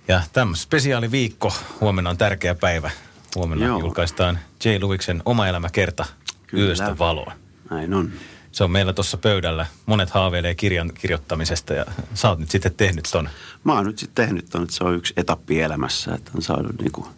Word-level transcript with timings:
Ja 0.08 0.22
tämä 0.32 0.56
spesiaaliviikko, 0.56 1.52
huomenna 1.80 2.10
on 2.10 2.16
tärkeä 2.18 2.54
päivä. 2.54 2.90
Huomenna 3.36 3.66
Joo. 3.66 3.80
julkaistaan 3.80 4.38
Jay 4.64 4.80
Lewisin 4.80 5.22
oma 5.24 5.46
elämäkerta 5.46 6.04
Kyllä. 6.46 6.66
Yöstä 6.66 6.98
valoa. 6.98 7.32
Näin 7.70 7.94
on. 7.94 8.12
Se 8.52 8.64
on 8.64 8.70
meillä 8.70 8.92
tuossa 8.92 9.16
pöydällä. 9.16 9.66
Monet 9.86 10.10
haaveilee 10.10 10.54
kirjan 10.54 10.92
kirjoittamisesta 10.94 11.74
ja 11.74 11.84
sä 12.14 12.28
oot 12.28 12.38
nyt 12.38 12.50
sitten 12.50 12.74
tehnyt 12.76 13.08
ton. 13.12 13.28
Mä 13.64 13.72
oon 13.72 13.86
nyt 13.86 13.98
sitten 13.98 14.26
tehnyt 14.26 14.46
ton, 14.50 14.62
että 14.62 14.74
se 14.74 14.84
on 14.84 14.94
yksi 14.94 15.14
etappi 15.16 15.60
elämässä, 15.60 16.14
että 16.14 16.30
on 16.34 16.42
saanut 16.42 16.78
niinku 16.80 17.08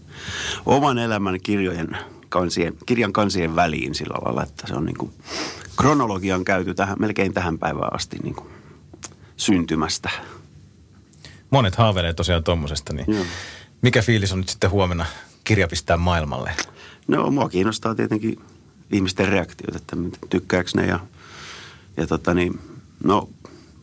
oman 0.67 0.99
elämän 0.99 1.41
kirjojen 1.41 1.97
kansien, 2.29 2.75
kirjan 2.87 3.13
kansien 3.13 3.57
väliin 3.57 3.95
sillä 3.95 4.17
lailla, 4.25 4.43
että 4.43 4.67
se 4.67 4.75
on 4.75 4.85
niinku 4.85 5.13
kronologian 5.77 6.45
käyty 6.45 6.75
tähän, 6.75 6.97
melkein 6.99 7.35
tähän 7.35 7.59
päivään 7.59 7.95
asti 7.95 8.17
niinku 8.23 8.51
syntymästä. 9.37 10.11
Monet 11.51 11.75
haaveilee 11.75 12.15
tosiaan 12.15 12.45
tommosesta, 12.45 12.93
niin 12.93 13.07
Joo. 13.09 13.25
mikä 13.83 14.03
fiilis 14.03 14.33
on 14.33 14.39
nyt 14.39 14.49
sitten 14.49 14.71
huomenna 14.71 15.07
kirja 15.45 15.69
pistää 15.69 15.97
maailmalle? 15.97 16.53
No 17.09 17.31
mua 17.31 17.49
kiinnostaa 17.49 17.95
tietenkin 17.95 18.41
ihmisten 18.93 19.29
reaktiot, 19.29 19.77
että 19.77 19.97
tykkääkö 20.31 20.71
ne 20.75 20.87
ja, 20.87 21.01
ja 21.97 22.07
tota 22.07 22.35
niin, 22.35 22.61
no 23.05 23.29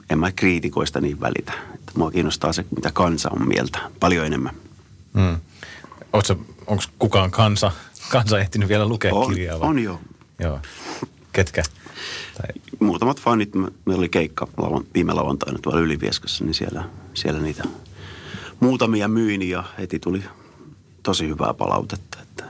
en 0.10 0.20
mä 0.20 0.32
kriitikoista 0.32 1.02
niin 1.02 1.20
välitä. 1.20 1.54
Että 1.76 1.92
mua 1.96 2.12
kiinnostaa 2.12 2.54
se, 2.54 2.66
mitä 2.76 2.92
kansa 2.94 3.30
on 3.30 3.48
mieltä 3.48 3.80
paljon 4.00 4.26
enemmän. 4.26 4.56
Mm. 5.14 5.38
Onko 6.68 6.84
kukaan 7.00 7.32
kansa, 7.32 7.72
kansa 8.10 8.40
ehtinyt 8.40 8.70
vielä 8.70 8.88
lukea 8.88 9.14
On, 9.14 9.30
kirjaa? 9.30 9.60
vai? 9.60 9.70
on 9.70 9.80
jo. 9.80 10.02
Joo. 10.40 10.60
Ketkä? 11.32 11.64
Tai, 12.38 12.62
Muutamat 12.80 13.20
fanit, 13.22 13.56
me- 13.56 13.72
meillä 13.86 14.00
oli 14.02 14.10
keikka 14.10 14.48
lauan, 14.58 14.84
viime 14.94 15.14
lauantaina 15.14 15.60
tuolla 15.62 15.80
Ylivieskassa, 15.80 16.44
niin 16.46 16.54
siellä, 16.54 16.84
siellä 17.14 17.40
niitä 17.42 17.64
muutamia 18.60 19.08
myin 19.08 19.50
ja 19.50 19.64
heti 19.78 20.00
tuli 20.00 20.24
tosi 21.04 21.28
hyvää 21.28 21.54
palautetta. 21.54 22.18
Että. 22.22 22.44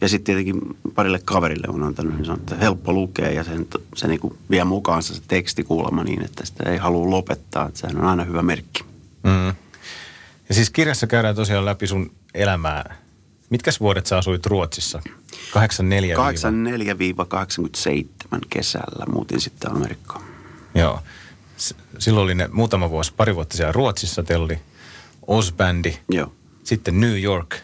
Ja 0.00 0.08
sitten 0.08 0.24
tietenkin 0.24 0.76
parille 0.94 1.20
kaverille 1.24 1.66
on 1.68 1.82
antanut 1.82 2.14
niin 2.14 2.24
sanottu, 2.24 2.54
että 2.54 2.64
helppo 2.64 2.92
lukea 2.92 3.30
ja 3.30 3.44
sen, 3.44 3.66
se 3.96 4.08
niinku 4.08 4.36
vie 4.50 4.64
mukaansa 4.64 5.14
se 5.14 5.22
tekstikuulema 5.28 6.04
niin, 6.04 6.24
että 6.24 6.46
sitä 6.46 6.70
ei 6.70 6.78
halua 6.78 7.10
lopettaa. 7.10 7.68
Että 7.68 7.80
sehän 7.80 7.96
on 7.98 8.04
aina 8.04 8.24
hyvä 8.24 8.42
merkki. 8.42 8.84
mm. 9.24 9.54
Ja 10.48 10.54
siis 10.54 10.70
kirjassa 10.70 11.06
käydään 11.06 11.34
tosiaan 11.36 11.64
läpi 11.64 11.86
sun 11.86 12.10
elämää. 12.34 12.96
Mitkäs 13.50 13.80
vuodet 13.80 14.06
sä 14.06 14.18
asuit 14.18 14.46
Ruotsissa? 14.46 15.02
84 15.52 16.16
84-87 16.16 16.18
kesällä 18.50 19.06
muutin 19.12 19.40
sitten 19.40 19.70
Amerikkaan. 19.72 20.24
Joo. 20.74 21.00
S- 21.56 21.74
Silloin 21.98 22.24
oli 22.24 22.34
ne 22.34 22.48
muutama 22.52 22.90
vuosi, 22.90 23.12
pari 23.16 23.34
vuotta 23.34 23.56
siellä 23.56 23.72
Ruotsissa. 23.72 24.22
Teillä 24.22 24.44
oli 24.44 24.58
Osbändi, 25.26 25.98
Joo. 26.08 26.32
sitten 26.64 27.00
New 27.00 27.22
York, 27.22 27.56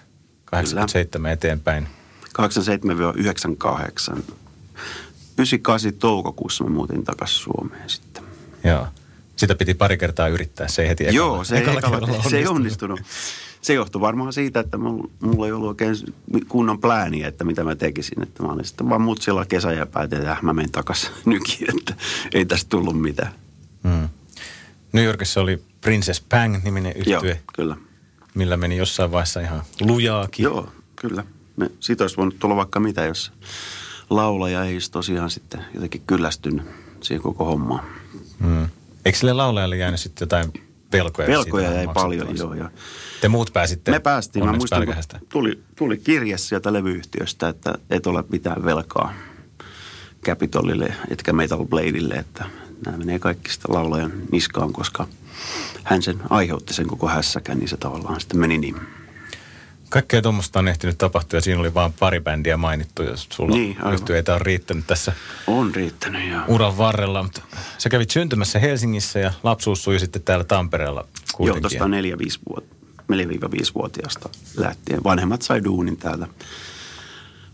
87 0.44 1.32
eteenpäin. 1.32 1.88
87-98. 2.38 4.22
98 5.38 5.92
toukokuussa 5.98 6.64
mä 6.64 6.70
muutin 6.70 7.04
takaisin 7.04 7.36
Suomeen 7.38 7.90
sitten. 7.90 8.22
Joo. 8.64 8.86
Sitä 9.36 9.54
piti 9.54 9.74
pari 9.74 9.96
kertaa 9.98 10.28
yrittää, 10.28 10.68
se 10.68 10.82
ei 10.82 10.88
heti 10.88 11.04
ekalla, 11.04 11.16
Joo, 11.16 11.44
se 11.44 11.54
ei, 11.56 11.62
ekalla 11.62 11.78
ekalla, 11.78 12.22
se 12.30 12.38
ei 12.38 12.46
onnistunut. 12.46 13.00
Se 13.66 13.74
johtui 13.74 14.00
varmaan 14.00 14.32
siitä, 14.32 14.60
että 14.60 14.78
mulla, 14.78 15.46
ei 15.46 15.52
ollut 15.52 15.68
oikein 15.68 15.96
kunnon 16.48 16.80
plääniä, 16.80 17.28
että 17.28 17.44
mitä 17.44 17.64
mä 17.64 17.74
tekisin. 17.74 18.22
Että 18.22 18.42
mä 18.42 18.52
olin 18.52 18.64
sitten 18.64 18.88
vaan 18.88 19.00
mutsilla 19.00 19.44
kesän 19.44 19.76
ja 19.76 19.86
päätin, 19.86 20.18
että 20.18 20.32
äh, 20.32 20.42
mä 20.42 20.52
menen 20.52 20.70
takaisin 20.72 21.10
nykiin, 21.24 21.78
että 21.78 21.94
ei 22.34 22.44
tästä 22.44 22.68
tullut 22.68 23.00
mitään. 23.00 23.32
Mm. 23.82 24.08
New 24.92 25.04
Yorkissa 25.04 25.40
oli 25.40 25.62
Princess 25.80 26.20
Pang-niminen 26.20 26.94
Joo, 27.06 27.22
yhtye, 27.22 27.40
kyllä. 27.54 27.76
millä 28.34 28.56
meni 28.56 28.76
jossain 28.76 29.12
vaiheessa 29.12 29.40
ihan 29.40 29.62
lujaakin. 29.80 30.44
Joo, 30.44 30.68
kyllä. 30.96 31.24
Me, 31.56 31.70
siitä 31.80 32.04
olisi 32.04 32.16
voinut 32.16 32.38
tulla 32.38 32.56
vaikka 32.56 32.80
mitä, 32.80 33.04
jos 33.04 33.32
laulaja 34.10 34.64
ei 34.64 34.72
olisi 34.74 34.90
tosiaan 34.90 35.30
sitten 35.30 35.64
jotenkin 35.74 36.02
kyllästynyt 36.06 36.66
siihen 37.00 37.22
koko 37.22 37.44
hommaan. 37.44 37.84
Mm. 38.38 38.68
Eikö 39.04 39.18
sille 39.18 39.32
laulajalle 39.32 39.76
jäänyt 39.76 40.00
sitten 40.00 40.26
jotain 40.26 40.52
velkoja? 40.92 41.28
Velkoja 41.28 41.72
jäi 41.72 41.88
paljon, 41.94 42.36
joo. 42.36 42.54
Ja 42.54 42.70
Te 43.20 43.28
muut 43.28 43.52
pääsitte 43.52 43.90
Me 43.90 44.00
päästiin, 44.00 44.44
mä 44.44 44.52
muistan, 44.52 44.86
tuli, 45.28 45.62
tuli 45.76 45.98
kirje 45.98 46.38
sieltä 46.38 46.72
levyyhtiöstä, 46.72 47.48
että 47.48 47.74
et 47.90 48.06
ole 48.06 48.24
mitään 48.28 48.64
velkaa 48.64 49.14
Capitolille, 50.24 50.94
etkä 51.10 51.32
Metal 51.32 51.64
Bladeille, 51.64 52.14
että 52.14 52.44
nämä 52.86 52.98
menee 52.98 53.18
kaikki 53.18 53.52
sitä 53.52 53.72
laulajan 53.72 54.12
niskaan, 54.32 54.72
koska 54.72 55.08
hän 55.84 56.02
sen 56.02 56.20
aiheutti 56.30 56.74
sen 56.74 56.86
koko 56.86 57.08
hässäkän, 57.08 57.58
niin 57.58 57.68
se 57.68 57.76
tavallaan 57.76 58.20
sitten 58.20 58.40
meni 58.40 58.58
niin. 58.58 58.76
Kaikkea 59.88 60.22
tuommoista 60.22 60.58
on 60.58 60.68
ehtinyt 60.68 60.98
tapahtua 60.98 61.36
ja 61.36 61.40
siinä 61.40 61.60
oli 61.60 61.74
vain 61.74 61.92
pari 61.92 62.20
bändiä 62.20 62.56
mainittu 62.56 63.02
ja 63.02 63.12
sulla 63.16 63.56
Niin, 63.56 63.76
yhtyeitä 63.92 64.34
on 64.34 64.40
riittänyt 64.40 64.86
tässä 64.86 65.12
On 65.46 65.74
riittänyt, 65.74 66.28
joo. 66.30 66.42
uran 66.48 66.78
varrella. 66.78 67.22
Mutta 67.22 67.42
sä 67.78 67.88
kävit 67.88 68.10
syntymässä 68.10 68.58
Helsingissä 68.58 69.18
ja 69.18 69.32
lapsuus 69.42 69.84
sui 69.84 69.98
sitten 70.00 70.22
täällä 70.22 70.44
Tampereella 70.44 71.00
Joo, 71.00 71.36
kuitenkin. 71.36 71.62
tuosta 71.62 71.84
4-5-vuotiaasta 73.12 74.28
lähtien. 74.56 75.04
Vanhemmat 75.04 75.42
sai 75.42 75.64
duunin 75.64 75.96
täältä 75.96 76.26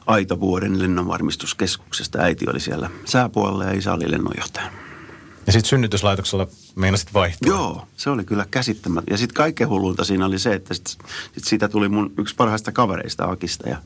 Aitovuoden 0.06 0.82
lennonvarmistuskeskuksesta. 0.82 2.19
Äiti 2.19 2.44
oli 2.50 2.60
siellä 2.60 2.91
sääpuolella 3.04 3.64
ja 3.64 3.72
isä 3.72 3.93
oli 3.93 4.10
lennonjohtaja. 4.10 4.70
Ja 5.47 5.53
sitten 5.53 5.69
synnytyslaitoksella 5.69 6.47
meinasit 6.75 7.15
vaihtua. 7.15 7.55
Joo, 7.55 7.87
se 7.97 8.10
oli 8.10 8.25
kyllä 8.25 8.47
käsittämättä. 8.50 9.15
Ja 9.15 9.19
sitten 9.19 9.34
kaikkein 9.34 9.71
hullunta 9.71 10.05
siinä 10.05 10.27
oli 10.27 10.38
se, 10.38 10.55
että 10.55 10.75
sit, 10.75 10.99
sit 11.33 11.44
siitä 11.44 11.69
tuli 11.69 11.88
mun 11.88 12.12
yksi 12.19 12.34
parhaista 12.34 12.72
kavereista 12.72 13.25
Akista 13.25 13.69
ja, 13.69 13.77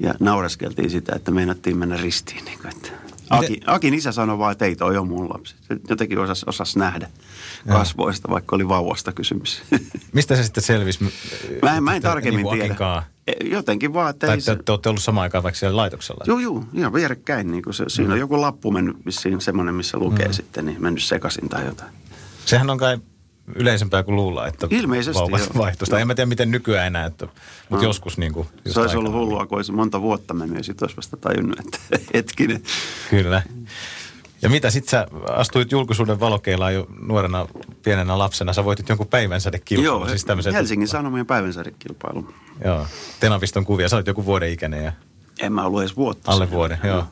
ja 0.00 0.14
naureskeltiin 0.20 0.90
sitä, 0.90 1.12
että 1.16 1.30
meinattiin 1.30 1.76
mennä 1.76 1.96
ristiin. 1.96 2.44
Niin 2.44 2.58
kuin, 2.58 2.76
että 2.76 2.88
Aki, 3.30 3.60
Akin 3.66 3.94
isä 3.94 4.12
sanoi 4.12 4.38
vaan, 4.38 4.52
että 4.52 4.64
ei 4.64 4.76
toi 4.76 4.96
on 4.96 5.08
mun 5.08 5.28
lapsi. 5.28 5.54
Se 5.60 5.76
jotenkin 5.88 6.18
osasi 6.18 6.44
osas 6.48 6.76
nähdä 6.76 7.10
kasvoista, 7.68 8.28
vaikka 8.30 8.56
oli 8.56 8.68
vauvasta 8.68 9.12
kysymys. 9.12 9.62
Mistä 10.12 10.36
se 10.36 10.44
sitten 10.44 10.62
selvisi? 10.62 11.04
mä 11.62 11.76
en, 11.76 11.84
mä 11.84 11.96
en 11.96 12.02
tarkemmin 12.02 12.44
niin 12.44 12.52
tiedä. 12.54 12.64
Akinkaan? 12.64 13.02
E, 13.28 13.32
Jotenkin 13.50 13.94
vaan, 13.94 14.10
että 14.10 14.26
Tai 14.26 14.40
se... 14.40 14.56
te 14.64 14.72
olette 14.72 14.88
ollut 14.88 15.02
samaan 15.02 15.22
aikaan 15.22 15.44
vaikka 15.44 15.58
siellä 15.58 15.76
laitoksella? 15.76 16.24
Joo, 16.26 16.38
joo, 16.38 16.64
ihan 16.74 16.92
vierekkäin. 16.92 17.50
Niin 17.50 17.62
se, 17.70 17.84
siinä 17.88 18.12
on 18.14 18.20
joku 18.20 18.40
lappu 18.40 18.70
mennyt 18.70 18.96
vissiin 19.06 19.40
semmoinen, 19.40 19.74
missä 19.74 19.98
lukee 19.98 20.26
mm. 20.26 20.32
sitten, 20.32 20.66
niin 20.66 20.82
mennyt 20.82 21.02
sekaisin 21.02 21.48
tai 21.48 21.64
jotain. 21.66 21.90
Sehän 22.44 22.70
on 22.70 22.78
kai 22.78 22.98
yleisempää 23.54 24.02
kuin 24.02 24.16
luulla, 24.16 24.46
että 24.46 24.66
Ilmeisesti, 24.70 25.18
vauvat 25.20 25.40
joo. 25.40 25.50
vaihtoista. 25.58 25.98
En 26.00 26.06
mä 26.06 26.14
tiedä, 26.14 26.28
miten 26.28 26.50
nykyään 26.50 26.86
enää, 26.86 27.06
että, 27.06 27.26
mutta 27.70 27.84
No. 27.84 27.88
joskus 27.90 28.18
niin 28.18 28.32
kuin 28.32 28.48
Se 28.66 28.80
olisi 28.80 28.96
ollut 28.96 29.12
hullua, 29.12 29.46
kun 29.46 29.58
olisi 29.58 29.72
monta 29.72 30.02
vuotta 30.02 30.34
mennyt 30.34 30.58
ja 30.58 30.64
sitten 30.64 30.86
olisi 30.86 30.96
vasta 30.96 31.16
tajunnut, 31.16 31.60
että 31.60 31.78
hetkinen. 32.14 32.62
Kyllä. 33.10 33.42
Ja 34.42 34.48
mitä, 34.48 34.70
sit 34.70 34.88
sä 34.88 35.06
astuit 35.30 35.72
julkisuuden 35.72 36.20
valokeilaan 36.20 36.74
jo 36.74 36.86
nuorena 37.00 37.46
pienenä 37.82 38.18
lapsena. 38.18 38.52
Sä 38.52 38.64
voitit 38.64 38.88
jonkun 38.88 39.06
päivänsädekilpailun. 39.06 40.00
Joo, 40.00 40.08
siis 40.08 40.24
tämmöisen- 40.24 40.52
Helsingin 40.54 40.88
Sanomien 40.88 41.26
päivänsädekilpailu. 41.26 42.34
Joo, 42.64 42.86
Tenaviston 43.20 43.64
kuvia. 43.64 43.88
Sä 43.88 43.96
olet 43.96 44.06
joku 44.06 44.24
vuoden 44.24 44.50
ikäinen 44.52 44.84
ja 44.84 44.92
En 45.40 45.52
mä 45.52 45.64
ollut 45.64 45.80
edes 45.80 45.96
vuotta. 45.96 46.32
alle 46.32 46.50
vuoden, 46.50 46.78
joo. 46.84 47.04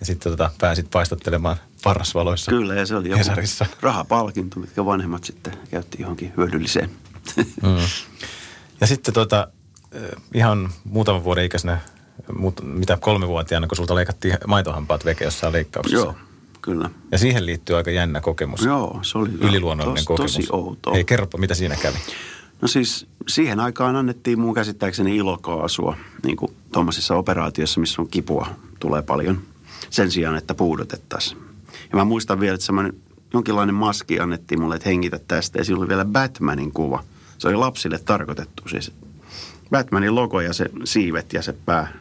Ja 0.00 0.06
sitten 0.06 0.32
tota, 0.32 0.50
pääsit 0.60 0.90
paistattelemaan 0.90 1.56
parrasvaloissa. 1.84 2.50
Kyllä, 2.50 2.74
ja 2.74 2.86
se 2.86 2.96
oli 2.96 3.08
joku 3.08 3.18
Hesarissa. 3.18 3.66
rahapalkinto, 3.80 4.60
mitkä 4.60 4.84
vanhemmat 4.84 5.24
sitten 5.24 5.52
käytti 5.70 5.98
johonkin 6.02 6.32
hyödylliseen. 6.36 6.90
Mm. 7.62 7.76
Ja 8.80 8.86
sitten 8.86 9.14
tota, 9.14 9.48
eh, 9.92 10.02
ihan 10.34 10.70
muutaman 10.84 11.24
vuoden 11.24 11.44
ikäisenä, 11.44 11.80
muut, 12.38 12.60
mitä 12.62 12.98
kolmevuotiaana, 13.00 13.66
kun 13.66 13.76
sulta 13.76 13.94
leikattiin 13.94 14.38
maitohampaat 14.46 15.04
veke 15.04 15.24
jossain 15.24 15.52
leikkauksessa. 15.52 16.06
Joo, 16.06 16.14
kyllä. 16.62 16.90
Ja 17.12 17.18
siihen 17.18 17.46
liittyy 17.46 17.76
aika 17.76 17.90
jännä 17.90 18.20
kokemus. 18.20 18.64
Joo, 18.64 18.98
se 19.02 19.18
oli 19.18 19.28
Yliluonnollinen 19.40 20.04
tos, 20.04 20.06
kokemus. 20.06 20.34
tosi 20.34 20.48
outoa. 20.52 20.94
Ei, 20.94 21.04
kerropa, 21.04 21.38
mitä 21.38 21.54
siinä 21.54 21.76
kävi. 21.76 21.98
No 22.60 22.68
siis 22.68 23.06
siihen 23.28 23.60
aikaan 23.60 23.96
annettiin 23.96 24.40
mun 24.40 24.54
käsittääkseni 24.54 25.16
ilokaasua 25.16 25.96
niin 26.24 26.36
kuin 26.36 26.52
tuommoisissa 26.72 27.14
operaatioissa, 27.16 27.80
missä 27.80 28.02
on 28.02 28.08
kipua 28.08 28.46
tulee 28.80 29.02
paljon. 29.02 29.40
Sen 29.90 30.10
sijaan, 30.10 30.36
että 30.36 30.54
puudotettaisiin. 30.54 31.40
Ja 31.90 31.96
mä 31.96 32.04
muistan 32.04 32.40
vielä, 32.40 32.54
että 32.54 32.66
semmoinen 32.66 32.92
jonkinlainen 33.34 33.74
maski 33.74 34.20
annettiin 34.20 34.60
mulle, 34.60 34.76
että 34.76 34.88
hengitä 34.88 35.20
tästä. 35.28 35.58
Ja 35.58 35.64
siinä 35.64 35.80
oli 35.80 35.88
vielä 35.88 36.04
Batmanin 36.04 36.72
kuva. 36.72 37.04
Se 37.38 37.48
oli 37.48 37.56
lapsille 37.56 37.98
tarkoitettu 37.98 38.68
siis. 38.68 38.92
Batmanin 39.70 40.14
logo 40.14 40.40
ja 40.40 40.52
se 40.52 40.70
siivet 40.84 41.32
ja 41.32 41.42
se 41.42 41.52
pää. 41.52 41.92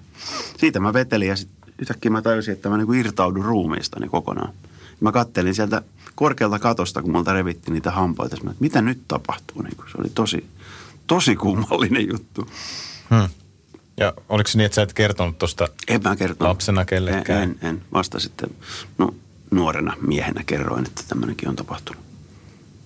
Siitä 0.58 0.80
mä 0.80 0.94
vetelin 0.94 1.28
ja 1.28 1.36
sitten 1.36 1.74
yhtäkkiä 1.80 2.12
mä 2.12 2.22
tajusin, 2.22 2.54
että 2.54 2.70
mä 2.70 2.78
niin 2.78 2.94
irtaudun 2.94 3.46
ruumiistani 3.46 4.10
kokonaan. 4.10 4.54
Mä 5.00 5.12
kattelin 5.12 5.56
sieltä 5.56 5.82
korkealta 6.16 6.60
katosta, 6.60 7.02
kun 7.02 7.12
multa 7.12 7.34
revittiin 7.34 7.74
niitä 7.74 7.92
hampaita. 7.92 8.38
Mä, 8.44 8.52
että 8.52 8.62
mitä 8.62 8.82
nyt 8.82 9.02
tapahtuu? 9.08 9.62
Niin 9.62 9.78
se 9.92 9.98
oli 9.98 10.10
tosi, 10.10 10.46
tosi 11.08 11.36
kummallinen 11.36 12.08
juttu. 12.10 12.50
Hmm. 13.10 13.30
Ja 13.98 14.14
oliko 14.30 14.50
se 14.50 14.58
niin, 14.58 14.66
että 14.66 14.76
sä 14.76 14.82
et 14.82 14.94
kertonut 14.94 15.38
tuosta 15.38 15.68
en 15.88 16.04
mä 16.04 16.16
kertonut. 16.16 16.50
lapsena 16.50 16.86
kellekään? 16.86 17.44
En, 17.44 17.58
en, 17.62 17.70
en. 17.70 17.82
Vasta 17.94 18.20
sitten 18.20 18.50
no, 18.98 19.16
nuorena 19.52 19.94
miehenä 20.02 20.44
kerroin, 20.46 20.86
että 20.88 21.02
tämmöinenkin 21.08 21.50
on 21.50 21.56
tapahtunut. 21.56 22.04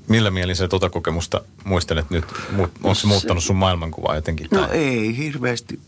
Millä 0.08 0.32
mielin 0.32 0.56
sä 0.56 0.68
tuota 0.68 0.90
kokemusta 0.90 1.42
muistelet 1.64 2.10
nyt? 2.10 2.26
Onko 2.58 2.96
se 2.96 3.08
muuttanut 3.08 3.44
sun 3.44 3.56
maailmankuvaa 3.56 4.16
jotenkin? 4.16 4.48
No 4.52 4.68
tai? 4.68 4.78
ei 4.78 5.18
hirveästi. 5.18 5.80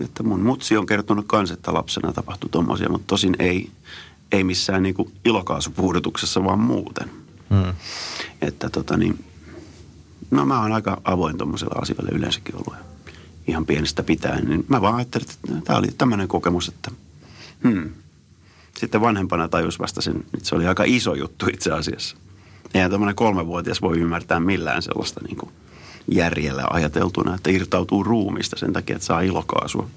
Että 0.00 0.22
mun 0.22 0.40
mutsi 0.40 0.76
on 0.76 0.86
kertonut 0.86 1.24
kans, 1.28 1.50
että 1.50 1.74
lapsena 1.74 2.12
tapahtui 2.12 2.50
tommosia, 2.50 2.88
mutta 2.88 3.06
tosin 3.06 3.36
ei, 3.38 3.70
ei 4.32 4.44
missään 4.44 4.82
niinku 4.82 5.12
ilokaasupuhdutuksessa, 5.24 6.44
vaan 6.44 6.58
muuten. 6.58 7.10
Hmm. 7.50 7.74
Että 8.42 8.70
tota 8.70 8.96
niin, 8.96 9.24
no 10.30 10.46
mä 10.46 10.62
oon 10.62 10.72
aika 10.72 11.00
avoin 11.04 11.38
tuommoisella 11.38 11.82
asioilla 11.82 12.10
yleensäkin 12.12 12.56
ollut. 12.56 12.74
Ihan 13.46 13.66
pienestä 13.66 14.02
pitäen, 14.02 14.44
niin 14.44 14.64
mä 14.68 14.80
vaan 14.80 14.94
ajattelin, 14.94 15.26
että 15.30 15.60
tämä 15.64 15.78
oli 15.78 15.88
tämmöinen 15.98 16.28
kokemus, 16.28 16.68
että 16.68 16.90
hmm. 17.62 17.90
Sitten 18.80 19.00
vanhempana 19.00 19.48
tajus 19.48 19.78
vasta 19.78 20.00
sen, 20.00 20.16
että 20.34 20.48
se 20.48 20.54
oli 20.54 20.66
aika 20.66 20.84
iso 20.86 21.14
juttu 21.14 21.46
itse 21.52 21.72
asiassa. 21.72 22.16
Eihän 22.74 22.90
tämmöinen 22.90 23.14
kolmevuotias 23.14 23.82
voi 23.82 23.98
ymmärtää 23.98 24.40
millään 24.40 24.82
sellaista 24.82 25.20
niin 25.24 25.36
kuin 25.36 25.52
järjellä 26.08 26.66
ajateltuna, 26.70 27.34
että 27.34 27.50
irtautuu 27.50 28.04
ruumista 28.04 28.58
sen 28.58 28.72
takia, 28.72 28.96
että 28.96 29.06
saa 29.06 29.20
ilokaasua. 29.20 29.88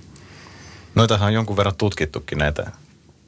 Noitahan 0.96 1.28
on 1.28 1.34
jonkun 1.34 1.58
verran 1.58 1.76
tutkittukin 1.78 2.38
näitä 2.38 2.72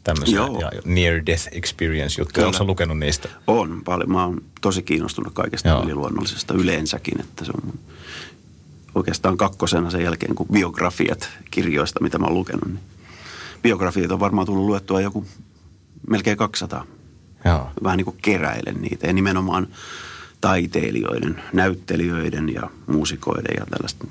tämmöisiä 0.03 0.35
Joo. 0.35 0.59
ja 0.59 0.71
near 0.85 1.25
death 1.25 1.47
experience 1.51 2.21
juttuja. 2.21 2.45
Oletko 2.45 2.65
lukenut 2.65 2.99
niistä? 2.99 3.29
On 3.47 3.81
paljon. 3.85 4.11
Mä 4.11 4.25
oon 4.25 4.41
tosi 4.61 4.83
kiinnostunut 4.83 5.33
kaikesta 5.33 5.69
Joo. 5.69 5.83
yliluonnollisesta 5.83 6.53
yleensäkin, 6.53 7.21
että 7.21 7.45
se 7.45 7.51
on 7.51 7.73
oikeastaan 8.95 9.37
kakkosena 9.37 9.89
sen 9.89 10.03
jälkeen, 10.03 10.35
kun 10.35 10.47
biografiat 10.51 11.29
kirjoista, 11.51 12.03
mitä 12.03 12.17
mä 12.17 12.25
oon 12.25 12.33
lukenut, 12.33 12.65
niin 12.65 12.79
biografiat 13.61 14.11
on 14.11 14.19
varmaan 14.19 14.47
tullut 14.47 14.65
luettua 14.65 15.01
joku 15.01 15.25
melkein 16.09 16.37
200. 16.37 16.85
Joo. 17.45 17.69
Vähän 17.83 17.97
niin 17.97 18.05
kuin 18.05 18.17
keräilen 18.21 18.81
niitä 18.81 19.07
ja 19.07 19.13
nimenomaan 19.13 19.67
taiteilijoiden, 20.45 21.43
näyttelijöiden 21.53 22.53
ja 22.53 22.69
muusikoiden 22.87 23.55
ja 23.59 23.65
tällaista 23.65 24.07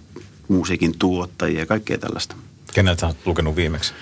musiikin 0.48 0.98
tuottajia 0.98 1.58
ja 1.58 1.66
kaikkea 1.66 1.98
tällaista. 1.98 2.36
Keneltä 2.74 3.06
oot 3.06 3.16
lukenut 3.24 3.56
viimeksi? 3.56 3.92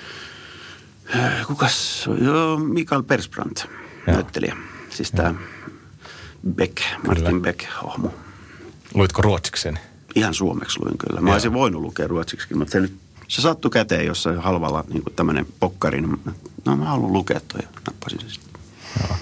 Äh, 1.16 1.46
kukas? 1.46 2.04
Joo, 2.24 2.58
Mikael 2.58 3.02
Persbrandt, 3.02 3.64
Joo. 4.06 4.16
näyttelijä. 4.16 4.56
Siis 4.90 5.10
tämä 5.10 5.34
Beck, 6.54 6.76
Martin 7.06 7.24
kyllä. 7.24 7.40
Beck 7.40 7.64
ohmu. 7.84 8.08
Luitko 8.94 9.22
ruotsiksi 9.22 9.62
sen? 9.62 9.78
Ihan 10.14 10.34
suomeksi 10.34 10.80
luin 10.80 10.98
kyllä. 10.98 11.20
Mä 11.20 11.28
Joo. 11.28 11.34
olisin 11.34 11.52
voinut 11.52 11.82
lukea 11.82 12.06
ruotsiksi, 12.06 12.54
mutta 12.54 12.72
se 12.72 12.80
nyt 12.80 12.94
se 13.28 13.42
sattui 13.42 13.70
käteen 13.70 14.06
jossain 14.06 14.38
halvalla 14.38 14.84
niin 14.88 15.02
tämmöinen 15.16 15.46
pokkari. 15.60 16.00
Niin 16.00 16.20
no 16.64 16.76
mä 16.76 16.84
haluan 16.84 17.12
lukea 17.12 17.40
toi 17.40 17.60
ja 17.62 17.68
nappasin 17.86 18.20
sen 18.20 18.30
sitten. 18.30 18.60
Joo. 19.00 19.16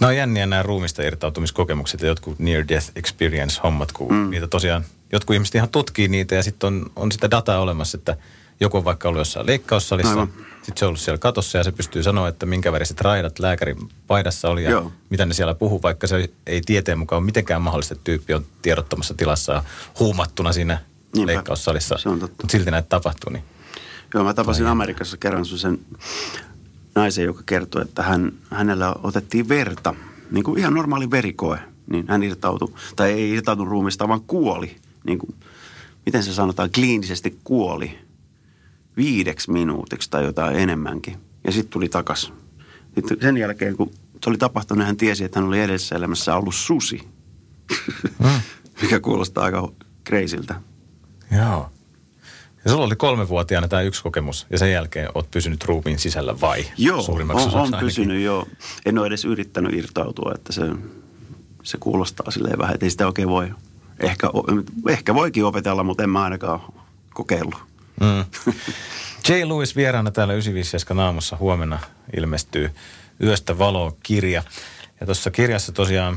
Nämä 0.00 0.08
on 0.08 0.16
jänniä 0.16 0.46
nämä 0.46 0.62
ruumista 0.62 1.02
irtautumiskokemukset 1.02 2.00
ja 2.00 2.08
jotkut 2.08 2.38
near 2.38 2.64
death 2.68 2.90
experience 2.96 3.60
hommat, 3.62 3.92
kun 3.92 4.14
mm. 4.14 4.30
niitä 4.30 4.46
tosiaan, 4.46 4.84
jotkut 5.12 5.34
ihmiset 5.34 5.54
ihan 5.54 5.68
tutkii 5.68 6.08
niitä 6.08 6.34
ja 6.34 6.42
sitten 6.42 6.66
on, 6.66 6.90
on 6.96 7.12
sitä 7.12 7.30
dataa 7.30 7.60
olemassa, 7.60 7.98
että 7.98 8.16
joku 8.60 8.76
on 8.76 8.84
vaikka 8.84 9.08
ollut 9.08 9.20
jossain 9.20 9.46
leikkaussalissa, 9.46 10.26
sitten 10.62 10.76
se 10.76 10.84
on 10.84 10.88
ollut 10.88 11.00
siellä 11.00 11.18
katossa 11.18 11.58
ja 11.58 11.64
se 11.64 11.72
pystyy 11.72 12.02
sanoa, 12.02 12.28
että 12.28 12.46
minkä 12.46 12.72
väriset 12.72 13.00
raidat 13.00 13.38
lääkärin 13.38 13.76
paidassa 14.06 14.50
oli 14.50 14.64
ja 14.64 14.70
Joo. 14.70 14.92
mitä 15.10 15.26
ne 15.26 15.34
siellä 15.34 15.54
puhuu, 15.54 15.82
vaikka 15.82 16.06
se 16.06 16.28
ei 16.46 16.60
tieteen 16.60 16.98
mukaan 16.98 17.22
mitenkään 17.22 17.62
mahdollista, 17.62 17.94
että 17.94 18.04
tyyppi 18.04 18.34
on 18.34 18.46
tiedottomassa 18.62 19.14
tilassa 19.14 19.64
huumattuna 19.98 20.52
siinä 20.52 20.78
Niinpä. 21.14 21.32
leikkaussalissa. 21.32 21.96
Mutta 22.04 22.28
silti 22.48 22.70
näitä 22.70 22.88
tapahtuu. 22.88 23.32
Niin. 23.32 23.44
Joo, 24.14 24.24
mä 24.24 24.34
tapasin. 24.34 24.66
Amerikassa 24.66 25.16
kerran 25.16 25.44
sen 25.46 25.78
naisen, 26.94 27.24
joka 27.24 27.42
kertoi, 27.46 27.82
että 27.82 28.02
hän, 28.02 28.32
hänellä 28.50 28.94
otettiin 29.02 29.48
verta, 29.48 29.94
niin 30.30 30.44
kuin 30.44 30.58
ihan 30.58 30.74
normaali 30.74 31.10
verikoe. 31.10 31.58
Niin 31.90 32.04
hän 32.08 32.22
irtautui, 32.22 32.74
tai 32.96 33.12
ei 33.12 33.30
irtautunut 33.30 33.70
ruumista, 33.70 34.08
vaan 34.08 34.20
kuoli. 34.26 34.76
Niin 35.06 35.18
kuin, 35.18 35.34
miten 36.06 36.22
se 36.22 36.34
sanotaan, 36.34 36.70
kliinisesti 36.70 37.38
kuoli 37.44 37.98
viideksi 38.96 39.50
minuutiksi 39.50 40.10
tai 40.10 40.24
jotain 40.24 40.56
enemmänkin. 40.56 41.16
Ja 41.44 41.52
sitten 41.52 41.70
tuli 41.70 41.88
takas. 41.88 42.32
Sitten 42.94 43.18
sen 43.20 43.36
jälkeen, 43.36 43.76
kun 43.76 43.90
se 44.24 44.30
oli 44.30 44.38
tapahtunut, 44.38 44.86
hän 44.86 44.96
tiesi, 44.96 45.24
että 45.24 45.40
hän 45.40 45.48
oli 45.48 45.60
edessä 45.60 45.96
elämässä 45.96 46.36
ollut 46.36 46.54
susi. 46.54 47.08
Mm. 48.18 48.40
Mikä 48.82 49.00
kuulostaa 49.00 49.44
aika 49.44 49.72
kreisiltä. 50.04 50.60
Joo. 51.36 51.70
Ja 52.64 52.70
sulla 52.70 52.84
oli 52.84 52.96
kolmevuotiaana 52.96 53.68
tämä 53.68 53.82
yksi 53.82 54.02
kokemus 54.02 54.46
ja 54.50 54.58
sen 54.58 54.72
jälkeen 54.72 55.08
oot 55.14 55.30
pysynyt 55.30 55.64
ruumiin 55.64 55.98
sisällä 55.98 56.40
vai? 56.40 56.66
Joo, 56.76 57.04
on, 57.08 57.30
on 57.54 57.80
pysynyt 57.80 58.22
joo. 58.22 58.46
En 58.86 58.98
ole 58.98 59.06
edes 59.06 59.24
yrittänyt 59.24 59.74
irtautua, 59.74 60.32
että 60.34 60.52
se, 60.52 60.62
se 61.62 61.78
kuulostaa 61.78 62.30
silleen 62.30 62.58
vähän, 62.58 62.74
että 62.74 62.86
ei 62.86 62.90
sitä 62.90 63.06
oikein 63.06 63.28
voi. 63.28 63.50
Ehkä, 64.00 64.30
ehkä 64.88 65.14
voikin 65.14 65.44
opetella, 65.44 65.82
mutta 65.82 66.02
en 66.02 66.10
mä 66.10 66.22
ainakaan 66.22 66.60
kokeillut. 67.14 67.58
Mm. 68.00 68.52
J. 69.28 69.32
Lewis 69.32 69.76
vieraana 69.76 70.10
täällä 70.10 70.34
957 70.34 71.04
naamossa 71.04 71.36
huomenna 71.36 71.78
ilmestyy 72.16 72.70
Yöstä 73.22 73.58
valoa-kirja. 73.58 74.42
Ja 75.00 75.06
tuossa 75.06 75.30
kirjassa 75.30 75.72
tosiaan 75.72 76.16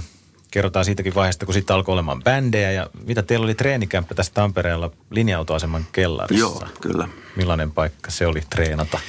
kerrotaan 0.53 0.85
siitäkin 0.85 1.15
vaiheesta, 1.15 1.45
kun 1.45 1.53
sitten 1.53 1.75
alkoi 1.75 1.93
olemaan 1.93 2.23
bändejä 2.23 2.71
ja 2.71 2.89
mitä 3.05 3.23
teillä 3.23 3.43
oli 3.43 3.55
treenikämppä 3.55 4.15
tässä 4.15 4.33
Tampereella 4.33 4.91
linja-autoaseman 5.09 5.85
kellarissa. 5.91 6.39
Joo, 6.39 6.63
kyllä. 6.81 7.07
Millainen 7.35 7.71
paikka 7.71 8.11
se 8.11 8.27
oli 8.27 8.41
treenata? 8.49 8.99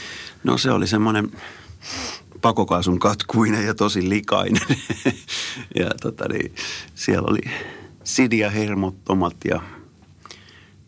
No 0.45 0.59
se 0.59 0.71
oli 0.71 0.87
semmoinen 0.87 1.33
pakokaasun 2.41 2.99
katkuinen 2.99 3.67
ja 3.67 3.75
tosi 3.75 4.09
likainen. 4.09 4.63
ja 5.81 5.91
tota 6.03 6.29
niin, 6.29 6.55
siellä 6.95 7.29
oli 7.31 7.41
Sidia, 8.05 8.51
Hermot, 8.51 9.05
Tomat 9.05 9.37
ja, 9.45 9.63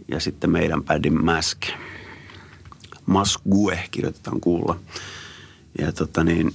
ja 0.08 0.20
sitten 0.20 0.50
meidän 0.50 0.84
bändin 0.84 1.24
Mask. 1.24 1.58
Masgue 3.06 3.80
kirjoitetaan 3.90 4.40
kuulla. 4.40 4.78
Ja 5.78 5.92
tota 5.92 6.24
niin, 6.24 6.54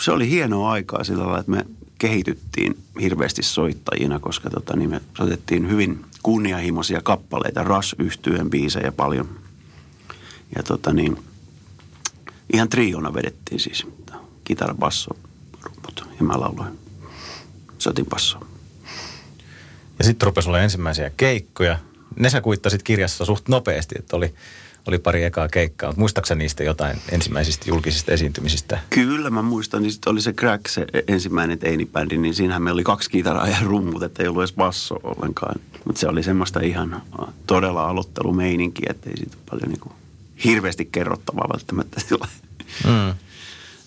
se 0.00 0.12
oli 0.12 0.30
hienoa 0.30 0.70
aikaa 0.70 1.04
sillä 1.04 1.24
lailla, 1.24 1.40
että 1.40 1.52
me 1.52 1.66
kehityttiin 1.98 2.82
hirveästi 3.00 3.42
soittajina, 3.42 4.20
koska 4.20 4.50
tota, 4.50 4.76
niin 4.76 4.90
me 4.90 5.00
soitettiin 5.16 5.70
hyvin 5.70 6.04
kunnianhimoisia 6.22 7.00
kappaleita, 7.02 7.64
ras 7.64 7.96
yhtyeen 7.98 8.50
biisejä 8.50 8.92
paljon. 8.92 9.28
Ja 10.56 10.62
tota, 10.62 10.92
niin, 10.92 11.18
ihan 12.52 12.68
triona 12.68 13.14
vedettiin 13.14 13.60
siis 13.60 13.86
kitara, 14.44 14.74
basso, 14.74 15.16
rumput 15.62 16.08
ja 16.18 16.24
mä 16.24 16.40
lauloin. 16.40 16.78
Soitin 17.78 18.06
basso. 18.06 18.38
Ja 19.98 20.04
sitten 20.04 20.26
rupesi 20.26 20.48
olla 20.48 20.60
ensimmäisiä 20.60 21.10
keikkoja. 21.16 21.78
Ne 22.16 22.30
sä 22.30 22.40
kuittasit 22.40 22.82
kirjassa 22.82 23.24
suht 23.24 23.48
nopeasti, 23.48 23.94
että 23.98 24.16
oli 24.16 24.34
oli 24.88 24.98
pari 24.98 25.24
ekaa 25.24 25.48
keikkaa. 25.48 25.94
Muistaaksä 25.96 26.34
niistä 26.34 26.64
jotain 26.64 26.98
ensimmäisistä 27.12 27.64
julkisista 27.68 28.12
esiintymisistä? 28.12 28.78
Kyllä 28.90 29.30
mä 29.30 29.42
muistan. 29.42 29.82
Niin 29.82 29.92
oli 30.06 30.20
se 30.20 30.32
Crack, 30.32 30.68
se 30.68 30.86
ensimmäinen 31.08 31.58
teinibändi, 31.58 32.16
niin 32.16 32.34
siinähän 32.34 32.62
meillä 32.62 32.76
oli 32.76 32.84
kaksi 32.84 33.10
kitaraa 33.10 33.48
ja 33.48 33.56
rummut, 33.62 34.02
että 34.02 34.22
ei 34.22 34.28
ollut 34.28 34.42
edes 34.42 34.52
basso 34.52 35.00
ollenkaan. 35.02 35.60
Mutta 35.84 36.00
se 36.00 36.08
oli 36.08 36.22
semmoista 36.22 36.60
ihan 36.60 37.02
todella 37.46 37.88
aloittelumeininkiä, 37.88 38.86
että 38.90 39.10
ei 39.10 39.16
siitä 39.16 39.36
paljon 39.50 39.68
niin 39.68 39.80
kuin 39.80 39.92
hirveästi 40.44 40.88
kerrottavaa 40.92 41.48
välttämättä 41.52 42.00
sillä. 42.00 42.28
Mm. 42.84 43.14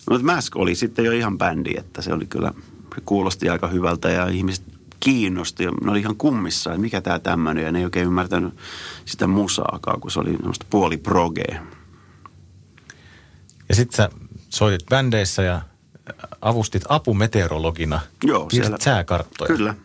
Mutta 0.09 0.25
Mask 0.25 0.55
oli 0.55 0.75
sitten 0.75 1.05
jo 1.05 1.11
ihan 1.11 1.37
bändi, 1.37 1.71
että 1.77 2.01
se 2.01 2.13
oli 2.13 2.25
kyllä, 2.25 2.53
se 2.95 3.01
kuulosti 3.05 3.49
aika 3.49 3.67
hyvältä 3.67 4.09
ja 4.09 4.27
ihmiset 4.27 4.58
kiinnosti. 4.99 5.63
Ja 5.63 5.71
ne 5.83 5.91
oli 5.91 5.99
ihan 5.99 6.15
kummissa, 6.15 6.69
että 6.69 6.81
mikä 6.81 7.01
tämä 7.01 7.19
tämmöinen. 7.19 7.65
Ja 7.65 7.71
ne 7.71 7.79
ei 7.79 7.85
oikein 7.85 8.07
ymmärtänyt 8.07 8.53
sitä 9.05 9.27
musaakaan, 9.27 10.01
kun 10.01 10.11
se 10.11 10.19
oli 10.19 10.31
semmoista 10.31 10.65
puoli 10.69 10.97
progea. 10.97 11.61
Ja 13.69 13.75
sitten 13.75 13.97
sä 13.97 14.09
soitit 14.49 14.85
bändeissä 14.89 15.43
ja 15.43 15.61
avustit 16.41 16.83
apumeteorologina. 16.89 17.99
Joo, 18.23 18.49
siellä. 18.49 18.77
sääkarttoja. 18.79 19.47
Kyllä. 19.47 19.75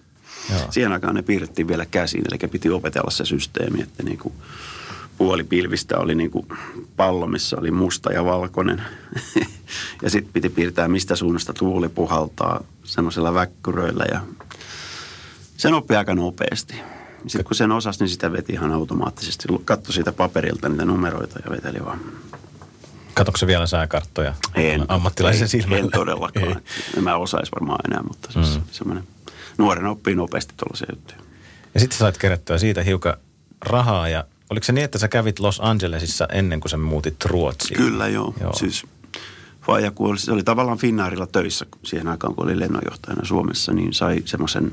Joo. 0.51 0.67
Siihen 0.71 0.93
aikaan 0.93 1.15
ne 1.15 1.23
piirrettiin 1.23 1.69
vielä 1.69 1.87
käsiin, 1.87 2.25
eli 2.31 2.51
piti 2.51 2.71
opetella 2.71 3.11
se 3.11 3.25
systeemi, 3.25 3.83
että 3.83 4.03
niin 4.03 4.19
kuin 4.19 4.35
puoli 5.19 5.45
pilvistä 5.45 5.99
oli 5.99 6.15
niin 6.15 6.31
kuin 6.31 6.47
pallo, 6.97 7.27
missä 7.27 7.57
oli 7.57 7.71
musta 7.71 8.13
ja 8.13 8.25
valkoinen. 8.25 8.83
ja 10.03 10.11
sitten 10.11 10.33
piti 10.33 10.49
piirtää, 10.49 10.89
mistä 10.89 11.17
suunnasta 11.17 11.53
tuuli 11.53 11.89
puhaltaa 11.89 12.65
semmoisella 12.85 13.35
väkkyröillä 13.35 14.05
ja 14.13 14.21
sen 15.57 15.75
oppi 15.75 15.97
aika 15.97 16.15
nopeasti. 16.15 16.75
Sitten 17.27 17.45
kun 17.45 17.57
sen 17.57 17.73
osasi, 17.73 18.01
niin 18.01 18.09
sitä 18.09 18.33
veti 18.33 18.53
ihan 18.53 18.73
automaattisesti. 18.73 19.49
Katso 19.65 19.93
siitä 19.93 20.13
paperilta 20.13 20.69
niitä 20.69 20.85
numeroita 20.85 21.41
ja 21.45 21.51
veteli 21.51 21.85
vaan. 21.85 22.01
Katokse 23.15 23.47
vielä 23.47 23.67
sääkarttoja 23.67 24.35
En, 24.55 24.85
ammattilaisen 24.89 25.43
en, 25.43 25.49
silmällä? 25.49 25.85
En 25.85 25.91
todellakaan. 25.91 26.49
Ei. 26.49 26.57
En 26.97 27.05
mä 27.05 27.17
osais 27.17 27.53
varmaan 27.53 27.79
enää, 27.91 28.03
mutta 28.03 28.33
siis 28.33 28.57
mm. 28.57 28.63
semmoinen 28.71 29.05
nuoren 29.59 29.87
oppii 29.87 30.15
nopeasti 30.15 30.55
tuollaisia 30.57 30.87
juttuja. 30.93 31.19
Ja 31.75 31.81
sitten 31.81 31.99
sait 31.99 32.19
kerättyä 32.19 32.59
siitä 32.59 32.83
hiukan 32.83 33.15
rahaa 33.61 34.09
ja 34.09 34.25
oliko 34.51 34.65
se 34.65 34.73
niin, 34.73 34.85
että 34.85 34.99
sä 34.99 35.09
kävit 35.09 35.39
Los 35.39 35.61
Angelesissa 35.63 36.29
ennen 36.33 36.61
kuin 36.61 36.71
sä 36.71 36.77
muutit 36.77 37.25
Ruotsiin? 37.25 37.77
Kyllä 37.77 38.09
joo. 38.09 38.35
joo. 38.41 38.53
Siis 38.53 38.87
Faija, 39.67 39.91
kun 39.91 40.11
oli, 40.11 40.19
se 40.19 40.33
oli 40.33 40.43
tavallaan 40.43 40.79
Finnairilla 40.79 41.27
töissä 41.27 41.67
siihen 41.83 42.09
aikaan, 42.09 42.35
kun 42.35 42.45
oli 42.45 42.61
lennonjohtajana 42.61 43.25
Suomessa, 43.25 43.73
niin 43.73 43.95
sai 43.95 44.23
semmoisen 44.25 44.73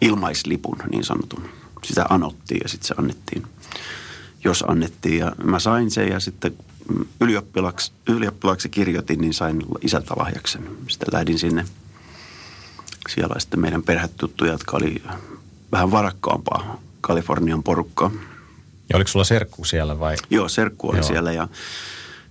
ilmaislipun 0.00 0.78
niin 0.90 1.04
sanotun. 1.04 1.42
Sitä 1.84 2.06
anottiin 2.10 2.60
ja 2.62 2.68
sitten 2.68 2.88
se 2.88 2.94
annettiin, 2.98 3.42
jos 4.44 4.64
annettiin. 4.68 5.18
Ja 5.18 5.32
mä 5.44 5.58
sain 5.58 5.90
sen 5.90 6.08
ja 6.08 6.20
sitten 6.20 6.56
ylioppilaksi, 7.20 7.92
ylioppilaksi 8.08 8.68
kirjoitin, 8.68 9.20
niin 9.20 9.34
sain 9.34 9.62
isältä 9.80 10.14
lahjaksen. 10.16 10.68
Sitten 10.88 11.08
lähdin 11.12 11.38
sinne. 11.38 11.64
Siellä 13.08 13.32
oli 13.32 13.40
sitten 13.40 13.60
meidän 13.60 13.82
perhetuttuja, 13.82 14.52
jotka 14.52 14.76
oli 14.76 15.02
vähän 15.72 15.90
varakkaampaa 15.90 16.80
Kalifornian 17.00 17.62
porukkaa. 17.62 18.10
Ja 18.88 18.96
oliko 18.96 19.08
sulla 19.08 19.24
serkku 19.24 19.64
siellä 19.64 19.98
vai? 19.98 20.16
Joo, 20.30 20.48
serkku 20.48 20.88
oli 20.88 20.98
Joo. 20.98 21.06
siellä 21.06 21.32
ja 21.32 21.48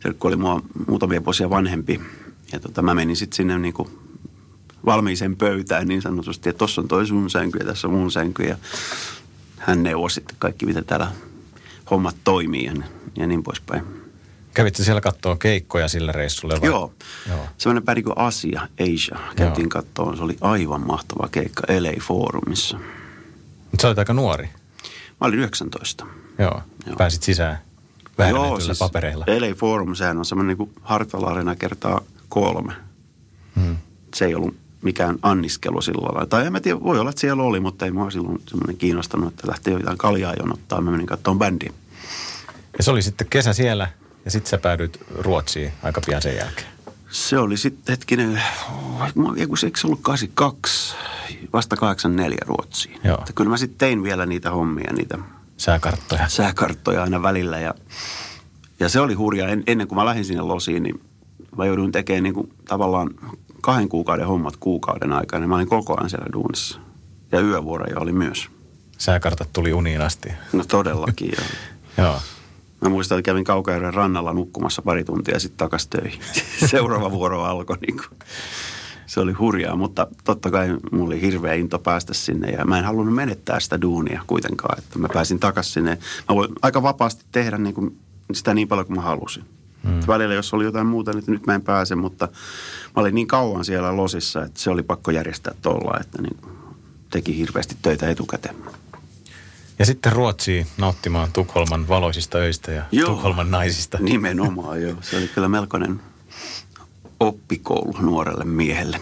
serkku 0.03 0.27
oli 0.27 0.35
mua 0.35 0.61
muutamia 0.87 1.25
vuosia 1.25 1.49
vanhempi. 1.49 2.01
Ja 2.51 2.59
tota, 2.59 2.81
mä 2.81 2.93
menin 2.93 3.15
sitten 3.15 3.35
sinne 3.35 3.59
niin 3.59 3.73
kuin 3.73 3.89
valmiiseen 4.85 5.35
pöytään 5.35 5.87
niin 5.87 6.01
sanotusti, 6.01 6.49
että 6.49 6.57
tuossa 6.57 6.81
on 6.81 6.87
toi 6.87 7.07
sun 7.07 7.29
sänky 7.29 7.59
ja 7.59 7.65
tässä 7.65 7.87
on 7.87 7.93
mun 7.93 8.11
sänky. 8.11 8.43
Ja 8.43 8.57
hän 9.57 9.83
neuvosi 9.83 10.13
sitten 10.13 10.35
kaikki, 10.39 10.65
miten 10.65 10.85
täällä 10.85 11.11
hommat 11.91 12.15
toimii 12.23 12.65
ja, 12.65 12.73
ja 13.15 13.27
niin 13.27 13.43
poispäin. 13.43 13.83
Kävitte 14.53 14.83
siellä 14.83 15.01
katsoa 15.01 15.37
keikkoja 15.37 15.87
sillä 15.87 16.11
reissulla 16.11 16.61
vai? 16.61 16.69
Joo. 16.69 16.93
Joo. 17.29 17.45
Semmoinen 17.57 17.83
päin 17.83 18.03
kuin 18.03 18.17
Asia, 18.17 18.67
Asia. 18.81 19.19
Käytiin 19.35 19.69
katsoa, 19.69 20.15
se 20.15 20.23
oli 20.23 20.37
aivan 20.41 20.87
mahtava 20.87 21.27
keikka 21.31 21.63
LA 21.79 22.01
Forumissa. 22.01 22.77
Mutta 23.71 23.81
sä 23.81 23.87
olit 23.87 23.99
aika 23.99 24.13
nuori. 24.13 24.49
Mä 25.21 25.27
olin 25.27 25.39
19. 25.39 26.05
Joo. 26.39 26.61
Joo. 26.85 26.95
Pääsit 26.97 27.23
sisään 27.23 27.59
Joo, 28.29 28.59
siis 28.59 28.79
papereilla. 28.79 29.25
LA 29.27 29.55
Forum, 29.55 29.95
sehän 29.95 30.17
on 30.17 30.25
semmoinen 30.25 30.57
niin 30.57 30.73
Hartwell 30.81 31.55
kertaa 31.59 32.01
kolme. 32.29 32.73
Hmm. 33.55 33.77
Se 34.15 34.25
ei 34.25 34.35
ollut 34.35 34.55
mikään 34.81 35.17
anniskelu 35.21 35.81
sillä 35.81 36.05
lailla. 36.05 36.25
Tai 36.25 36.45
en 36.45 36.51
mä 36.51 36.59
tiedä, 36.59 36.79
voi 36.83 36.99
olla, 36.99 37.09
että 37.09 37.21
siellä 37.21 37.43
oli, 37.43 37.59
mutta 37.59 37.85
ei 37.85 37.91
mua 37.91 38.11
silloin 38.11 38.41
semmoinen 38.47 38.77
kiinnostanut, 38.77 39.33
että 39.33 39.47
lähtee 39.47 39.73
jotain 39.73 39.97
kaljaa 39.97 40.33
jonottaa. 40.39 40.81
Mä 40.81 40.91
menin 40.91 41.07
katsomaan 41.07 41.39
bändiä. 41.39 41.73
Ja 42.77 42.83
se 42.83 42.91
oli 42.91 43.01
sitten 43.01 43.27
kesä 43.29 43.53
siellä 43.53 43.87
ja 44.25 44.31
sitten 44.31 44.49
sä 44.49 44.57
päädyit 44.57 44.99
Ruotsiin 45.15 45.71
aika 45.83 46.01
pian 46.05 46.21
sen 46.21 46.35
jälkeen. 46.35 46.67
Se 47.09 47.37
oli 47.37 47.57
sitten 47.57 47.93
hetkinen, 47.93 48.41
eikö 49.37 49.77
se 49.77 49.87
ollut 49.87 49.99
82, 50.01 50.95
vasta 51.53 51.75
84 51.75 52.37
Ruotsiin. 52.45 52.99
Joo. 53.03 53.17
Että 53.19 53.33
kyllä 53.33 53.49
mä 53.49 53.57
sitten 53.57 53.77
tein 53.77 54.03
vielä 54.03 54.25
niitä 54.25 54.51
hommia, 54.51 54.93
niitä 54.93 55.17
sääkarttoja. 55.57 56.27
Sääkarttoja 56.27 57.03
aina 57.03 57.21
välillä 57.21 57.59
ja, 57.59 57.73
ja 58.79 58.89
se 58.89 58.99
oli 58.99 59.13
hurjaa. 59.13 59.49
En, 59.49 59.63
ennen 59.67 59.87
kuin 59.87 59.97
mä 59.97 60.05
lähdin 60.05 60.25
sinne 60.25 60.41
losiin, 60.41 60.83
niin 60.83 61.01
mä 61.57 61.65
jouduin 61.65 61.91
tekemään 61.91 62.23
niin 62.23 62.33
kuin 62.33 62.53
tavallaan 62.67 63.09
kahden 63.61 63.89
kuukauden 63.89 64.27
hommat 64.27 64.57
kuukauden 64.57 65.13
aikana. 65.13 65.47
Mä 65.47 65.55
olin 65.55 65.67
koko 65.67 65.97
ajan 65.97 66.09
siellä 66.09 66.27
duunissa. 66.33 66.79
Ja 67.31 67.39
yövuoroja 67.39 67.99
oli 67.99 68.11
myös. 68.11 68.49
Sääkartat 68.97 69.49
tuli 69.53 69.73
uniin 69.73 70.01
asti. 70.01 70.29
No 70.53 70.63
todellakin, 70.65 71.31
joo. 71.37 71.47
joo. 72.07 72.19
Mä 72.81 72.89
muistan, 72.89 73.19
että 73.19 73.25
kävin 73.25 73.43
Kaukajärven 73.43 73.93
rannalla 73.93 74.33
nukkumassa 74.33 74.81
pari 74.81 75.03
tuntia 75.03 75.33
ja 75.33 75.39
sitten 75.39 75.57
takas 75.57 75.87
töihin. 75.87 76.19
Seuraava 76.71 77.11
vuoro 77.11 77.43
alkoi. 77.43 77.77
Niin 77.87 77.97
kuin. 77.97 78.19
Se 79.05 79.19
oli 79.19 79.33
hurjaa, 79.33 79.75
mutta 79.75 80.07
totta 80.23 80.51
kai 80.51 80.77
mulla 80.91 81.05
oli 81.05 81.21
hirveä 81.21 81.53
into 81.53 81.79
päästä 81.79 82.13
sinne 82.13 82.51
ja 82.51 82.65
mä 82.65 82.79
en 82.79 82.85
halunnut 82.85 83.15
menettää 83.15 83.59
sitä 83.59 83.81
duunia 83.81 84.21
kuitenkaan. 84.27 84.79
Että 84.79 84.99
mä 84.99 85.07
pääsin 85.13 85.39
takaisin 85.39 85.73
sinne. 85.73 85.97
Mä 86.29 86.35
voin 86.35 86.49
aika 86.61 86.83
vapaasti 86.83 87.25
tehdä 87.31 87.57
niin 87.57 87.75
kuin 87.75 87.97
sitä 88.33 88.53
niin 88.53 88.67
paljon 88.67 88.87
kuin 88.87 88.95
mä 88.95 89.01
halusin. 89.01 89.43
Hmm. 89.83 89.99
Välillä, 90.07 90.35
jos 90.35 90.53
oli 90.53 90.63
jotain 90.63 90.87
muuta, 90.87 91.11
niin 91.11 91.23
nyt 91.27 91.45
mä 91.45 91.55
en 91.55 91.61
pääse, 91.61 91.95
mutta 91.95 92.27
mä 92.95 93.01
olin 93.01 93.15
niin 93.15 93.27
kauan 93.27 93.65
siellä 93.65 93.97
losissa, 93.97 94.43
että 94.43 94.59
se 94.59 94.69
oli 94.69 94.83
pakko 94.83 95.11
järjestää 95.11 95.53
tuolla, 95.61 95.99
että 95.99 96.21
niin 96.21 96.37
teki 97.09 97.37
hirveästi 97.37 97.75
töitä 97.81 98.09
etukäteen. 98.09 98.55
Ja 99.79 99.85
sitten 99.85 100.11
Ruotsiin 100.11 100.67
nauttimaan 100.77 101.31
Tukholman 101.33 101.87
valoisista 101.87 102.37
öistä 102.37 102.71
ja 102.71 102.83
joo, 102.91 103.09
Tukholman 103.09 103.51
naisista. 103.51 103.97
Nimenomaan, 104.01 104.81
joo. 104.81 104.95
Se 105.01 105.17
oli 105.17 105.27
kyllä 105.27 105.47
melkoinen 105.47 106.01
oppikoulu 107.19 107.97
nuorelle 108.01 108.45
miehelle, 108.45 109.01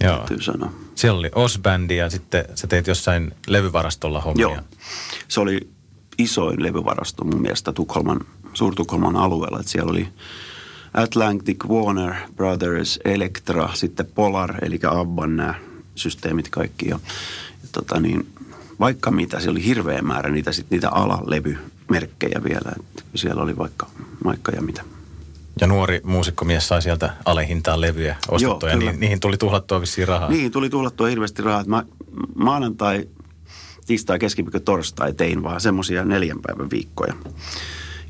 joo. 0.00 0.16
täytyy 0.16 0.42
sanoa. 0.42 0.72
Siellä 0.94 1.18
oli 1.18 1.30
Osbändi 1.34 1.96
ja 1.96 2.10
sitten 2.10 2.44
sä 2.54 2.66
teit 2.66 2.86
jossain 2.86 3.34
levyvarastolla 3.46 4.20
hommia. 4.20 4.42
Joo, 4.42 4.56
se 5.28 5.40
oli 5.40 5.68
isoin 6.18 6.62
levyvarasto 6.62 7.24
mun 7.24 7.42
mielestä 7.42 7.72
Tukholman, 7.72 8.20
Suur-Tukholman 8.56 9.16
alueella. 9.16 9.60
Että 9.60 9.72
siellä 9.72 9.90
oli 9.90 10.08
Atlantic, 10.94 11.64
Warner 11.68 12.14
Brothers, 12.36 13.00
Elektra, 13.04 13.70
sitten 13.74 14.06
Polar, 14.14 14.64
eli 14.64 14.78
Abban 14.86 15.36
nämä 15.36 15.54
systeemit 15.94 16.48
kaikki. 16.48 16.88
Ja, 16.88 16.98
ja 17.62 17.68
tota 17.72 18.00
niin, 18.00 18.26
vaikka 18.80 19.10
mitä, 19.10 19.40
siellä 19.40 19.56
oli 19.56 19.64
hirveä 19.64 20.02
määrä 20.02 20.30
niitä, 20.30 20.52
sit, 20.52 20.66
niitä 20.70 20.90
alalevymerkkejä 20.90 22.40
vielä. 22.44 22.72
Että 22.76 23.02
siellä 23.14 23.42
oli 23.42 23.58
vaikka, 23.58 23.86
vaikka 24.24 24.52
ja 24.52 24.62
mitä. 24.62 24.82
Ja 25.60 25.66
nuori 25.66 26.00
muusikkomies 26.04 26.68
sai 26.68 26.82
sieltä 26.82 27.14
alehintaan 27.24 27.80
levyjä 27.80 28.16
ostettua 28.28 28.70
Joo, 28.70 28.80
ja 28.80 28.92
ni, 28.92 28.98
niihin 28.98 29.20
tuli 29.20 29.36
tuhlattua 29.36 29.80
vissiin 29.80 30.08
rahaa. 30.08 30.28
Niihin 30.28 30.52
tuli 30.52 30.70
tuhlattua 30.70 31.06
hirveästi 31.06 31.42
rahaa. 31.42 31.64
Mä 31.64 31.84
maanantai, 32.34 33.08
tiistai, 33.86 34.18
keskiviikko, 34.18 34.60
torstai 34.60 35.12
tein 35.12 35.42
vaan 35.42 35.60
semmoisia 35.60 36.04
neljän 36.04 36.38
päivän 36.42 36.70
viikkoja. 36.70 37.14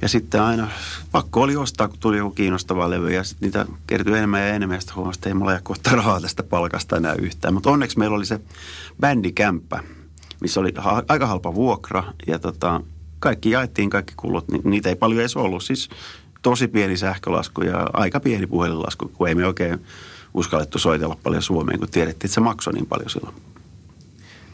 Ja 0.02 0.08
sitten 0.08 0.42
aina 0.42 0.68
pakko 1.12 1.42
oli 1.42 1.56
ostaa, 1.56 1.88
kun 1.88 1.98
tuli 1.98 2.16
joku 2.16 2.30
kiinnostava 2.30 2.90
levy 2.90 3.12
ja 3.12 3.24
sitten 3.24 3.46
niitä 3.46 3.66
kertyi 3.86 4.16
enemmän 4.16 4.40
ja 4.40 4.48
enemmän. 4.54 4.76
Ja 4.76 4.80
sitten 4.80 4.96
huomasi, 4.96 5.18
että 5.18 5.28
ei 5.28 5.34
mulla 5.34 5.50
ole 5.50 5.60
kohta 5.62 5.90
rahaa 5.90 6.20
tästä 6.20 6.42
palkasta 6.42 6.96
enää 6.96 7.14
yhtään. 7.14 7.54
Mutta 7.54 7.70
onneksi 7.70 7.98
meillä 7.98 8.16
oli 8.16 8.26
se 8.26 8.40
bändikämppä, 9.00 9.82
missä 10.40 10.60
oli 10.60 10.72
ha- 10.76 11.02
aika 11.08 11.26
halpa 11.26 11.54
vuokra 11.54 12.04
ja 12.26 12.38
tota, 12.38 12.80
kaikki 13.18 13.50
jaettiin 13.50 13.90
kaikki 13.90 14.14
kulut. 14.16 14.48
Ni- 14.48 14.60
niitä 14.64 14.88
ei 14.88 14.96
paljon 14.96 15.20
edes 15.20 15.36
ollut. 15.36 15.62
Siis 15.62 15.88
tosi 16.42 16.68
pieni 16.68 16.96
sähkölasku 16.96 17.62
ja 17.62 17.86
aika 17.92 18.20
pieni 18.20 18.46
puhelinlasku, 18.46 19.08
kun 19.08 19.28
ei 19.28 19.34
me 19.34 19.46
oikein 19.46 19.84
uskallettu 20.34 20.78
soitella 20.78 21.16
paljon 21.22 21.42
Suomeen, 21.42 21.78
kun 21.78 21.90
tiedettiin, 21.90 22.28
että 22.28 22.34
se 22.34 22.40
maksoi 22.40 22.72
niin 22.72 22.86
paljon 22.86 23.10
silloin. 23.10 23.34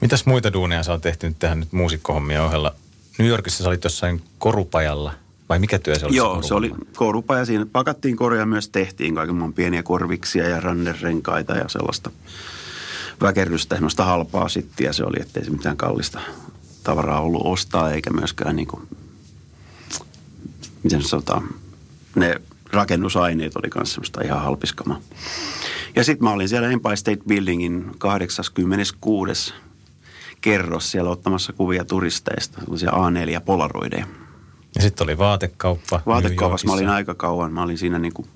Mitäs 0.00 0.26
muita 0.26 0.52
duuneja 0.52 0.82
sä 0.82 0.92
oot 0.92 1.02
tehty 1.02 1.28
nyt 1.28 1.38
tähän 1.38 1.60
nyt 1.60 1.72
muusikkohommia 1.72 2.44
ohella? 2.44 2.74
New 3.18 3.28
Yorkissa 3.28 3.64
sä 3.64 3.68
olit 3.68 3.84
jossain 3.84 4.22
korupajalla, 4.38 5.12
vai 5.52 5.58
mikä 5.58 5.78
työ 5.78 5.98
se 5.98 6.06
oli? 6.06 6.16
Joo, 6.16 6.42
se, 6.42 6.48
se 6.48 6.54
oli 6.54 6.72
korupaja. 6.96 7.44
Siinä 7.44 7.66
pakattiin 7.72 8.16
koreja 8.16 8.46
myös 8.46 8.68
tehtiin 8.68 9.14
kaiken 9.14 9.52
pieniä 9.52 9.82
korviksia 9.82 10.48
ja 10.48 10.60
rannerenkaita 10.60 11.56
ja 11.56 11.68
sellaista 11.68 12.10
väkerrystä, 13.22 13.74
semmoista 13.74 14.04
halpaa 14.04 14.48
sittiä 14.48 14.92
se 14.92 15.04
oli, 15.04 15.16
ettei 15.20 15.44
se 15.44 15.50
mitään 15.50 15.76
kallista 15.76 16.20
tavaraa 16.84 17.20
ollut 17.20 17.42
ostaa, 17.44 17.90
eikä 17.90 18.10
myöskään 18.10 18.56
niin 18.56 18.68
kuin, 18.68 18.88
miten 20.82 21.02
sanotaan, 21.02 21.48
ne 22.14 22.34
rakennusaineet 22.72 23.56
oli 23.56 23.70
myös 23.74 23.92
semmoista 23.92 24.20
ihan 24.24 24.42
halpiskamaa. 24.42 25.00
Ja 25.96 26.04
sitten 26.04 26.24
mä 26.24 26.32
olin 26.32 26.48
siellä 26.48 26.70
Empire 26.70 26.96
State 26.96 27.22
Buildingin 27.28 27.90
86 27.98 29.54
kerros 30.40 30.90
siellä 30.90 31.10
ottamassa 31.10 31.52
kuvia 31.52 31.84
turisteista, 31.84 32.60
sellaisia 32.60 32.90
A4 32.90 33.40
polaroideja. 33.44 34.06
Ja 34.76 34.82
sitten 34.82 35.04
oli 35.04 35.18
vaatekauppa. 35.18 36.00
Vaatekaupassa 36.06 36.66
mä 36.66 36.72
olin 36.72 36.88
aika 36.88 37.14
kauan. 37.14 37.52
Mä 37.52 37.62
olin 37.62 37.78
siinä 37.78 37.98
niin 37.98 38.12
kuin 38.12 38.28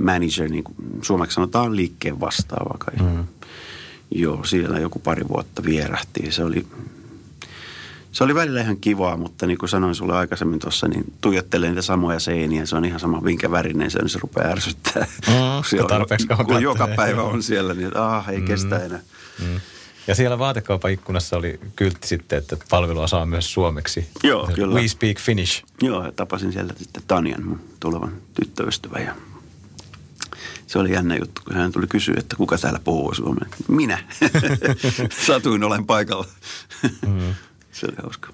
manager, 0.00 0.48
niin 0.48 0.64
kuin 0.64 0.76
suomeksi 1.02 1.34
sanotaan 1.34 1.76
liikkeen 1.76 2.20
vastaava 2.20 2.78
kai. 2.78 2.96
Mm. 2.96 3.24
Joo, 4.10 4.44
siellä 4.44 4.78
joku 4.78 4.98
pari 4.98 5.28
vuotta 5.28 5.64
vierähti. 5.64 6.32
Se 6.32 6.44
oli, 6.44 6.66
se 8.12 8.24
oli 8.24 8.34
välillä 8.34 8.60
ihan 8.60 8.76
kivaa, 8.76 9.16
mutta 9.16 9.46
niin 9.46 9.58
kuin 9.58 9.70
sanoin 9.70 9.94
sulle 9.94 10.16
aikaisemmin 10.16 10.58
tuossa, 10.58 10.88
niin 10.88 11.12
tuijottelen 11.20 11.70
niitä 11.70 11.82
samoja 11.82 12.20
seiniä. 12.20 12.66
Se 12.66 12.76
on 12.76 12.84
ihan 12.84 13.00
sama, 13.00 13.20
minkä 13.20 13.50
värinen 13.50 13.90
se 13.90 13.98
on, 13.98 14.02
niin 14.02 14.10
se 14.10 14.18
rupeaa 14.22 14.50
ärsyttää. 14.50 15.06
Mm, 15.26 15.34
kun, 15.78 16.38
on, 16.38 16.46
kun 16.46 16.62
joka 16.62 16.88
päivä 16.96 17.22
on 17.22 17.42
siellä, 17.42 17.74
niin 17.74 17.96
ah, 17.96 18.28
ei 18.28 18.40
mm, 18.40 18.46
kestä 18.46 18.78
enää. 18.78 19.00
Mm. 19.40 19.60
Ja 20.10 20.14
siellä 20.14 20.38
vaatekaupan 20.38 20.90
ikkunassa 20.90 21.36
oli 21.36 21.60
kyltti 21.76 22.08
sitten, 22.08 22.38
että 22.38 22.56
palvelua 22.70 23.06
saa 23.06 23.26
myös 23.26 23.52
suomeksi. 23.52 24.08
Joo, 24.22 24.46
Se, 24.46 24.52
kyllä. 24.52 24.80
We 24.80 24.88
speak 24.88 25.18
Finnish. 25.18 25.64
Joo, 25.82 26.04
ja 26.04 26.12
tapasin 26.12 26.52
sieltä 26.52 26.74
sitten 26.78 27.02
Tanjan, 27.06 27.44
mun 27.44 27.60
tulevan 27.80 28.12
tyttöystävän. 28.34 29.04
Ja 29.04 29.14
se 30.66 30.78
oli 30.78 30.92
jännä 30.92 31.16
juttu, 31.16 31.42
kun 31.44 31.56
hän 31.56 31.72
tuli 31.72 31.86
kysyä, 31.86 32.14
että 32.18 32.36
kuka 32.36 32.58
täällä 32.58 32.80
puhuu 32.84 33.14
suomea. 33.14 33.48
Minä. 33.68 33.98
Satuin 35.26 35.64
olen 35.64 35.86
paikalla. 35.86 36.26
Mm. 37.06 37.34
se 37.72 37.86
oli 37.86 37.96
hauska. 38.02 38.32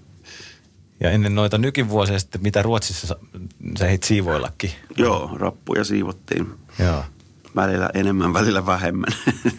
Ja 1.01 1.11
ennen 1.11 1.35
noita 1.35 1.59
nykivuosia 1.59 2.19
sitten, 2.19 2.43
mitä 2.43 2.63
Ruotsissa 2.63 3.07
sä, 3.07 3.17
sä 3.79 3.87
heit 3.87 4.03
siivoillakin. 4.03 4.71
Joo, 4.97 5.31
rappuja 5.35 5.85
siivottiin. 5.85 6.47
Joo. 6.79 7.05
Välillä 7.57 7.91
enemmän, 7.95 8.33
välillä 8.33 8.67
vähemmän. 8.67 9.13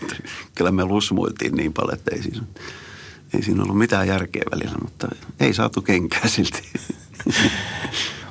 Kyllä 0.56 0.72
me 0.72 0.86
lusmuiltiin 0.86 1.56
niin 1.56 1.74
paljon, 1.74 1.98
että 1.98 2.16
ei 2.16 2.24
siinä, 2.24 2.44
ei 3.34 3.44
siinä 3.44 3.64
ollut 3.64 3.78
mitään 3.78 4.08
järkeä 4.08 4.44
välillä, 4.52 4.78
mutta 4.82 5.08
ei 5.40 5.54
saatu 5.54 5.82
kenkää 5.82 6.28
silti. 6.28 6.64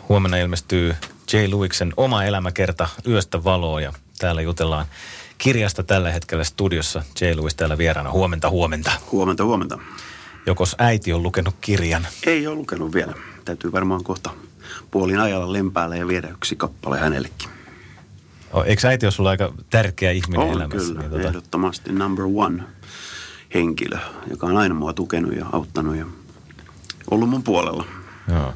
Huomenna 0.09 0.37
ilmestyy 0.37 0.95
J. 1.33 1.37
Lewicksen 1.37 1.93
oma 1.97 2.25
elämäkerta 2.25 2.89
Yöstä 3.07 3.45
valoa 3.45 3.81
ja 3.81 3.93
täällä 4.19 4.43
jutellaan 4.43 4.87
kirjasta 5.39 5.83
tällä 5.83 6.11
hetkellä 6.11 6.45
studiossa. 6.45 7.03
J. 7.21 7.25
Lewis 7.25 7.55
täällä 7.55 7.79
vieraana. 7.79 8.11
Huomenta, 8.11 8.51
huomenta. 8.51 8.93
Huomenta, 9.13 9.45
huomenta. 9.45 9.79
Jokos 10.47 10.77
äiti 10.79 11.13
on 11.13 11.23
lukenut 11.23 11.55
kirjan? 11.61 12.07
Ei 12.27 12.47
ole 12.47 12.57
lukenut 12.57 12.95
vielä. 12.95 13.15
Täytyy 13.45 13.73
varmaan 13.73 14.05
kohta 14.05 14.31
puolin 14.91 15.19
ajalla 15.19 15.53
lempäällä 15.53 15.97
ja 15.97 16.09
viedä 16.09 16.29
yksi 16.29 16.57
kappale 16.57 16.99
hänellekin. 16.99 17.56
Eikö 18.67 18.89
äiti 18.89 19.07
ole 19.07 19.13
sulla 19.13 19.31
aika 19.31 19.53
tärkeä 19.71 20.11
ihminen 20.11 20.41
On 20.47 20.53
elämässä? 20.53 20.89
kyllä, 20.89 21.01
Niin, 21.01 21.11
tota... 21.11 21.29
ehdottomasti 21.29 21.93
number 21.93 22.25
one 22.35 22.63
henkilö, 23.55 23.99
joka 24.31 24.47
on 24.47 24.57
aina 24.57 24.75
mua 24.75 24.93
tukenut 24.93 25.37
ja 25.37 25.47
auttanut 25.53 25.97
ja 25.97 26.07
ollut 27.11 27.29
mun 27.29 27.43
puolella. 27.43 27.85
Joo. 28.29 28.55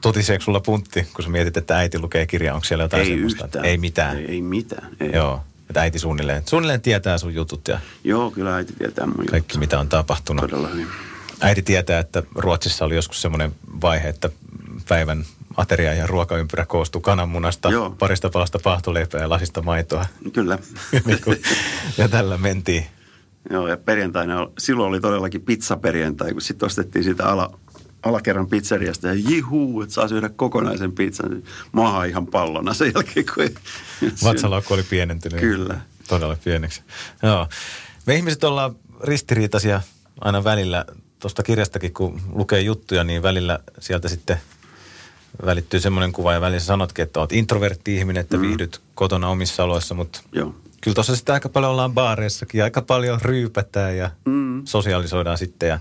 Totiseeko 0.00 0.44
sulla 0.44 0.60
puntti, 0.60 1.08
kun 1.14 1.24
sä 1.24 1.30
mietit, 1.30 1.56
että 1.56 1.78
äiti 1.78 1.98
lukee 1.98 2.26
kirjaa, 2.26 2.54
onko 2.54 2.64
siellä 2.64 2.84
jotain 2.84 3.02
ei 3.02 3.08
semmoista? 3.08 3.44
yhtään. 3.44 3.64
Ei 3.64 3.78
mitään. 3.78 4.16
Ei, 4.16 4.24
ei 4.26 4.42
mitään. 4.42 4.88
Ei. 5.00 5.12
Joo, 5.12 5.44
että 5.70 5.80
äiti 5.80 5.98
suunnilleen, 5.98 6.42
suunnilleen 6.46 6.80
tietää 6.80 7.18
sun 7.18 7.34
jutut 7.34 7.68
ja 7.68 7.80
Joo, 8.04 8.30
kyllä 8.30 8.56
äiti 8.56 8.72
tietää 8.78 9.06
mun 9.06 9.16
kaikki, 9.16 9.36
juttu. 9.36 9.58
mitä 9.58 9.80
on 9.80 9.88
tapahtunut. 9.88 10.40
Todella 10.50 10.68
hyvin. 10.68 10.86
Äiti 11.40 11.62
tietää, 11.62 11.98
että 12.00 12.22
Ruotsissa 12.34 12.84
oli 12.84 12.94
joskus 12.94 13.22
semmoinen 13.22 13.54
vaihe, 13.82 14.08
että 14.08 14.30
päivän 14.88 15.24
ateria 15.56 15.94
ja 15.94 16.06
ruokaympyrä 16.06 16.66
koostuu 16.66 17.00
kananmunasta, 17.00 17.70
Joo. 17.70 17.90
parista 17.90 18.30
palasta 18.30 18.58
pahtoleipää 18.64 19.20
ja 19.20 19.28
lasista 19.28 19.62
maitoa. 19.62 20.06
Kyllä. 20.32 20.58
Niin 21.06 21.18
ja 21.98 22.08
tällä 22.08 22.38
mentiin. 22.38 22.86
Joo, 23.50 23.68
ja 23.68 23.76
perjantaina, 23.76 24.48
silloin 24.58 24.88
oli 24.88 25.00
todellakin 25.00 25.42
pizzaperjantai, 25.42 26.32
kun 26.32 26.42
sitten 26.42 26.66
ostettiin 26.66 27.04
siitä 27.04 27.26
ala, 27.26 27.58
alakerran 28.02 28.48
pizzeriasta 28.48 29.08
ja 29.08 29.14
jihuu, 29.14 29.82
että 29.82 29.94
saa 29.94 30.08
syödä 30.08 30.28
kokonaisen 30.28 30.92
pizzan. 30.92 31.42
Maha 31.72 32.04
ihan 32.04 32.26
pallona 32.26 32.74
sen 32.74 32.92
jälkeen, 32.94 33.26
kun 33.34 33.42
ei 33.42 33.54
Vatsalaukku 34.24 34.74
oli 34.74 34.82
pienentynyt. 34.82 35.40
Kyllä. 35.40 35.80
Todella 36.08 36.36
pieneksi. 36.44 36.82
Joo. 37.22 37.48
Me 38.06 38.14
ihmiset 38.14 38.44
ollaan 38.44 38.76
ristiriitaisia 39.04 39.80
aina 40.20 40.44
välillä. 40.44 40.84
Tuosta 41.18 41.42
kirjastakin, 41.42 41.94
kun 41.94 42.20
lukee 42.32 42.60
juttuja, 42.60 43.04
niin 43.04 43.22
välillä 43.22 43.58
sieltä 43.78 44.08
sitten 44.08 44.40
välittyy 45.46 45.80
semmoinen 45.80 46.12
kuva 46.12 46.32
ja 46.32 46.40
välillä 46.40 46.60
sä 46.60 46.66
sanotkin, 46.66 47.02
että 47.02 47.20
oot 47.20 47.32
introvertti 47.32 47.96
ihminen, 47.96 48.20
että 48.20 48.36
mm. 48.36 48.42
viihdyt 48.42 48.80
kotona 48.94 49.28
omissa 49.28 49.64
oloissa, 49.64 49.94
mutta 49.94 50.20
Joo. 50.32 50.54
kyllä 50.80 50.94
tuossa 50.94 51.16
sitten 51.16 51.32
aika 51.32 51.48
paljon 51.48 51.72
ollaan 51.72 51.94
baareissakin, 51.94 52.62
aika 52.62 52.82
paljon 52.82 53.20
ryypätään 53.22 53.96
ja 53.96 54.10
mm. 54.24 54.62
sosiaalisoidaan 54.64 55.38
sitten. 55.38 55.68
Ja, 55.68 55.78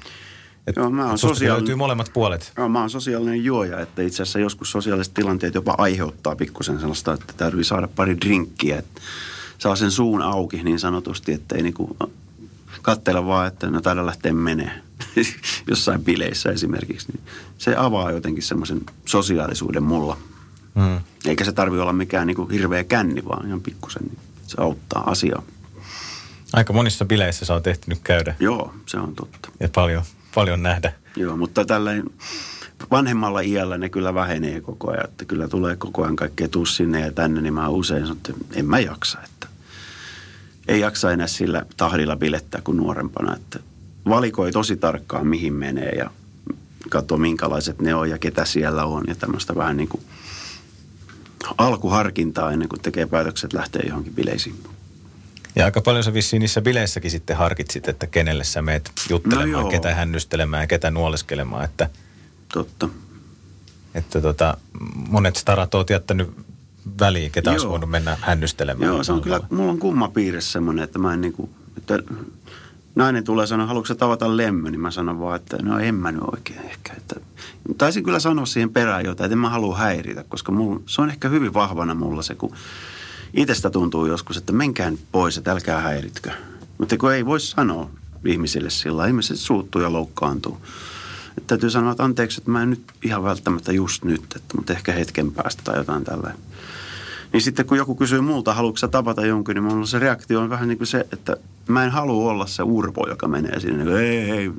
et, 0.67 0.75
Joo, 0.75 0.89
mä 0.89 1.05
oon 1.05 1.17
löytyy 1.47 1.75
molemmat 1.75 2.11
puolet. 2.13 2.51
Joo, 2.57 2.69
mä 2.69 2.79
oon 2.79 2.89
sosiaalinen 2.89 3.43
juoja, 3.43 3.79
että 3.79 4.01
itse 4.01 4.23
asiassa 4.23 4.39
joskus 4.39 4.71
sosiaaliset 4.71 5.13
tilanteet 5.13 5.53
jopa 5.53 5.75
aiheuttaa 5.77 6.35
pikkusen 6.35 6.79
sellaista, 6.79 7.13
että 7.13 7.33
täytyy 7.37 7.63
saada 7.63 7.87
pari 7.95 8.17
drinkkiä, 8.21 8.79
että 8.79 9.01
saa 9.57 9.75
sen 9.75 9.91
suun 9.91 10.21
auki 10.21 10.63
niin 10.63 10.79
sanotusti, 10.79 11.33
että 11.33 11.55
ei 11.55 11.63
niinku 11.63 11.97
katsella 12.81 13.25
vaan, 13.25 13.47
että 13.47 13.69
no 13.69 13.81
taida 13.81 14.05
lähteä 14.05 14.33
menee 14.33 14.71
jossain 15.69 16.03
bileissä 16.03 16.49
esimerkiksi. 16.49 17.07
Niin 17.11 17.23
se 17.57 17.75
avaa 17.77 18.11
jotenkin 18.11 18.43
semmoisen 18.43 18.81
sosiaalisuuden 19.05 19.83
mulla. 19.83 20.17
Mm. 20.75 20.99
Eikä 21.25 21.45
se 21.45 21.51
tarvi 21.51 21.79
olla 21.79 21.93
mikään 21.93 22.27
niinku 22.27 22.45
hirveä 22.47 22.83
känni, 22.83 23.25
vaan 23.25 23.47
ihan 23.47 23.61
pikkusen. 23.61 24.03
Niin 24.03 24.19
se 24.47 24.55
auttaa 24.61 25.11
asiaa. 25.11 25.43
Aika 26.53 26.73
monissa 26.73 27.05
bileissä 27.05 27.45
sä 27.45 27.53
oot 27.53 27.67
ehtinyt 27.67 27.99
käydä 28.03 28.35
Joo, 28.39 28.73
se 28.85 28.97
on 28.97 29.15
totta. 29.15 29.49
ja 29.59 29.69
paljon, 29.69 30.03
paljon 30.35 30.63
nähdä. 30.63 30.93
Joo, 31.15 31.37
mutta 31.37 31.65
tällainen 31.65 32.05
vanhemmalla 32.91 33.41
iällä 33.41 33.77
ne 33.77 33.89
kyllä 33.89 34.13
vähenee 34.13 34.61
koko 34.61 34.91
ajan. 34.91 35.05
Että 35.05 35.25
kyllä 35.25 35.47
tulee 35.47 35.75
koko 35.75 36.03
ajan 36.03 36.15
kaikkea 36.15 36.47
tuu 36.47 36.65
sinne 36.65 36.99
ja 36.99 37.11
tänne, 37.11 37.41
niin 37.41 37.53
mä 37.53 37.69
usein 37.69 38.01
sanon, 38.01 38.17
että 38.17 38.33
en 38.53 38.65
mä 38.65 38.79
jaksa. 38.79 39.19
Että 39.25 39.47
ei 40.67 40.79
jaksa 40.79 41.11
enää 41.11 41.27
sillä 41.27 41.65
tahdilla 41.77 42.15
bilettää 42.15 42.61
kuin 42.61 42.77
nuorempana. 42.77 43.35
Että 43.35 43.59
valikoi 44.09 44.51
tosi 44.51 44.77
tarkkaan, 44.77 45.27
mihin 45.27 45.53
menee 45.53 45.89
ja 45.89 46.11
katsoo, 46.89 47.17
minkälaiset 47.17 47.81
ne 47.81 47.95
on 47.95 48.09
ja 48.09 48.17
ketä 48.17 48.45
siellä 48.45 48.85
on. 48.85 49.03
Ja 49.07 49.15
tämmöistä 49.15 49.55
vähän 49.55 49.77
niin 49.77 49.89
kuin 49.89 50.03
alkuharkintaa 51.57 52.51
ennen 52.51 52.69
kuin 52.69 52.81
tekee 52.81 53.05
päätökset 53.05 53.53
lähtee 53.53 53.81
johonkin 53.87 54.15
bileisiin. 54.15 54.55
Ja 55.55 55.65
aika 55.65 55.81
paljon 55.81 56.03
sä 56.03 56.13
vissiin 56.13 56.39
niissä 56.39 56.61
bileissäkin 56.61 57.11
sitten 57.11 57.37
harkitsit, 57.37 57.89
että 57.89 58.07
kenelle 58.07 58.43
sä 58.43 58.61
meet 58.61 58.91
juttelemaan, 59.09 59.51
No 59.51 59.59
joo. 59.59 59.69
ketä 59.69 59.95
hännystelemään 59.95 60.63
ja 60.63 60.67
ketä 60.67 60.91
nuoleskelemaan. 60.91 61.65
Että, 61.65 61.89
Totta. 62.53 62.89
että 63.95 64.21
tota, 64.21 64.57
monet 65.09 65.35
starat 65.35 65.75
oot 65.75 65.89
jättänyt 65.89 66.31
väliin, 66.99 67.31
ketä 67.31 67.51
olisi 67.51 67.65
Joo. 67.65 67.71
voinut 67.71 67.89
mennä 67.89 68.17
hännystelemään. 68.21 68.91
Joo, 68.91 69.03
se 69.03 69.11
on 69.11 69.21
kyllä, 69.21 69.39
mulla 69.49 69.71
on 69.71 69.79
kumma 69.79 70.07
piirre 70.07 70.41
semmoinen, 70.41 70.83
että 70.83 70.99
mä 70.99 71.13
en 71.13 71.21
niinku, 71.21 71.49
että 71.77 71.99
nainen 72.95 73.23
tulee 73.23 73.47
sanoa, 73.47 73.67
haluatko 73.67 73.95
tavata 73.95 74.37
lemmö, 74.37 74.71
niin 74.71 74.81
mä 74.81 74.91
sanon 74.91 75.19
vaan, 75.19 75.35
että 75.35 75.57
no 75.61 75.79
en 75.79 75.95
mä 75.95 76.11
nyt 76.11 76.21
oikein 76.31 76.61
ehkä. 76.61 76.93
Että, 76.97 77.15
taisin 77.77 78.03
kyllä 78.03 78.19
sanoa 78.19 78.45
siihen 78.45 78.69
perään 78.69 79.05
jotain, 79.05 79.25
että 79.25 79.33
en 79.33 79.39
mä 79.39 79.49
halua 79.49 79.77
häiritä, 79.77 80.23
koska 80.29 80.51
mulla, 80.51 80.81
se 80.85 81.01
on 81.01 81.09
ehkä 81.09 81.29
hyvin 81.29 81.53
vahvana 81.53 81.95
mulla 81.95 82.21
se, 82.21 82.35
kun 82.35 82.55
itsestä 83.33 83.69
tuntuu 83.69 84.05
joskus, 84.05 84.37
että 84.37 84.53
menkää 84.53 84.91
nyt 84.91 84.99
pois, 85.11 85.37
että 85.37 85.51
älkää 85.51 85.81
häiritkö. 85.81 86.31
Mutta 86.77 86.97
kun 86.97 87.13
ei 87.13 87.25
voi 87.25 87.39
sanoa 87.39 87.89
ihmisille 88.25 88.69
sillä 88.69 89.07
ihmiset 89.07 89.37
suuttuu 89.37 89.81
ja 89.81 89.93
loukkaantuu. 89.93 90.57
Että 91.37 91.47
täytyy 91.47 91.69
sanoa, 91.69 91.91
että 91.91 92.03
anteeksi, 92.03 92.41
että 92.41 92.51
mä 92.51 92.63
en 92.63 92.69
nyt 92.69 92.83
ihan 93.03 93.23
välttämättä 93.23 93.71
just 93.71 94.03
nyt, 94.03 94.23
että, 94.35 94.57
mutta 94.57 94.73
ehkä 94.73 94.91
hetken 94.91 95.31
päästä 95.31 95.61
tai 95.65 95.77
jotain 95.77 96.03
tällä. 96.03 96.33
Niin 97.33 97.41
sitten 97.41 97.65
kun 97.65 97.77
joku 97.77 97.95
kysyy 97.95 98.21
multa, 98.21 98.53
haluatko 98.53 98.77
sä 98.77 98.87
tavata 98.87 99.25
jonkun, 99.25 99.55
niin 99.55 99.63
mulla 99.63 99.85
se 99.85 99.99
reaktio 99.99 100.41
on 100.41 100.49
vähän 100.49 100.67
niin 100.67 100.77
kuin 100.77 100.87
se, 100.87 101.07
että 101.13 101.37
mä 101.67 101.83
en 101.83 101.91
halua 101.91 102.31
olla 102.31 102.45
se 102.45 102.63
urpo, 102.63 103.07
joka 103.09 103.27
menee 103.27 103.59
sinne. 103.59 103.77
Niin 103.77 103.87
kuin, 103.87 104.03
ei, 104.03 104.31
ei, 104.31 104.51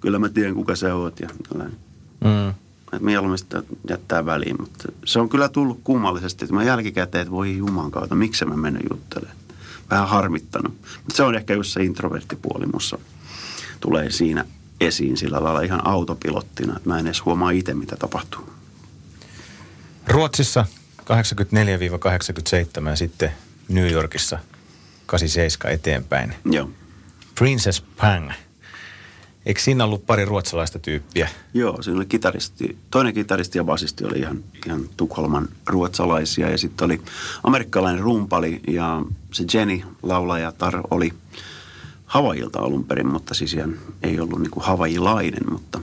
kyllä 0.00 0.18
mä 0.18 0.28
tiedän 0.28 0.54
kuka 0.54 0.76
sä 0.76 0.94
oot 0.94 1.20
ja 1.20 1.28
tällainen. 1.48 1.78
Mm. 2.24 2.48
Että 2.92 3.04
mieluummin 3.04 3.38
sitä 3.38 3.62
jättää 3.88 4.26
väliin, 4.26 4.56
mutta 4.60 4.92
se 5.04 5.20
on 5.20 5.28
kyllä 5.28 5.48
tullut 5.48 5.80
kummallisesti, 5.84 6.44
että 6.44 6.54
mä 6.54 6.62
jälkikäteen, 6.62 7.22
että 7.22 7.32
voi 7.32 7.56
juman 7.56 7.90
kautta, 7.90 8.14
miksi 8.14 8.44
mä 8.44 8.56
menen 8.56 8.82
juttelemaan. 8.90 9.36
Vähän 9.90 10.08
harmittanut. 10.08 10.72
Mutta 10.72 11.16
se 11.16 11.22
on 11.22 11.34
ehkä 11.34 11.54
just 11.54 11.72
se 11.72 11.82
introverttipuoli 11.82 12.66
mussa 12.66 12.98
tulee 13.80 14.10
siinä 14.10 14.44
esiin 14.80 15.16
sillä 15.16 15.44
lailla 15.44 15.60
ihan 15.60 15.86
autopilottina, 15.86 16.76
että 16.76 16.88
mä 16.88 16.98
en 16.98 17.06
edes 17.06 17.24
huomaa 17.24 17.50
itse, 17.50 17.74
mitä 17.74 17.96
tapahtuu. 17.96 18.52
Ruotsissa 20.08 20.66
84-87 21.10 22.88
ja 22.88 22.96
sitten 22.96 23.32
New 23.68 23.90
Yorkissa 23.90 24.38
87 25.06 25.74
eteenpäin. 25.74 26.34
Joo. 26.44 26.70
Princess 27.34 27.80
Pang. 27.96 28.30
Eikö 29.46 29.60
siinä 29.60 29.84
ollut 29.84 30.06
pari 30.06 30.24
ruotsalaista 30.24 30.78
tyyppiä? 30.78 31.28
Joo, 31.54 31.82
siinä 31.82 31.96
oli 31.96 32.06
kitaristi, 32.06 32.76
toinen 32.90 33.14
kitaristi 33.14 33.58
ja 33.58 33.64
basisti 33.64 34.04
oli 34.04 34.18
ihan, 34.18 34.44
ihan 34.66 34.80
Tukholman 34.96 35.48
ruotsalaisia 35.66 36.50
ja 36.50 36.58
sitten 36.58 36.84
oli 36.84 37.02
amerikkalainen 37.42 38.02
rumpali 38.02 38.60
ja 38.68 39.02
se 39.32 39.44
Jenny, 39.54 39.80
laulaja 40.02 40.52
Tar, 40.52 40.80
oli 40.90 41.12
Havailta 42.06 42.58
alun 42.58 42.84
perin, 42.84 43.06
mutta 43.06 43.34
siis 43.34 43.54
ihan 43.54 43.78
ei 44.02 44.20
ollut 44.20 44.40
niinku 44.40 44.60
havailainen, 44.60 45.52
mutta 45.52 45.80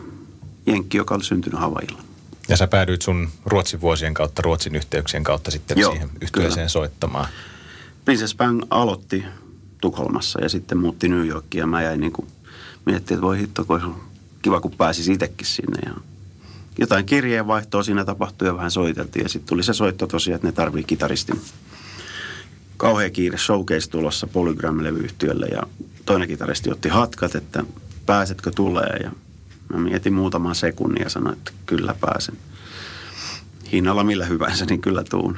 jenkki, 0.66 0.98
joka 0.98 1.16
oli 1.16 1.24
syntynyt 1.24 1.60
Havailla. 1.60 2.07
Ja 2.50 2.58
sä 2.58 2.68
päädyit 2.68 3.02
sun 3.02 3.30
Ruotsin 3.46 3.82
vuosien 3.82 4.14
kautta, 4.14 4.42
Ruotsin 4.42 4.76
yhteyksien 4.76 5.24
kautta 5.24 5.52
sitten 5.52 5.78
Joo, 5.78 5.92
siihen 5.92 6.10
yhtyeeseen 6.22 6.56
kyllä. 6.56 6.68
soittamaan. 6.68 7.28
Princess 8.06 8.36
Bang 8.36 8.62
aloitti 8.70 9.26
Tukholmassa 9.82 10.42
ja 10.42 10.50
sitten 10.50 10.78
muutti 10.78 11.10
New 11.10 11.28
Yorkiin 11.28 11.60
ja 11.60 11.68
mä 11.68 11.82
jäin 11.82 12.00
niinku 12.00 12.28
miettimään, 12.86 13.18
että 13.18 13.22
voi 13.22 13.40
hitto, 13.40 13.66
kun 13.66 14.02
kiva, 14.42 14.62
kun 14.62 14.72
pääsisi 14.72 15.14
itsekin 15.14 15.48
sinne. 15.48 15.80
Ja 15.86 15.94
jotain 16.80 17.06
kirjeenvaihtoa 17.06 17.84
siinä 17.84 18.06
tapahtui 18.06 18.48
ja 18.48 18.56
vähän 18.56 18.72
soiteltiin 18.72 19.24
ja 19.24 19.30
sitten 19.30 19.50
tuli 19.50 19.64
se 19.64 19.74
soitto 19.74 20.08
tosiaan, 20.08 20.36
että 20.36 20.48
ne 20.48 20.52
tarvii 20.52 20.84
kitaristin. 20.84 21.42
Kauhea 22.78 23.10
kiire 23.10 23.38
showcase 23.38 23.90
tulossa 23.90 24.28
Polygram-levyyhtiölle 24.28 25.46
ja 25.46 25.64
toinen 26.06 26.28
kitaristi 26.28 26.72
otti 26.72 26.90
hatkat, 26.90 27.36
että 27.36 27.64
pääsetkö 28.06 28.52
tulee 28.56 28.98
ja 29.04 29.12
mä 29.74 29.78
mietin 29.80 30.14
muutaman 30.14 30.56
sekunnin 30.56 31.04
ja 31.04 31.10
sanoin, 31.10 31.38
että 31.38 31.52
kyllä 31.66 31.96
pääsen. 32.02 32.38
Hinnalla 33.72 34.04
millä 34.04 34.26
hyvänsä, 34.26 34.66
niin 34.66 34.82
kyllä 34.82 35.04
tuun. 35.04 35.38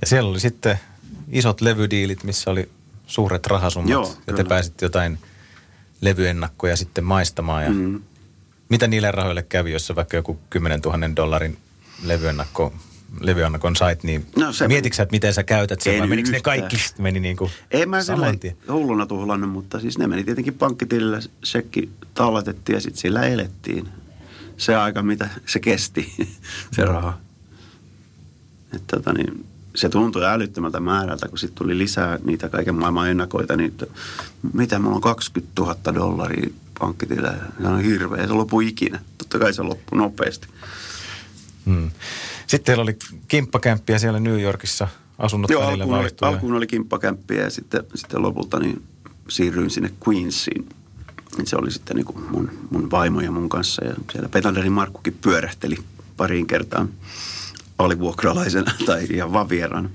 Ja 0.00 0.06
siellä 0.06 0.30
oli 0.30 0.40
sitten 0.40 0.80
isot 1.28 1.60
levydiilit, 1.60 2.24
missä 2.24 2.50
oli 2.50 2.68
suuret 3.06 3.46
rahasummat. 3.46 3.90
Joo, 3.90 4.14
ja 4.26 4.32
te 4.32 4.44
pääsitte 4.44 4.84
jotain 4.86 5.18
levyennakkoja 6.00 6.76
sitten 6.76 7.04
maistamaan. 7.04 7.64
Ja 7.64 7.70
Mm. 7.70 8.00
Mitä 8.68 8.86
niille 8.86 9.10
rahoille 9.10 9.42
kävi, 9.42 9.72
jos 9.72 9.92
vaikka 9.96 10.16
joku 10.16 10.38
10 10.50 10.80
000 10.80 11.16
dollarin 11.16 11.58
levyennakko, 12.04 12.72
levyennakon 13.20 13.76
sait, 13.76 14.02
niin 14.02 14.26
No 14.36 14.52
se- 14.52 14.68
mietitkö 14.68 15.02
että 15.02 15.12
miten 15.12 15.34
sä 15.34 15.42
käytät 15.42 15.80
sen 15.80 15.92
En 15.94 16.00
vai 16.00 16.08
menikö 16.08 16.30
ne 16.30 16.40
kaikki 16.40 16.76
meni 16.98 17.20
niin 17.20 17.36
kuin 17.36 17.50
Ei 17.70 17.86
mä 17.86 18.02
sillä 18.02 18.34
hulluna 18.72 19.06
tuhlannut, 19.06 19.50
mutta 19.50 19.80
siis 19.80 19.98
ne 19.98 20.06
meni 20.06 20.24
tietenkin 20.24 20.54
pankkitilille, 20.54 21.20
sekki 21.44 21.90
talletettiin 22.14 22.74
ja 22.74 22.80
sitten 22.80 23.00
sillä 23.00 23.22
elettiin. 23.22 23.88
Se 24.56 24.76
aika, 24.76 25.02
mitä 25.02 25.28
se 25.46 25.60
kesti, 25.60 26.12
se 26.76 26.84
raha. 26.84 27.18
Et 28.74 28.86
tota 28.86 29.12
niin, 29.12 29.46
se 29.74 29.88
tuntui 29.88 30.24
älyttömältä 30.24 30.80
määrältä, 30.80 31.28
kun 31.28 31.38
sitten 31.38 31.58
tuli 31.58 31.78
lisää 31.78 32.18
niitä 32.24 32.48
kaiken 32.48 32.74
maailman 32.74 33.10
ennakoita, 33.10 33.56
niin 33.56 33.68
että 33.68 33.86
mitä 34.52 34.78
mulla 34.78 34.94
on 34.96 35.00
20 35.00 35.52
000 35.62 35.76
dollaria 35.94 36.50
pankkitilillä. 36.78 37.34
Se 37.62 37.68
on 37.68 37.80
hirveä, 37.80 38.26
se 38.26 38.32
lopu 38.32 38.60
ikinä. 38.60 39.00
Totta 39.18 39.38
kai 39.38 39.54
se 39.54 39.62
loppui 39.62 39.98
nopeasti. 39.98 40.48
Hmm. 41.66 41.90
Sitten 42.48 42.64
teillä 42.64 42.82
oli 42.82 42.96
kimppakämppiä 43.28 43.98
siellä 43.98 44.20
New 44.20 44.40
Yorkissa, 44.40 44.88
asunnot 45.18 45.50
Joo, 45.50 45.66
välillä 45.66 45.84
alkuun 45.84 45.98
oli, 45.98 46.10
alkuun 46.20 46.54
oli 46.54 46.66
kimppakämppiä 46.66 47.42
ja 47.42 47.50
sitten, 47.50 47.84
sitten 47.94 48.22
lopulta 48.22 48.58
niin 48.58 48.82
siirryin 49.28 49.70
sinne 49.70 49.90
Queensiin. 50.08 50.68
Se 51.44 51.56
oli 51.56 51.70
sitten 51.70 51.96
niin 51.96 52.04
kuin 52.04 52.30
mun, 52.30 52.50
mun 52.70 52.90
vaimo 52.90 53.20
ja 53.20 53.30
mun 53.30 53.48
kanssa 53.48 53.84
ja 53.84 53.94
siellä 54.12 54.28
Petanderin 54.28 54.72
Markkukin 54.72 55.18
pyörähteli 55.20 55.76
pariin 56.16 56.46
kertaan 56.46 56.88
alivuokralaisena 57.78 58.72
tai 58.86 59.06
ihan 59.10 59.32
vaan 59.32 59.48
vieraana. 59.48 59.90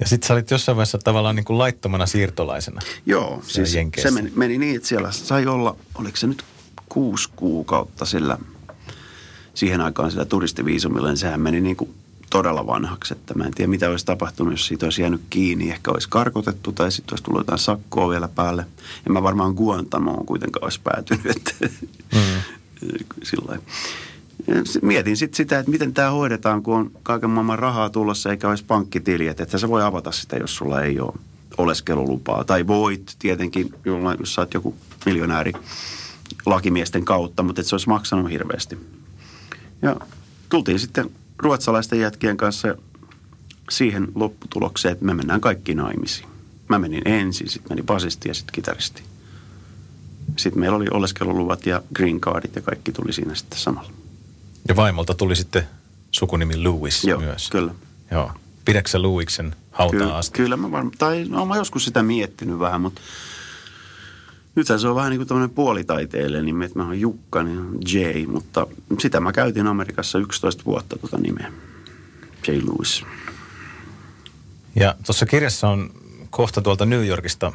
Ja 0.00 0.06
sitten 0.06 0.26
sä 0.26 0.34
olit 0.34 0.50
jossain 0.50 0.76
vaiheessa 0.76 0.98
tavallaan 0.98 1.36
niin 1.36 1.44
kuin 1.44 1.58
laittomana 1.58 2.06
siirtolaisena. 2.06 2.80
Joo, 3.06 3.42
siis 3.46 3.74
Jenkeissä. 3.74 4.08
se 4.08 4.14
meni, 4.14 4.32
meni 4.36 4.58
niin, 4.58 4.76
että 4.76 4.88
siellä 4.88 5.12
sai 5.12 5.46
olla, 5.46 5.76
oliko 5.94 6.16
se 6.16 6.26
nyt 6.26 6.44
kuusi 6.88 7.28
kuukautta 7.36 8.04
sillä, 8.04 8.38
siihen 9.60 9.80
aikaan 9.80 10.10
sillä 10.10 10.24
turistiviisumilla, 10.24 11.08
niin 11.08 11.16
sehän 11.16 11.40
meni 11.40 11.60
niin 11.60 11.76
kuin 11.76 11.90
todella 12.30 12.66
vanhaksi, 12.66 13.14
että 13.14 13.34
mä 13.34 13.44
en 13.44 13.54
tiedä 13.54 13.70
mitä 13.70 13.90
olisi 13.90 14.06
tapahtunut, 14.06 14.52
jos 14.52 14.66
siitä 14.66 14.86
olisi 14.86 15.02
jäänyt 15.02 15.20
kiinni, 15.30 15.70
ehkä 15.70 15.90
olisi 15.90 16.08
karkotettu 16.08 16.72
tai 16.72 16.92
sitten 16.92 17.12
olisi 17.12 17.24
tullut 17.24 17.40
jotain 17.40 17.58
sakkoa 17.58 18.08
vielä 18.08 18.28
päälle. 18.28 18.66
En 19.06 19.12
mä 19.12 19.22
varmaan 19.22 19.54
Guantamoon 19.54 20.26
kuitenkaan 20.26 20.64
olisi 20.64 20.80
päätynyt, 20.84 21.26
että 21.36 21.52
mm. 22.14 22.42
sillä 23.22 23.58
Mietin 24.82 25.16
sitten 25.16 25.36
sitä, 25.36 25.58
että 25.58 25.70
miten 25.70 25.94
tämä 25.94 26.10
hoidetaan, 26.10 26.62
kun 26.62 26.76
on 26.76 26.90
kaiken 27.02 27.30
maailman 27.30 27.58
rahaa 27.58 27.90
tulossa 27.90 28.30
eikä 28.30 28.48
olisi 28.48 28.64
pankkitiliä. 28.64 29.30
Että 29.30 29.58
sä 29.58 29.68
voi 29.68 29.82
avata 29.82 30.12
sitä, 30.12 30.36
jos 30.36 30.56
sulla 30.56 30.82
ei 30.82 31.00
ole 31.00 31.12
oleskelulupaa. 31.58 32.44
Tai 32.44 32.66
voit 32.66 33.16
tietenkin, 33.18 33.74
jollain, 33.84 34.16
jos 34.20 34.34
sä 34.34 34.40
oot 34.40 34.54
joku 34.54 34.74
miljonääri 35.06 35.52
lakimiesten 36.46 37.04
kautta, 37.04 37.42
mutta 37.42 37.60
et 37.60 37.66
se 37.66 37.74
olisi 37.74 37.88
maksanut 37.88 38.30
hirveästi. 38.30 38.78
Ja 39.82 39.96
tultiin 40.48 40.78
sitten 40.78 41.10
ruotsalaisten 41.38 42.00
jätkien 42.00 42.36
kanssa 42.36 42.74
siihen 43.70 44.08
lopputulokseen, 44.14 44.92
että 44.92 45.04
me 45.04 45.14
mennään 45.14 45.40
kaikki 45.40 45.74
naimisiin. 45.74 46.28
Mä 46.68 46.78
menin 46.78 47.08
ensin, 47.08 47.48
sitten 47.48 47.72
meni 47.72 47.82
basisti 47.82 48.28
ja 48.28 48.34
sitten 48.34 48.52
kitaristi. 48.52 49.02
Sitten 50.36 50.60
meillä 50.60 50.76
oli 50.76 50.86
oleskeluluvat 50.90 51.66
ja 51.66 51.82
green 51.94 52.20
cardit 52.20 52.56
ja 52.56 52.62
kaikki 52.62 52.92
tuli 52.92 53.12
siinä 53.12 53.34
sitten 53.34 53.58
samalla. 53.58 53.90
Ja 54.68 54.76
vaimolta 54.76 55.14
tuli 55.14 55.36
sitten 55.36 55.62
sukunimi 56.10 56.64
Lewis 56.64 57.04
Joo, 57.04 57.20
myös. 57.20 57.50
kyllä. 57.50 57.74
Joo. 58.10 58.32
Pidätkö 58.64 58.90
sä 58.90 59.02
Lewisin 59.02 59.54
hautaan 59.70 60.00
Kyllä, 60.02 60.16
asti? 60.16 60.36
kyllä 60.36 60.56
mä 60.56 60.70
varmaan, 60.70 60.94
tai 60.98 61.24
no 61.28 61.46
mä 61.46 61.56
joskus 61.56 61.84
sitä 61.84 62.02
miettinyt 62.02 62.58
vähän, 62.58 62.80
mutta 62.80 63.00
nythän 64.54 64.80
se 64.80 64.88
on 64.88 64.96
vähän 64.96 65.10
niin 65.10 65.18
kuin 65.18 65.28
tämmöinen 65.28 65.50
nimi, 66.42 66.64
että 66.64 66.78
mä 66.78 66.84
oon 66.84 67.00
Jukka, 67.00 67.42
niin 67.42 67.58
on 67.58 67.78
J, 67.92 68.26
mutta 68.26 68.66
sitä 68.98 69.20
mä 69.20 69.32
käytin 69.32 69.66
Amerikassa 69.66 70.18
11 70.18 70.64
vuotta 70.64 70.98
tota 70.98 71.18
nimeä. 71.18 71.52
J. 72.48 72.50
Lewis. 72.52 73.04
Ja 74.76 74.94
tuossa 75.06 75.26
kirjassa 75.26 75.68
on 75.68 75.90
kohta 76.30 76.62
tuolta 76.62 76.86
New 76.86 77.06
Yorkista 77.06 77.52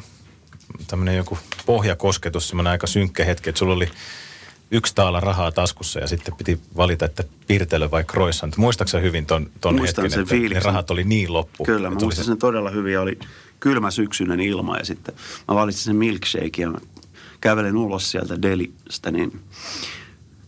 tämmöinen 0.86 1.16
joku 1.16 1.38
pohjakosketus, 1.66 2.48
semmoinen 2.48 2.70
aika 2.70 2.86
synkkä 2.86 3.24
hetki, 3.24 3.50
että 3.50 3.58
sulla 3.58 3.74
oli 3.74 3.90
yksi 4.70 4.94
taala 4.94 5.20
rahaa 5.20 5.52
taskussa 5.52 6.00
ja 6.00 6.06
sitten 6.06 6.34
piti 6.36 6.60
valita, 6.76 7.04
että 7.04 7.24
pirtelö 7.46 7.90
vai 7.90 8.04
croissant. 8.04 8.56
Muistaaksä 8.56 8.98
hyvin 8.98 9.26
ton, 9.26 9.50
ton 9.60 9.74
Muistan 9.74 10.02
hetken, 10.02 10.10
sen 10.10 10.22
että 10.22 10.34
ne 10.34 10.40
fiiliksen. 10.40 10.64
rahat 10.64 10.90
oli 10.90 11.04
niin 11.04 11.32
loppu? 11.32 11.64
Kyllä, 11.64 11.90
mä 11.90 11.96
muistan 12.00 12.24
se- 12.24 12.28
sen 12.28 12.38
todella 12.38 12.70
hyvin. 12.70 12.92
Ja 12.92 13.00
oli 13.00 13.18
kylmä 13.60 13.90
syksyinen 13.90 14.40
ilma 14.40 14.76
ja 14.76 14.84
sitten 14.84 15.14
mä 15.48 15.54
valitsin 15.54 15.84
sen 15.84 15.96
milkshake 15.96 16.62
ja 16.62 16.70
mä 16.70 16.78
kävelen 17.40 17.76
ulos 17.76 18.10
sieltä 18.10 18.42
delistä, 18.42 19.10
niin 19.10 19.40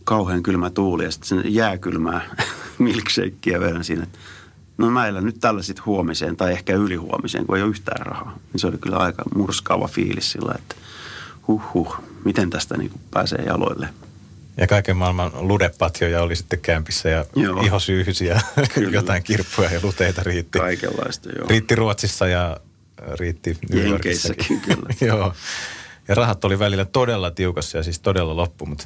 kauhean 0.03 0.43
kylmä 0.43 0.69
tuuli 0.69 1.03
ja 1.03 1.11
sitten 1.11 1.27
sen 1.27 1.53
jääkylmää 1.53 2.35
milkshakeä 2.77 3.59
vedän 3.59 3.83
siinä. 3.83 4.07
No 4.77 4.89
mä 4.91 5.07
elän 5.07 5.25
nyt 5.25 5.39
tällä 5.41 5.61
sitten 5.61 5.85
huomiseen 5.85 6.37
tai 6.37 6.51
ehkä 6.51 6.73
ylihuomiseen, 6.75 7.45
kun 7.45 7.57
ei 7.57 7.63
ole 7.63 7.69
yhtään 7.69 8.05
rahaa. 8.05 8.37
Niin 8.53 8.59
se 8.59 8.67
oli 8.67 8.77
kyllä 8.77 8.97
aika 8.97 9.23
murskaava 9.35 9.87
fiilis 9.87 10.31
sillä, 10.31 10.55
että 10.59 10.75
huh 11.47 11.61
huh, 11.73 11.95
miten 12.25 12.49
tästä 12.49 12.77
niin 12.77 12.91
pääsee 13.11 13.43
jaloille. 13.45 13.89
Ja 14.59 14.67
kaiken 14.67 14.97
maailman 14.97 15.31
ludepatjoja 15.39 16.21
oli 16.21 16.35
sitten 16.35 16.59
kämpissä 16.59 17.09
ja 17.09 17.25
Joo. 17.35 17.61
ihosyyhysi 17.61 18.25
ja 18.25 18.39
Kyllä. 18.73 18.91
jotain 18.99 19.23
kirppuja 19.23 19.73
ja 19.73 19.79
luteita 19.83 20.23
riitti. 20.23 20.59
Kaikenlaista, 20.59 21.29
joo. 21.29 21.47
Riitti 21.49 21.75
Ruotsissa 21.75 22.27
ja 22.27 22.57
riitti 23.19 23.57
New 23.69 23.87
Yorkissakin. 23.87 24.61
Kyllä. 24.61 24.93
Joo. 25.13 25.33
Ja 26.07 26.15
rahat 26.15 26.45
oli 26.45 26.59
välillä 26.59 26.85
todella 26.85 27.31
tiukassa 27.31 27.77
ja 27.77 27.83
siis 27.83 27.99
todella 27.99 28.35
loppu. 28.35 28.65
Mutta 28.65 28.85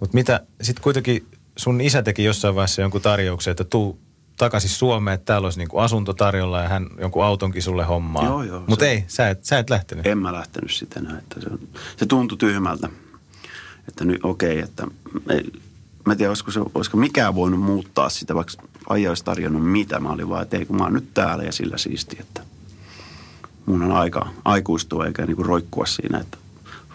mut 0.00 0.12
mitä, 0.12 0.40
sitten 0.62 0.82
kuitenkin 0.82 1.26
sun 1.56 1.80
isä 1.80 2.02
teki 2.02 2.24
jossain 2.24 2.54
vaiheessa 2.54 2.82
jonkun 2.82 3.00
tarjouksen, 3.00 3.50
että 3.50 3.64
tuu 3.64 3.98
takaisin 4.36 4.70
Suomeen, 4.70 5.14
että 5.14 5.24
täällä 5.24 5.46
olisi 5.46 5.58
niinku 5.58 5.78
asunto 5.78 6.12
tarjolla 6.12 6.62
ja 6.62 6.68
hän 6.68 6.86
jonkun 7.00 7.24
autonkin 7.24 7.62
sulle 7.62 7.84
hommaa. 7.84 8.24
Joo, 8.24 8.42
joo, 8.42 8.64
Mutta 8.66 8.86
ei, 8.86 9.04
sä 9.06 9.28
et, 9.28 9.44
sä 9.44 9.58
et 9.58 9.70
lähtenyt. 9.70 10.06
En 10.06 10.18
mä 10.18 10.32
lähtenyt 10.32 10.70
sitä 10.70 11.00
näin, 11.00 11.18
että 11.18 11.40
se, 11.40 11.48
se 11.96 12.06
tuntui 12.06 12.38
tyhmältä. 12.38 12.88
Että 13.90 14.04
nyt 14.04 14.20
okei, 14.22 14.50
okay, 14.52 14.62
että 14.62 14.86
ei, 15.30 15.52
mä 16.06 16.12
en 16.12 16.18
tiedä, 16.18 16.30
olisiko, 16.30 16.50
se, 16.50 16.60
olisiko 16.74 16.96
mikään 16.96 17.34
voinut 17.34 17.60
muuttaa 17.60 18.08
sitä, 18.08 18.34
vaikka 18.34 18.52
aija 18.88 19.10
olisi 19.10 19.24
tarjonnut 19.24 19.70
mitä. 19.70 20.00
Mä 20.00 20.10
olin 20.10 20.28
vaan, 20.28 20.42
että 20.42 20.56
ei 20.56 20.66
kun 20.66 20.76
mä 20.76 20.84
oon 20.84 20.92
nyt 20.92 21.14
täällä 21.14 21.44
ja 21.44 21.52
sillä 21.52 21.78
siisti, 21.78 22.16
että 22.20 22.42
mun 23.66 23.82
on 23.82 23.92
aika 23.92 24.28
aikuistua 24.44 25.06
eikä 25.06 25.26
niinku 25.26 25.42
roikkua 25.42 25.86
siinä, 25.86 26.18
että 26.18 26.38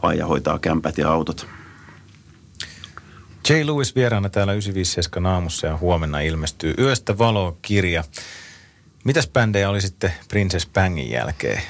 faija 0.01 0.27
hoitaa 0.27 0.59
kämpät 0.59 0.97
ja 0.97 1.11
autot. 1.11 1.47
J. 3.49 3.53
Lewis 3.53 3.95
vieraana 3.95 4.29
täällä 4.29 4.53
957 4.53 5.31
aamussa 5.31 5.67
ja 5.67 5.77
huomenna 5.77 6.19
ilmestyy 6.19 6.73
Yöstä 6.79 7.17
valo-kirja. 7.17 8.03
Mitäs 9.03 9.27
bändejä 9.27 9.69
oli 9.69 9.81
sitten 9.81 10.13
Princess 10.27 10.67
Bangin 10.73 11.11
jälkeen? 11.11 11.61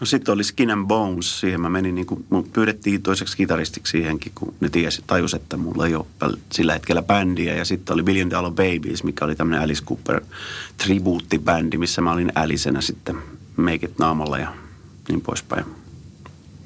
No 0.00 0.06
sitten 0.06 0.34
oli 0.34 0.44
Skin 0.44 0.70
and 0.70 0.86
Bones, 0.86 1.40
siihen 1.40 1.60
mä 1.60 1.68
menin 1.68 1.94
niin 1.94 2.06
kuin, 2.06 2.24
mun 2.30 2.48
pyydettiin 2.52 3.02
toiseksi 3.02 3.36
kitaristiksi 3.36 3.90
siihenkin, 3.90 4.32
kun 4.34 4.54
ne 4.60 4.68
tiesi, 4.68 5.02
tajus, 5.06 5.34
että 5.34 5.56
mulla 5.56 5.86
ei 5.86 5.94
ole 5.94 6.06
sillä 6.52 6.72
hetkellä 6.72 7.02
bändiä. 7.02 7.54
Ja 7.54 7.64
sitten 7.64 7.94
oli 7.94 8.02
Billion 8.02 8.30
Dollar 8.30 8.50
Babies, 8.52 9.04
mikä 9.04 9.24
oli 9.24 9.36
tämmöinen 9.36 9.62
Alice 9.64 9.84
Cooper 9.84 10.20
tribuuttibändi, 10.76 11.78
missä 11.78 12.00
mä 12.00 12.12
olin 12.12 12.32
älisenä 12.36 12.80
sitten 12.80 13.16
make 13.56 13.86
it 13.86 13.98
naamalla 13.98 14.38
ja 14.38 14.54
niin 15.08 15.20
poispäin. 15.20 15.64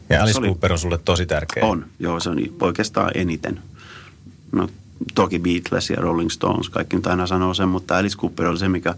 Ja 0.09 0.23
Alice 0.23 0.38
oli- 0.38 0.47
Cooper 0.47 0.73
on 0.73 0.79
sulle 0.79 0.99
tosi 0.99 1.27
tärkeä. 1.27 1.64
On, 1.64 1.87
joo, 1.99 2.20
se 2.20 2.31
on 2.31 2.38
oikeastaan 2.61 3.11
eniten. 3.14 3.61
No 4.53 4.68
toki 5.14 5.38
Beatles 5.38 5.90
ja 5.90 5.97
Rolling 5.97 6.31
Stones, 6.31 6.68
kaikki 6.68 6.97
nyt 6.97 7.07
aina 7.07 7.27
sanoo 7.27 7.55
sen, 7.55 7.68
mutta 7.68 7.99
Alice 7.99 8.16
Cooper 8.16 8.47
oli 8.47 8.59
se, 8.59 8.68
mikä 8.68 8.94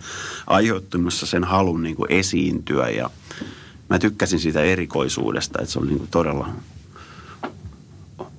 aiheutti 0.46 0.99
sen 1.11 1.44
halun 1.44 1.83
niin 1.83 1.96
kuin 1.96 2.12
esiintyä 2.12 2.88
ja 2.88 3.11
mä 3.88 3.99
tykkäsin 3.99 4.40
siitä 4.40 4.61
erikoisuudesta, 4.61 5.59
että 5.62 5.72
se 5.72 5.79
oli 5.79 5.87
niin 5.87 5.99
kuin 5.99 6.11
todella 6.11 6.49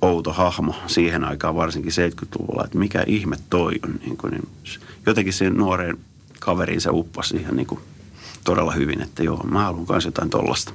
outo 0.02 0.34
hahmo 0.34 0.76
siihen 0.88 1.24
aikaan, 1.24 1.56
varsinkin 1.56 1.92
70-luvulla, 1.92 2.66
että 2.66 2.78
mikä 2.78 3.04
ihme 3.08 3.38
toi 3.50 3.74
on. 3.84 4.00
Niin 4.02 4.18
kuin, 4.18 4.32
niin 4.32 4.48
jotenkin 5.06 5.34
sen 5.34 5.54
nuoreen 5.54 5.98
kaveriin 6.40 6.82
se 6.82 6.90
uppasi 6.94 7.30
siihen 7.30 7.56
niin 7.56 7.68
kuin 7.68 7.80
todella 8.44 8.72
hyvin, 8.72 9.02
että 9.02 9.24
joo, 9.24 9.44
mä 9.44 9.64
haluan 9.64 9.86
myös 9.90 10.06
jotain 10.06 10.30
tollasta. 10.30 10.74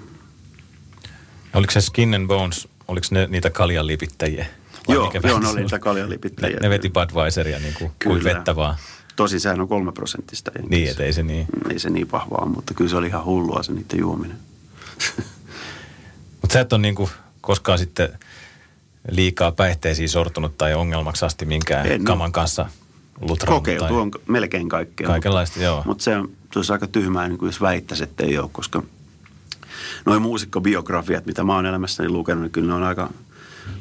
Oliko 1.55 1.71
se 1.73 1.81
Skin 1.81 2.15
and 2.15 2.27
Bones, 2.27 2.69
oliko 2.89 3.07
ne 3.11 3.27
niitä 3.31 3.51
kaljanlipittäjiä? 3.51 4.47
Vai 4.89 4.97
Joo, 4.97 5.13
joo, 5.25 5.39
ne 5.39 5.49
oli 5.49 5.61
niitä 5.61 5.79
kaljalipittäjiä. 5.79 6.57
Ne, 6.57 6.69
ne 6.69 6.71
veti 6.71 6.91
Budweiseria 6.91 7.59
niin 7.59 7.75
kuin, 7.75 7.91
kuin 8.05 8.25
vettä 8.25 8.57
vaan. 8.57 8.77
Tosin 9.17 9.41
sehän 9.41 9.61
on 9.61 9.69
kolme 9.69 9.93
prosenttista. 9.93 10.51
Niin, 10.69 11.03
ei 11.03 11.13
se 11.13 11.23
niin. 11.23 11.47
Ei 11.71 11.79
se 11.79 11.91
niin 11.91 12.13
vahvaa, 12.13 12.47
mutta 12.47 12.75
kyllä 12.75 12.91
se 12.91 12.97
oli 12.97 13.07
ihan 13.07 13.25
hullua 13.25 13.63
se 13.63 13.73
niiden 13.73 13.99
juominen. 13.99 14.37
Mutta 16.41 16.53
sä 16.53 16.61
et 16.61 16.73
ole 16.73 16.81
niin 16.81 16.95
kuin 16.95 17.11
koskaan 17.41 17.79
sitten 17.79 18.19
liikaa 19.11 19.53
päihteisiin 19.53 20.09
sortunut 20.09 20.59
tai 20.59 20.75
ongelmaksi 20.75 21.25
asti 21.25 21.45
minkään 21.45 21.87
En 21.87 22.05
kaman 22.05 22.33
kanssa 22.33 22.67
lutrannut 23.21 23.61
Kokeiltu 23.61 23.85
tai 23.85 23.93
on 23.93 24.11
melkein 24.27 24.69
kaikkea. 24.69 25.07
kaikenlaista, 25.07 25.63
joo. 25.63 25.83
Mutta 25.87 26.05
se 26.05 26.17
on, 26.17 26.31
olisi 26.57 26.73
aika 26.73 26.87
tyhmää, 26.87 27.29
niin 27.29 27.39
kuin 27.39 27.49
jos 27.49 27.61
väittäisi, 27.61 28.05
että 28.05 28.25
ei 28.25 28.39
ole, 28.39 28.49
koska 28.53 28.83
noin 30.07 30.23
muusikkobiografiat, 30.23 31.27
mitä 31.27 31.45
mä 31.45 31.55
oon 31.55 31.67
elämässäni 31.67 32.09
lukenut, 32.09 32.43
niin 32.43 32.53
kyllä 32.53 32.69
ne 32.69 32.75
on 32.75 32.83
aika 32.83 33.11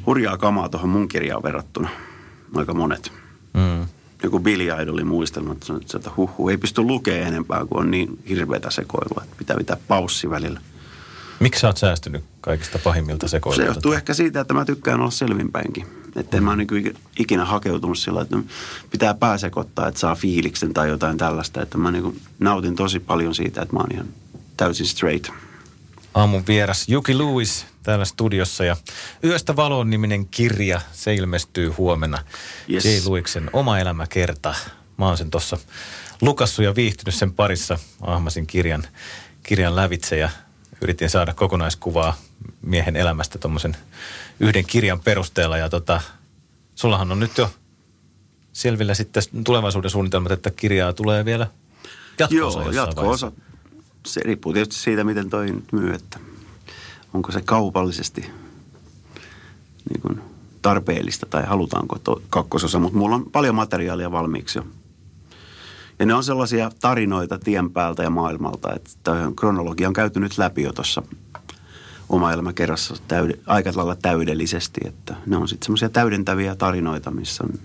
hurjaa 0.06 0.38
kamaa 0.38 0.68
tuohon 0.68 0.90
mun 0.90 1.08
kirjaan 1.08 1.42
verrattuna. 1.42 1.88
Aika 2.54 2.74
monet. 2.74 3.12
Mm. 3.54 3.86
Joku 4.22 4.40
Billy 4.40 4.82
Idolin 4.82 5.06
muistelma, 5.06 5.52
että, 5.52 5.96
että 5.96 6.10
huhhuh, 6.16 6.50
ei 6.50 6.56
pysty 6.56 6.82
lukemaan 6.82 7.28
enempää, 7.28 7.66
kun 7.66 7.80
on 7.80 7.90
niin 7.90 8.18
hirveätä 8.28 8.70
sekoilua, 8.70 9.22
että 9.24 9.36
pitää 9.38 9.56
pitää 9.56 9.76
paussi 9.88 10.30
välillä. 10.30 10.60
Miksi 11.42 11.60
sä 11.60 11.66
oot 11.66 11.76
säästynyt 11.76 12.24
kaikista 12.40 12.78
pahimmilta 12.78 13.28
Se 13.28 13.30
sekoilta? 13.30 13.62
johtuu 13.62 13.92
ehkä 13.92 14.14
siitä, 14.14 14.40
että 14.40 14.54
mä 14.54 14.64
tykkään 14.64 15.00
olla 15.00 15.10
selvinpäinkin. 15.10 15.86
Että 16.16 16.36
en 16.36 16.44
mä 16.44 16.50
oon 16.50 16.58
niin 16.58 16.96
ikinä 17.18 17.44
hakeutunut 17.44 17.98
sillä, 17.98 18.22
että 18.22 18.36
pitää 18.90 19.14
pääsekoittaa, 19.14 19.88
että 19.88 20.00
saa 20.00 20.14
fiiliksen 20.14 20.74
tai 20.74 20.88
jotain 20.88 21.18
tällaista. 21.18 21.62
Että 21.62 21.78
mä 21.78 21.90
niin 21.90 22.20
nautin 22.38 22.76
tosi 22.76 23.00
paljon 23.00 23.34
siitä, 23.34 23.62
että 23.62 23.74
mä 23.74 23.80
oon 23.80 23.92
ihan 23.94 24.08
täysin 24.56 24.86
straight. 24.86 25.32
Aamun 26.14 26.46
vieras 26.46 26.88
Juki 26.88 27.18
Lewis 27.18 27.66
täällä 27.82 28.04
studiossa 28.04 28.64
ja 28.64 28.76
Yöstä 29.24 29.56
valoon 29.56 29.90
niminen 29.90 30.26
kirja, 30.26 30.80
se 30.92 31.14
ilmestyy 31.14 31.68
huomenna. 31.68 32.18
Yes. 32.70 32.84
J. 32.84 32.88
Luiksen 33.04 33.50
oma 33.52 33.78
elämä 33.78 34.06
kerta. 34.06 34.54
Mä 34.96 35.06
oon 35.06 35.18
sen 35.18 35.30
tuossa 35.30 35.58
lukassu 36.20 36.62
ja 36.62 36.74
viihtynyt 36.74 37.14
sen 37.14 37.32
parissa. 37.32 37.78
Ahmasin 38.00 38.46
kirjan, 38.46 38.84
kirjan 39.42 39.76
lävitse 39.76 40.16
ja 40.16 40.30
yritin 40.82 41.10
saada 41.10 41.34
kokonaiskuvaa 41.34 42.16
miehen 42.62 42.96
elämästä 42.96 43.38
tuommoisen 43.38 43.76
yhden 44.40 44.64
kirjan 44.66 45.00
perusteella. 45.00 45.58
Ja 45.58 45.68
tota, 45.68 46.00
sullahan 46.74 47.12
on 47.12 47.20
nyt 47.20 47.38
jo 47.38 47.50
selvillä 48.52 48.94
sitten 48.94 49.22
tulevaisuuden 49.44 49.90
suunnitelmat, 49.90 50.32
että 50.32 50.50
kirjaa 50.50 50.92
tulee 50.92 51.24
vielä 51.24 51.46
jatko-osa 52.18 52.62
Joo, 52.62 52.70
jatko-osa. 52.70 53.32
Se 54.06 54.20
riippuu 54.24 54.52
tietysti 54.52 54.82
siitä, 54.82 55.04
miten 55.04 55.30
toi 55.30 55.50
nyt 55.50 55.72
myy, 55.72 55.94
että 55.94 56.18
onko 57.14 57.32
se 57.32 57.40
kaupallisesti 57.40 58.20
niin 59.90 60.00
kuin 60.02 60.20
tarpeellista 60.62 61.26
tai 61.26 61.46
halutaanko 61.46 61.98
to, 61.98 62.22
kakkososa. 62.30 62.78
Mutta 62.78 62.98
mulla 62.98 63.16
on 63.16 63.30
paljon 63.30 63.54
materiaalia 63.54 64.12
valmiiksi 64.12 64.58
jo. 64.58 64.66
Ja 66.02 66.06
ne 66.06 66.14
on 66.14 66.24
sellaisia 66.24 66.70
tarinoita 66.80 67.38
tien 67.38 67.70
päältä 67.70 68.02
ja 68.02 68.10
maailmalta, 68.10 68.74
että 68.74 69.12
kronologia 69.36 69.88
on 69.88 69.94
käyty 69.94 70.20
nyt 70.20 70.38
läpi 70.38 70.62
jo 70.62 70.72
tuossa 70.72 71.02
oma 72.08 72.32
elämä 72.32 72.52
kerrassa 72.52 72.94
täyde, 73.08 73.34
aika 73.46 73.72
lailla 73.74 73.96
täydellisesti. 73.96 74.80
Että 74.84 75.14
ne 75.26 75.36
on 75.36 75.48
sitten 75.48 75.66
semmoisia 75.66 75.88
täydentäviä 75.88 76.54
tarinoita, 76.54 77.10
missä 77.10 77.44
on 77.44 77.58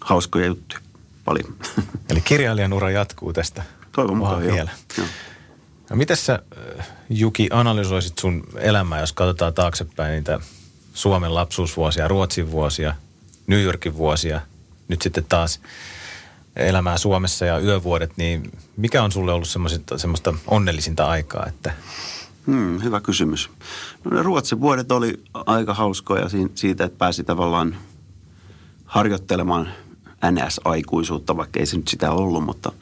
hauskoja 0.00 0.46
juttuja 0.46 0.80
paljon. 1.24 1.54
Eli 2.10 2.20
kirjailijan 2.20 2.72
ura 2.72 2.90
jatkuu 2.90 3.32
tästä 3.32 3.62
Toivon 3.92 4.16
mukaan 4.16 4.44
joo. 4.44 4.54
vielä. 4.54 4.70
Joo. 4.98 5.06
No 5.90 5.96
miten 5.96 6.16
sä, 6.16 6.42
äh, 6.78 6.88
Juki, 7.10 7.48
analysoisit 7.52 8.18
sun 8.18 8.44
elämää, 8.56 9.00
jos 9.00 9.12
katsotaan 9.12 9.54
taaksepäin 9.54 10.12
niitä 10.12 10.40
Suomen 10.94 11.34
lapsuusvuosia, 11.34 12.08
Ruotsin 12.08 12.50
vuosia, 12.50 12.94
New 13.46 13.62
Yorkin 13.62 13.96
vuosia, 13.96 14.40
nyt 14.88 15.02
sitten 15.02 15.24
taas 15.24 15.60
elämää 16.58 16.98
Suomessa 16.98 17.44
ja 17.44 17.58
yövuodet, 17.58 18.12
niin 18.16 18.52
mikä 18.76 19.02
on 19.02 19.12
sulle 19.12 19.32
ollut 19.32 19.48
semmoista, 19.96 20.34
onnellisinta 20.46 21.08
aikaa, 21.08 21.46
että 21.46 21.72
Hmm, 22.48 22.82
hyvä 22.82 23.00
kysymys. 23.00 23.50
No 24.04 24.16
ne 24.16 24.22
Ruotsin 24.22 24.60
vuodet 24.60 24.92
oli 24.92 25.22
aika 25.34 25.74
hauskoja 25.74 26.28
si- 26.28 26.52
siitä, 26.54 26.84
että 26.84 26.98
pääsi 26.98 27.24
tavallaan 27.24 27.76
harjoittelemaan 28.84 29.68
NS-aikuisuutta, 30.30 31.36
vaikka 31.36 31.60
ei 31.60 31.66
se 31.66 31.76
nyt 31.76 31.88
sitä 31.88 32.10
ollut, 32.12 32.44
mutta 32.44 32.72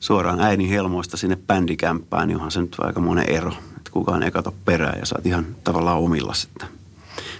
suoraan 0.00 0.40
äidin 0.40 0.68
helmoista 0.68 1.16
sinne 1.16 1.36
bändikämppään, 1.36 2.28
niin 2.28 2.36
onhan 2.36 2.50
se 2.50 2.60
nyt 2.60 2.76
aika 2.78 3.00
monen 3.00 3.30
ero, 3.30 3.52
että 3.76 3.90
kukaan 3.90 4.22
ei 4.22 4.30
kato 4.30 4.54
perään 4.64 4.98
ja 4.98 5.06
saat 5.06 5.26
ihan 5.26 5.46
tavallaan 5.64 5.98
omilla 5.98 6.34
sitten, 6.34 6.68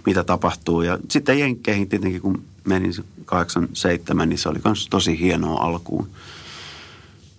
mitä 0.07 0.25
tapahtuu. 0.25 0.83
Ja 0.83 0.99
sitten 1.11 1.39
Jenkkeihin 1.39 1.89
tietenkin, 1.89 2.23
kun 2.23 2.45
menin 2.65 2.95
87, 3.25 4.29
niin 4.29 4.39
se 4.39 4.49
oli 4.49 4.59
myös 4.65 4.87
tosi 4.91 5.19
hienoa 5.21 5.61
alkuun. 5.65 6.09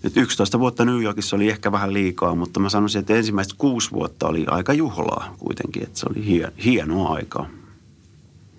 Et 0.03 0.17
11 0.17 0.59
vuotta 0.59 0.85
New 0.85 1.01
Yorkissa 1.03 1.35
oli 1.35 1.49
ehkä 1.49 1.71
vähän 1.71 1.93
liikaa, 1.93 2.35
mutta 2.35 2.59
mä 2.59 2.69
sanoisin, 2.69 2.99
että 2.99 3.13
ensimmäiset 3.15 3.53
kuusi 3.57 3.91
vuotta 3.91 4.27
oli 4.27 4.45
aika 4.47 4.73
juhlaa 4.73 5.35
kuitenkin, 5.39 5.83
että 5.83 5.99
se 5.99 6.05
oli 6.09 6.25
hien, 6.25 6.51
hienoa 6.65 7.13
aikaa. 7.13 7.49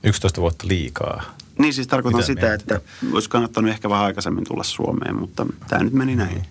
11 0.04 0.40
vuotta 0.40 0.68
liikaa. 0.68 1.22
Niin 1.58 1.74
siis 1.74 1.86
tarkoitan 1.86 2.18
Mitä 2.18 2.26
sitä, 2.26 2.46
mietit? 2.46 2.72
että 2.72 2.88
olisi 3.12 3.28
kannattanut 3.28 3.70
ehkä 3.70 3.90
vähän 3.90 4.04
aikaisemmin 4.04 4.44
tulla 4.44 4.64
Suomeen, 4.64 5.16
mutta 5.20 5.46
tämä 5.68 5.84
nyt 5.84 5.92
meni 5.92 6.16
näin. 6.16 6.42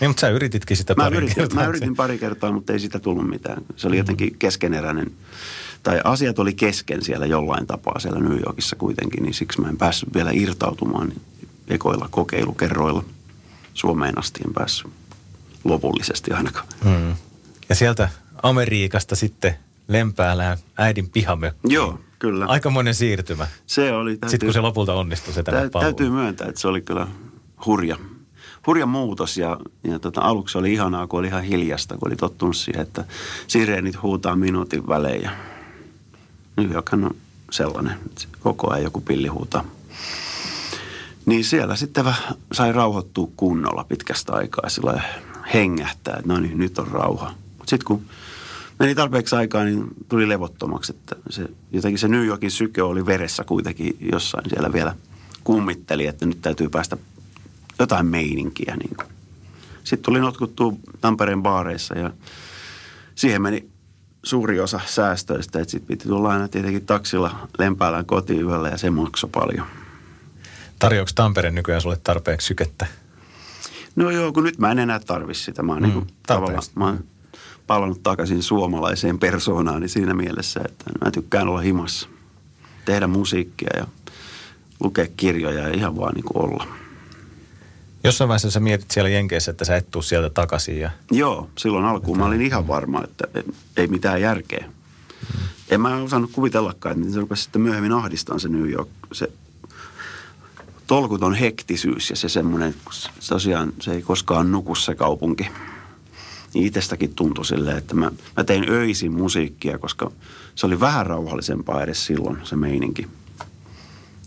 Niin, 0.00 0.10
mutta 0.10 0.20
sä 0.20 0.28
yrititkin 0.28 0.76
sitä 0.76 0.94
Mä 0.94 1.02
pari 1.02 1.16
yritin, 1.16 1.34
kertaa. 1.34 1.62
mä 1.62 1.66
yritin 1.68 1.96
pari 1.96 2.18
kertaa, 2.18 2.52
mutta 2.52 2.72
ei 2.72 2.78
sitä 2.78 2.98
tullut 2.98 3.28
mitään. 3.30 3.62
Se 3.76 3.88
oli 3.88 3.98
jotenkin 3.98 4.36
keskeneräinen, 4.38 5.12
tai 5.82 6.00
asiat 6.04 6.38
oli 6.38 6.54
kesken 6.54 7.04
siellä 7.04 7.26
jollain 7.26 7.66
tapaa 7.66 7.98
siellä 7.98 8.20
New 8.20 8.38
Yorkissa 8.46 8.76
kuitenkin, 8.76 9.22
niin 9.22 9.34
siksi 9.34 9.60
mä 9.60 9.68
en 9.68 9.76
päässyt 9.76 10.14
vielä 10.14 10.30
irtautumaan 10.32 11.12
ekoilla 11.68 12.08
kokeilukerroilla. 12.10 13.04
Suomeen 13.74 14.18
asti 14.18 14.40
en 14.46 14.54
päässyt 14.54 14.90
lopullisesti 15.64 16.32
ainakaan. 16.32 16.66
Mm. 16.84 17.14
Ja 17.68 17.74
sieltä 17.74 18.08
Amerikasta 18.42 19.16
sitten 19.16 19.56
Lempäälään 19.88 20.58
äidin 20.78 21.10
pihamökki. 21.10 21.74
Joo, 21.74 22.00
kyllä. 22.18 22.46
Aikamoinen 22.46 22.94
siirtymä. 22.94 23.46
Se 23.66 23.92
oli, 23.92 24.10
täytyy, 24.10 24.30
Sitten 24.30 24.46
kun 24.46 24.54
se 24.54 24.60
lopulta 24.60 24.94
onnistui 24.94 25.34
se 25.34 25.42
tänne 25.42 25.70
tä, 25.70 25.78
täytyy 25.78 26.10
myöntää, 26.10 26.48
että 26.48 26.60
se 26.60 26.68
oli 26.68 26.80
kyllä 26.80 27.06
hurja, 27.66 27.96
hurja 28.66 28.86
muutos 28.86 29.36
ja, 29.36 29.60
ja 29.84 29.98
tota, 29.98 30.20
aluksi 30.20 30.58
oli 30.58 30.72
ihanaa, 30.72 31.06
kun 31.06 31.20
oli 31.20 31.26
ihan 31.26 31.42
hiljasta, 31.42 31.96
kun 31.96 32.08
oli 32.08 32.16
tottunut 32.16 32.56
siihen, 32.56 32.82
että 32.82 33.04
sireenit 33.46 34.02
huutaa 34.02 34.36
minuutin 34.36 34.88
välein 34.88 35.22
ja 35.22 35.30
New 36.56 36.72
Yorkhan 36.72 37.04
on 37.04 37.16
sellainen, 37.50 37.94
koko 38.40 38.70
ajan 38.70 38.84
joku 38.84 39.00
pilli 39.00 39.28
huutaa. 39.28 39.64
Niin 41.26 41.44
siellä 41.44 41.76
sitten 41.76 42.04
sai 42.52 42.72
rauhoittua 42.72 43.28
kunnolla 43.36 43.84
pitkästä 43.84 44.32
aikaa 44.32 44.68
sillä 44.68 45.02
hengähtää, 45.54 46.16
että 46.16 46.28
no 46.32 46.40
niin, 46.40 46.58
nyt 46.58 46.78
on 46.78 46.88
rauha. 46.88 47.34
Mutta 47.58 47.70
sitten 47.70 47.86
kun 47.86 48.02
meni 48.78 48.94
tarpeeksi 48.94 49.36
aikaa, 49.36 49.64
niin 49.64 49.84
tuli 50.08 50.28
levottomaksi, 50.28 50.92
että 50.92 51.16
se, 51.30 51.48
jotenkin 51.72 51.98
se 51.98 52.08
New 52.08 52.26
Yorkin 52.26 52.50
syke 52.50 52.82
oli 52.82 53.06
veressä 53.06 53.44
kuitenkin 53.44 53.96
jossain 54.12 54.50
siellä 54.50 54.72
vielä 54.72 54.94
kummitteli, 55.44 56.06
että 56.06 56.26
nyt 56.26 56.42
täytyy 56.42 56.68
päästä 56.68 56.96
jotain 57.78 58.06
meininkiä. 58.06 58.76
Niin. 58.76 58.96
Sitten 59.84 60.04
tuli 60.04 60.20
notkuttua 60.20 60.72
Tampereen 61.00 61.42
baareissa 61.42 61.98
ja 61.98 62.10
siihen 63.14 63.42
meni 63.42 63.71
suuri 64.22 64.60
osa 64.60 64.80
säästöistä, 64.86 65.60
että 65.60 65.70
sitten 65.70 65.88
piti 65.88 66.08
tulla 66.08 66.30
aina 66.30 66.48
tietenkin 66.48 66.86
taksilla 66.86 67.48
Lempäälän 67.58 68.06
kotiin 68.06 68.42
yöllä 68.42 68.68
ja 68.68 68.78
se 68.78 68.90
maksoi 68.90 69.30
paljon. 69.30 69.66
Tarjoako 70.78 71.10
Tampere 71.14 71.50
nykyään 71.50 71.80
sulle 71.80 71.98
tarpeeksi 72.04 72.46
sykettä? 72.46 72.86
No 73.96 74.10
joo, 74.10 74.32
kun 74.32 74.44
nyt 74.44 74.58
mä 74.58 74.70
en 74.70 74.78
enää 74.78 75.00
tarvi 75.00 75.34
sitä. 75.34 75.62
Mä 75.62 75.72
oon, 75.72 75.82
Mm, 75.82 75.88
mm, 75.88 75.94
niin 75.94 76.06
tavallaan, 76.26 76.62
mä 76.74 76.84
oon 76.84 77.04
palannut 77.66 78.02
takaisin 78.02 78.42
suomalaiseen 78.42 79.18
persoonaan 79.18 79.88
siinä 79.88 80.14
mielessä, 80.14 80.60
että 80.64 80.84
mä 81.04 81.10
tykkään 81.10 81.48
olla 81.48 81.60
himassa. 81.60 82.08
Tehdä 82.84 83.06
musiikkia 83.06 83.70
ja 83.76 83.86
lukea 84.80 85.06
kirjoja 85.16 85.68
ja 85.68 85.74
ihan 85.74 85.96
vaan 85.96 86.14
niin 86.14 86.24
kuin 86.24 86.44
olla. 86.44 86.66
Jossain 88.04 88.28
vaiheessa 88.28 88.50
sä 88.50 88.60
mietit 88.60 88.90
siellä 88.90 89.08
Jenkeissä, 89.08 89.50
että 89.50 89.64
sä 89.64 89.76
et 89.76 89.90
tuu 89.90 90.02
sieltä 90.02 90.30
takaisin 90.30 90.80
ja 90.80 90.90
Joo, 91.10 91.50
silloin 91.58 91.84
alkuun 91.84 92.18
mä 92.18 92.26
olin 92.26 92.42
ihan 92.42 92.68
varma, 92.68 93.04
että 93.04 93.24
ei 93.76 93.86
mitään 93.86 94.20
järkeä. 94.20 94.64
En 95.70 95.80
mä 95.80 95.96
osannut 95.96 96.30
kuvitellakaan, 96.32 97.00
että 97.00 97.14
se 97.14 97.20
rupesi 97.20 97.42
sitten 97.42 97.62
myöhemmin 97.62 97.92
ahdistamaan 97.92 98.40
se 98.40 98.48
New 98.48 98.70
York, 98.70 98.88
se 99.12 99.32
tolkuton 100.86 101.34
hektisyys 101.34 102.10
ja 102.10 102.16
se 102.16 102.28
semmoinen, 102.28 102.74
tosiaan 103.28 103.72
se 103.80 103.92
ei 103.92 104.02
koskaan 104.02 104.52
nuku 104.52 104.74
se 104.74 104.94
kaupunki. 104.94 105.48
Niin 106.54 106.66
itsestäkin 106.66 107.14
tuntui 107.14 107.44
silleen, 107.44 107.78
että 107.78 107.94
mä, 107.94 108.10
mä 108.36 108.44
tein 108.44 108.70
öisin 108.70 109.12
musiikkia, 109.12 109.78
koska 109.78 110.10
se 110.54 110.66
oli 110.66 110.80
vähän 110.80 111.06
rauhallisempaa 111.06 111.82
edes 111.82 112.06
silloin 112.06 112.38
se 112.44 112.56
meininki. 112.56 113.06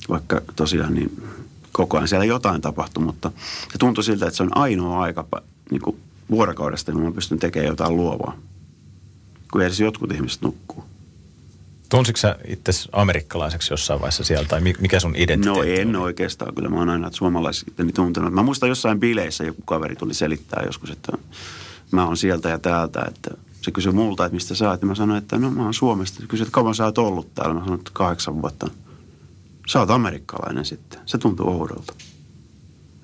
Vaikka 0.10 0.42
tosiaan 0.56 0.94
niin 0.94 1.24
koko 1.76 1.98
ajan 1.98 2.08
siellä 2.08 2.26
jotain 2.26 2.62
tapahtui, 2.62 3.04
mutta 3.04 3.32
se 3.72 3.78
tuntui 3.78 4.04
siltä, 4.04 4.26
että 4.26 4.38
se 4.38 4.44
on 4.44 4.58
ainoa 4.58 5.02
aika 5.02 5.28
niin 5.72 5.82
kuin 5.82 5.98
vuorokaudesta, 6.30 6.92
kun 6.92 7.02
mä 7.02 7.12
pystyn 7.12 7.40
tekemään 7.40 7.70
jotain 7.70 7.96
luovaa. 7.96 8.38
Kun 9.52 9.62
edes 9.62 9.80
jotkut 9.80 10.12
ihmiset 10.12 10.42
nukkuu. 10.42 10.84
tunsitko 11.90 12.18
sä 12.18 12.36
itse 12.48 12.72
amerikkalaiseksi 12.92 13.74
jossain 13.74 14.00
vaiheessa 14.02 14.24
siellä 14.24 14.48
tai 14.48 14.62
mi- 14.62 14.74
mikä 14.80 15.00
sun 15.00 15.16
identiteetti 15.16 15.70
No 15.76 15.82
en 15.82 15.96
oli? 15.96 16.04
oikeastaan. 16.06 16.56
Kyllä 16.56 16.70
mä 16.70 16.76
oon 16.80 16.90
aina 16.90 17.12
suomalaisitteni 17.12 17.92
tuntenut. 17.94 18.34
Mä 18.34 18.44
muistan 18.44 18.70
jossain 18.70 19.00
bileissä 19.00 19.44
joku 19.44 19.62
kaveri 19.66 19.96
tuli 19.96 20.14
selittää 20.14 20.64
joskus, 20.66 20.90
että 20.90 21.12
mä 21.92 22.06
oon 22.06 22.18
sieltä 22.18 22.50
ja 22.50 22.60
täältä. 22.60 23.06
Että 23.08 23.32
Se 23.62 23.72
kysyi 23.72 23.92
multa, 23.92 24.26
että 24.26 24.34
mistä 24.34 24.56
sä 24.56 24.70
oot. 24.70 24.82
Ja 24.82 24.88
mä 24.88 24.96
sanoin, 24.96 25.18
että 25.18 25.38
no 25.38 25.52
mä 25.52 25.64
oon 25.64 25.74
Suomesta. 25.74 26.22
Se 26.22 26.28
kysyi, 26.28 26.44
että 26.44 26.54
kauan 26.54 26.76
sä 26.76 26.86
oot 26.86 26.98
ollut 26.98 27.36
täällä. 27.36 27.54
Mä 27.54 27.60
sanoin, 27.60 27.80
että 27.80 27.92
kahdeksan 27.94 28.42
vuotta. 28.42 28.68
Sä 29.67 29.80
oot 29.80 29.89
amerikkalainen 29.89 30.65
sitten. 30.65 30.99
Se 31.06 31.17
tuntuu 31.17 31.49
oudolta. 31.49 31.93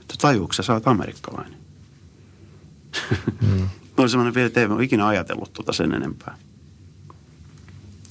Että 0.02 0.16
tajuuko 0.22 0.54
sä, 0.54 0.64
sä 0.64 0.74
oot 0.74 0.88
amerikkalainen? 0.88 1.58
Mm. 3.42 3.70
oli 3.98 4.10
semmoinen 4.10 4.34
vielä, 4.34 4.48
että 4.48 4.60
ei 4.60 4.66
ole 4.66 4.84
ikinä 4.84 5.08
ajatellut 5.08 5.54
tuota 5.54 5.74
sen 5.74 5.94
enempää. 5.94 6.38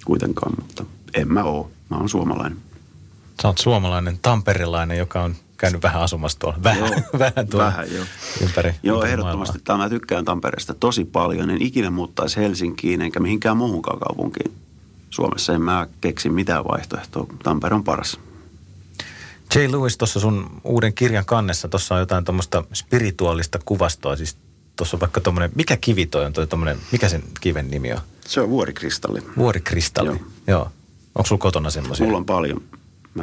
Kuitenkaan, 0.05 0.53
mutta 0.61 0.85
en 1.15 1.33
mä 1.33 1.45
oo. 1.45 1.71
Mä 1.91 1.97
oon 1.97 2.09
suomalainen. 2.09 2.59
Sä 3.43 3.49
oot 3.49 3.59
suomalainen, 3.59 4.19
tamperilainen, 4.23 4.99
joka 4.99 5.23
on 5.23 5.35
käynyt 5.57 5.83
vähän 5.83 6.03
asumassa 6.03 6.39
tuolla. 6.39 6.59
Vähän, 6.65 6.79
joo, 6.79 7.19
vähän 7.19 7.49
tuolla 7.51 7.67
vähän, 7.67 7.95
joo. 7.95 8.05
ympäri. 8.43 8.75
Joo, 8.83 9.05
ehdottomasti. 9.05 9.59
Tämä 9.65 9.79
mä 9.79 9.89
tykkään 9.89 10.25
Tampereesta 10.25 10.75
tosi 10.75 11.05
paljon. 11.05 11.51
En 11.51 11.63
ikinä 11.63 11.91
muuttaisi 11.91 12.37
Helsinkiin 12.37 13.03
enkä 13.03 13.21
mihinkään 13.21 13.57
muuhunkaan 13.57 13.99
kaupunkiin. 13.99 14.53
Suomessa 15.11 15.53
en 15.55 15.63
mä 15.63 15.87
keksi 16.01 16.29
mitään 16.29 16.65
vaihtoehtoa. 16.65 17.27
Tampere 17.43 17.75
on 17.75 17.85
paras. 17.85 18.19
J. 19.55 19.59
Lewis, 19.73 19.99
tuossa 19.99 20.21
sun 20.21 20.61
uuden 20.65 20.95
kirjan 20.95 21.25
kannessa, 21.25 21.69
tuossa 21.69 21.95
on 21.95 22.01
jotain 22.01 22.25
tuommoista 22.25 22.65
spirituaalista 22.75 23.59
kuvastoa. 23.65 24.17
Siis 24.17 24.37
tuossa 24.77 24.97
on 24.97 25.01
vaikka 25.01 25.21
tuommoinen, 25.21 25.51
mikä 25.55 25.77
kivi 25.77 26.07
toi 26.07 26.25
on 26.25 26.33
toi 26.33 26.47
tommonen, 26.47 26.79
mikä 26.93 27.09
sen 27.09 27.23
kiven 27.41 27.71
nimi 27.71 27.93
on? 27.93 28.01
Se 28.27 28.41
on 28.41 28.51
vuorikristalli. 28.51 29.21
Vuorikristalli, 29.37 30.11
joo. 30.11 30.19
joo. 30.47 30.71
Onko 31.15 31.27
sulla 31.27 31.41
kotona 31.41 31.71
semmoisia? 31.71 32.07
Mulla 32.07 32.19
on 32.19 32.25
paljon. 32.25 32.63
Mä 33.15 33.23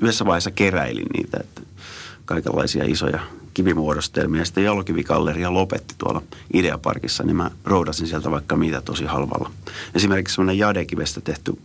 yhdessä 0.00 0.26
vaiheessa 0.26 0.50
keräilin 0.50 1.06
niitä, 1.16 1.36
että 1.40 1.60
kaikenlaisia 2.24 2.84
isoja 2.84 3.20
kivimuodostelmia. 3.54 4.44
Sitten 4.44 4.64
jalokivikalleria 4.64 5.54
lopetti 5.54 5.94
tuolla 5.98 6.22
Ideaparkissa, 6.54 7.24
niin 7.24 7.36
mä 7.36 7.50
roudasin 7.64 8.06
sieltä 8.06 8.30
vaikka 8.30 8.56
mitä 8.56 8.80
tosi 8.80 9.04
halvalla. 9.04 9.50
Esimerkiksi 9.94 10.34
semmoinen 10.34 10.58
jadekivestä 10.58 11.20
tehty 11.20 11.58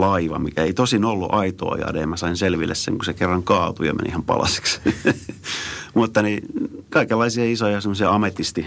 laiva, 0.00 0.38
mikä 0.38 0.62
ei 0.62 0.72
tosin 0.72 1.04
ollut 1.04 1.34
aitoa 1.34 1.76
jade. 1.76 2.06
Mä 2.06 2.16
sain 2.16 2.36
selville 2.36 2.74
sen, 2.74 2.94
kun 2.94 3.04
se 3.04 3.14
kerran 3.14 3.42
kaatui 3.42 3.86
ja 3.86 3.94
meni 3.94 4.08
ihan 4.08 4.22
palasiksi. 4.22 4.80
Mutta 5.94 6.22
niin, 6.22 6.42
kaikenlaisia 6.90 7.44
isoja 7.44 7.80
semmoisia 7.80 8.10
ametisti 8.10 8.66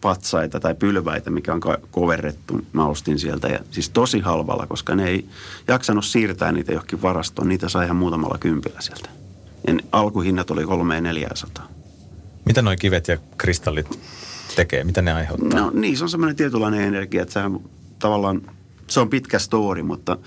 patsaita 0.00 0.60
tai 0.60 0.74
pylväitä, 0.74 1.30
mikä 1.30 1.54
on 1.54 1.60
koverrettu. 1.90 2.60
Mä 2.72 2.86
ostin 2.86 3.18
sieltä 3.18 3.48
ja 3.48 3.58
siis 3.70 3.90
tosi 3.90 4.20
halvalla, 4.20 4.66
koska 4.66 4.94
ne 4.94 5.08
ei 5.08 5.28
jaksanut 5.68 6.04
siirtää 6.04 6.52
niitä 6.52 6.72
johonkin 6.72 7.02
varastoon. 7.02 7.48
Niitä 7.48 7.68
sai 7.68 7.84
ihan 7.84 7.96
muutamalla 7.96 8.38
kympillä 8.38 8.80
sieltä. 8.80 9.08
Ja 9.66 9.74
alkuhinnat 9.92 10.50
oli 10.50 10.64
kolme 10.64 11.00
neljäsataa. 11.00 11.68
Mitä 12.44 12.62
nuo 12.62 12.74
kivet 12.80 13.08
ja 13.08 13.18
kristallit 13.38 13.98
tekee? 14.56 14.84
Mitä 14.84 15.02
ne 15.02 15.12
aiheuttaa? 15.12 15.60
No 15.60 15.70
niin, 15.74 15.96
se 15.96 16.04
on 16.04 16.10
semmoinen 16.10 16.36
tietynlainen 16.36 16.80
energia, 16.80 17.22
että 17.22 17.34
sehän 17.34 17.60
tavallaan, 17.98 18.42
se 18.88 19.00
on 19.00 19.10
pitkä 19.10 19.38
story, 19.38 19.82
mutta 19.82 20.18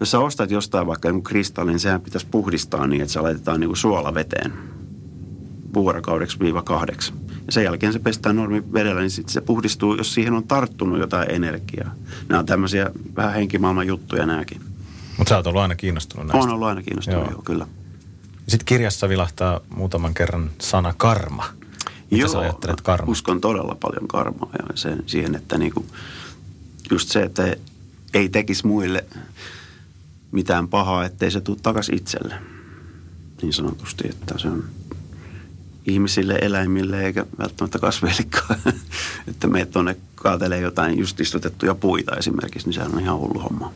jos 0.00 0.10
sä 0.10 0.18
ostat 0.18 0.50
jostain 0.50 0.86
vaikka 0.86 1.08
jonkun 1.08 1.22
kristallin, 1.22 1.72
niin 1.72 1.80
sehän 1.80 2.00
pitäisi 2.00 2.26
puhdistaa 2.30 2.86
niin, 2.86 3.02
että 3.02 3.12
se 3.12 3.20
laitetaan 3.20 3.60
niin 3.60 3.68
kuin 3.68 3.76
suolaveteen 3.76 4.52
vuorokaudeksi 5.74 6.38
viiva 6.38 6.62
kahdeksi. 6.62 7.12
Ja 7.46 7.52
sen 7.52 7.64
jälkeen 7.64 7.92
se 7.92 7.98
pestään 7.98 8.36
normivedellä, 8.36 9.00
niin 9.00 9.10
sitten 9.10 9.32
se 9.32 9.40
puhdistuu, 9.40 9.94
jos 9.94 10.14
siihen 10.14 10.34
on 10.34 10.44
tarttunut 10.44 10.98
jotain 10.98 11.30
energiaa. 11.30 11.94
Nämä 12.28 12.38
on 12.38 12.46
tämmöisiä 12.46 12.90
vähän 13.16 13.34
henkimaailman 13.34 13.86
juttuja 13.86 14.26
nämäkin. 14.26 14.60
Mutta 15.18 15.28
sä 15.28 15.36
oot 15.36 15.46
ollut 15.46 15.62
aina 15.62 15.74
kiinnostunut 15.74 16.26
näistä. 16.26 16.38
Olen 16.38 16.54
ollut 16.54 16.68
aina 16.68 16.82
kiinnostunut, 16.82 17.20
joo, 17.20 17.30
joo 17.30 17.42
kyllä. 17.42 17.66
Sitten 18.48 18.66
kirjassa 18.66 19.08
vilahtaa 19.08 19.60
muutaman 19.76 20.14
kerran 20.14 20.50
sana 20.60 20.94
karma. 20.96 21.44
Mitä 22.10 22.22
Joo, 22.22 22.28
sä 22.28 22.38
ajattelet 22.38 22.80
karma? 22.80 23.12
uskon 23.12 23.40
todella 23.40 23.76
paljon 23.80 24.08
karmaa 24.08 24.50
ja 24.52 24.76
sen, 24.76 25.02
siihen, 25.06 25.34
että 25.34 25.58
niinku, 25.58 25.86
just 26.90 27.08
se, 27.08 27.22
että 27.22 27.56
ei 28.14 28.28
tekisi 28.28 28.66
muille 28.66 29.04
mitään 30.32 30.68
pahaa, 30.68 31.04
ettei 31.04 31.30
se 31.30 31.40
tule 31.40 31.58
takaisin 31.62 31.94
itselle. 31.94 32.34
Niin 33.42 33.52
sanotusti, 33.52 34.08
että 34.08 34.38
se 34.38 34.48
on 34.48 34.64
ihmisille, 35.86 36.38
eläimille 36.42 37.04
eikä 37.04 37.26
välttämättä 37.38 37.78
kasveillekaan. 37.78 38.60
että 39.28 39.46
me 39.46 39.66
tuonne 39.66 39.96
kaatelee 40.14 40.60
jotain 40.60 40.98
just 40.98 41.20
istutettuja 41.20 41.74
puita 41.74 42.16
esimerkiksi, 42.16 42.66
niin 42.68 42.74
sehän 42.74 42.94
on 42.94 43.00
ihan 43.00 43.18
hullu 43.18 43.38
homma. 43.38 43.72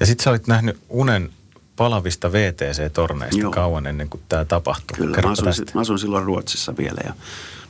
Ja 0.00 0.06
sitten 0.06 0.24
sä 0.24 0.30
olit 0.30 0.46
nähnyt 0.46 0.78
unen 0.88 1.30
palavista 1.76 2.32
VTC-torneista 2.32 3.40
Joo. 3.40 3.50
kauan 3.50 3.86
ennen 3.86 4.08
kuin 4.08 4.20
tämä 4.28 4.44
tapahtui. 4.44 4.96
Kyllä, 4.96 5.22
mä 5.22 5.30
asuin, 5.30 5.66
mä 5.74 5.80
asuin 5.80 5.98
silloin 5.98 6.24
Ruotsissa 6.24 6.76
vielä 6.76 7.00
ja 7.04 7.14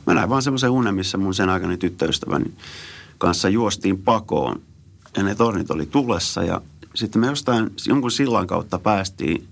mä 0.07 0.13
näin 0.13 0.29
vaan 0.29 0.41
semmoisen 0.41 0.69
unen, 0.69 0.95
missä 0.95 1.17
mun 1.17 1.33
sen 1.33 1.49
aikani 1.49 1.77
tyttöystäväni 1.77 2.53
kanssa 3.17 3.49
juostiin 3.49 3.97
pakoon. 3.97 4.61
Ja 5.17 5.23
ne 5.23 5.35
tornit 5.35 5.71
oli 5.71 5.85
tulessa 5.85 6.43
ja 6.43 6.61
sitten 6.95 7.21
me 7.21 7.27
jostain 7.27 7.69
jonkun 7.87 8.11
sillan 8.11 8.47
kautta 8.47 8.79
päästiin 8.79 9.47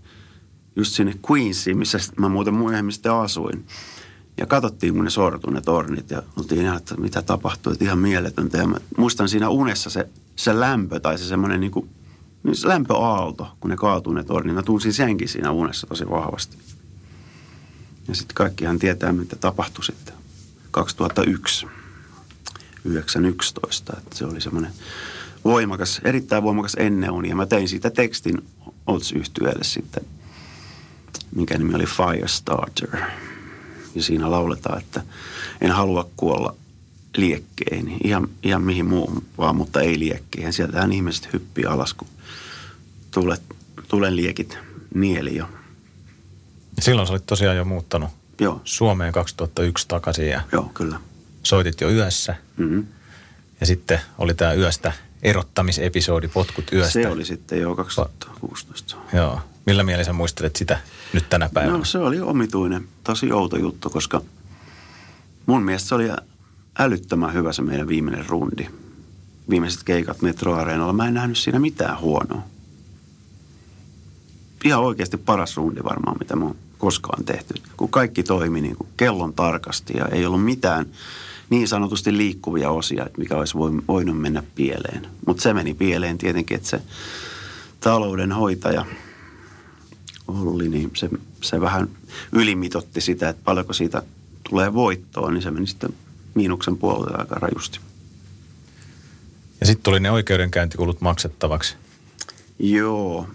just 0.75 0.93
sinne 0.93 1.13
Queensiin, 1.31 1.77
missä 1.77 1.97
mä 2.17 2.29
muuten 2.29 2.53
myöhemmin 2.53 2.93
sitten 2.93 3.13
asuin. 3.13 3.65
Ja 4.37 4.45
katsottiin, 4.45 4.93
kun 4.93 5.03
ne 5.03 5.09
sortui 5.09 5.53
ne 5.53 5.61
tornit 5.61 6.11
ja 6.11 6.23
oltiin 6.39 6.61
ihan, 6.61 6.77
että 6.77 6.95
mitä 6.95 7.21
tapahtui, 7.21 7.73
että 7.73 7.85
ihan 7.85 7.99
mieletöntä. 7.99 8.57
Ja 8.57 8.67
mä 8.67 8.77
muistan 8.97 9.29
siinä 9.29 9.49
unessa 9.49 9.89
se, 9.89 10.09
se 10.35 10.59
lämpö 10.59 10.99
tai 10.99 11.17
se 11.17 11.23
semmoinen 11.23 11.59
niin 11.59 11.71
kuin 11.71 11.89
niin 12.43 12.55
se 12.55 12.67
lämpöaalto, 12.67 13.47
kun 13.59 13.69
ne 13.69 13.77
kaatuu 13.77 14.13
ne 14.13 14.23
tornit, 14.23 14.55
mä 14.55 14.63
tunsin 14.63 14.93
senkin 14.93 15.29
siinä 15.29 15.51
unessa 15.51 15.87
tosi 15.87 16.09
vahvasti. 16.09 16.57
Ja 18.07 18.15
sitten 18.15 18.35
kaikkihan 18.35 18.79
tietää, 18.79 19.11
mitä 19.11 19.35
tapahtui 19.35 19.85
sitten 19.85 20.13
2001, 20.71 21.67
911, 22.85 23.93
että 23.97 24.17
se 24.17 24.25
oli 24.25 24.41
semmoinen 24.41 24.71
voimakas, 25.47 26.01
erittäin 26.03 26.43
voimakas 26.43 26.75
enneuni. 26.79 27.29
Ja 27.29 27.35
mä 27.35 27.45
tein 27.45 27.67
siitä 27.67 27.89
tekstin 27.89 28.45
ots 28.87 29.11
yhtyeelle 29.11 29.63
sitten, 29.63 30.03
mikä 31.35 31.57
nimi 31.57 31.75
oli 31.75 31.85
Firestarter. 31.85 32.99
Ja 33.95 34.03
siinä 34.03 34.31
lauletaan, 34.31 34.79
että 34.79 35.01
en 35.61 35.71
halua 35.71 36.09
kuolla 36.15 36.55
liekkeihin, 37.17 37.97
ihan, 38.03 38.27
ihan 38.43 38.61
mihin 38.61 38.85
muuhun 38.85 39.23
vaan, 39.37 39.55
mutta 39.55 39.81
ei 39.81 39.99
liekkeihin. 39.99 40.53
Sieltähän 40.53 40.91
ihmiset 40.91 41.33
hyppii 41.33 41.65
alas, 41.65 41.93
kun 41.93 42.07
tulet, 43.11 43.41
tulen 43.87 44.15
liekit 44.15 44.57
nieli 44.93 45.35
jo. 45.35 45.49
Silloin 46.79 47.07
sä 47.07 47.13
olit 47.13 47.25
tosiaan 47.25 47.57
jo 47.57 47.65
muuttanut 47.65 48.09
Joo. 48.41 48.61
Suomeen 48.63 49.13
2001 49.13 49.87
takaisin 49.87 50.29
ja 50.29 50.41
Joo, 50.51 50.71
kyllä. 50.73 50.99
soitit 51.43 51.81
jo 51.81 51.89
yössä. 51.89 52.35
Mm-hmm. 52.57 52.85
Ja 53.59 53.65
sitten 53.65 54.01
oli 54.17 54.33
tämä 54.33 54.53
yöstä 54.53 54.93
erottamisepisodi, 55.23 56.27
potkut 56.27 56.73
yöstä. 56.73 56.91
Se 56.91 57.07
oli 57.07 57.25
sitten 57.25 57.61
jo 57.61 57.75
2016. 57.75 58.95
Joo. 59.13 59.41
Millä 59.65 59.83
mielessä 59.83 60.13
muistelet 60.13 60.55
sitä 60.55 60.79
nyt 61.13 61.29
tänä 61.29 61.49
päivänä? 61.53 61.77
No 61.77 61.85
se 61.85 61.97
oli 61.97 62.21
omituinen, 62.21 62.87
tosi 63.03 63.31
outo 63.31 63.57
juttu, 63.57 63.89
koska 63.89 64.21
mun 65.45 65.63
mielestä 65.63 65.89
se 65.89 65.95
oli 65.95 66.09
älyttömän 66.79 67.33
hyvä 67.33 67.53
se 67.53 67.61
meidän 67.61 67.87
viimeinen 67.87 68.25
rundi. 68.29 68.67
Viimeiset 69.49 69.83
keikat 69.83 70.21
Metro 70.21 70.55
Areenalla, 70.55 70.93
mä 70.93 71.07
en 71.07 71.13
nähnyt 71.13 71.37
siinä 71.37 71.59
mitään 71.59 71.99
huonoa 71.99 72.43
ihan 74.65 74.83
oikeasti 74.83 75.17
paras 75.17 75.57
rundi 75.57 75.83
varmaan, 75.83 76.17
mitä 76.19 76.35
mä 76.35 76.45
oon 76.45 76.55
koskaan 76.77 77.25
tehty. 77.25 77.53
Kun 77.77 77.89
kaikki 77.89 78.23
toimi 78.23 78.61
niin 78.61 78.75
kuin 78.75 78.89
kellon 78.97 79.33
tarkasti 79.33 79.93
ja 79.97 80.05
ei 80.05 80.25
ollut 80.25 80.43
mitään 80.43 80.85
niin 81.49 81.67
sanotusti 81.67 82.17
liikkuvia 82.17 82.69
osia, 82.69 83.07
mikä 83.17 83.35
olisi 83.35 83.57
voinut 83.87 84.21
mennä 84.21 84.43
pieleen. 84.55 85.07
Mutta 85.27 85.43
se 85.43 85.53
meni 85.53 85.73
pieleen 85.73 86.17
tietenkin, 86.17 86.57
että 86.57 86.69
se 86.69 86.81
taloudenhoitaja 87.79 88.85
Olli, 90.27 90.69
niin 90.69 90.91
se, 90.95 91.09
se 91.41 91.61
vähän 91.61 91.89
ylimitotti 92.31 93.01
sitä, 93.01 93.29
että 93.29 93.41
paljonko 93.45 93.73
siitä 93.73 94.03
tulee 94.49 94.73
voittoa, 94.73 95.31
niin 95.31 95.41
se 95.41 95.51
meni 95.51 95.67
sitten 95.67 95.93
miinuksen 96.35 96.77
puolelle 96.77 97.17
aika 97.17 97.35
rajusti. 97.35 97.79
Ja 99.59 99.65
sitten 99.65 99.83
tuli 99.83 99.99
ne 99.99 100.11
oikeudenkäyntikulut 100.11 101.01
maksettavaksi. 101.01 101.75
Joo, 102.59 103.27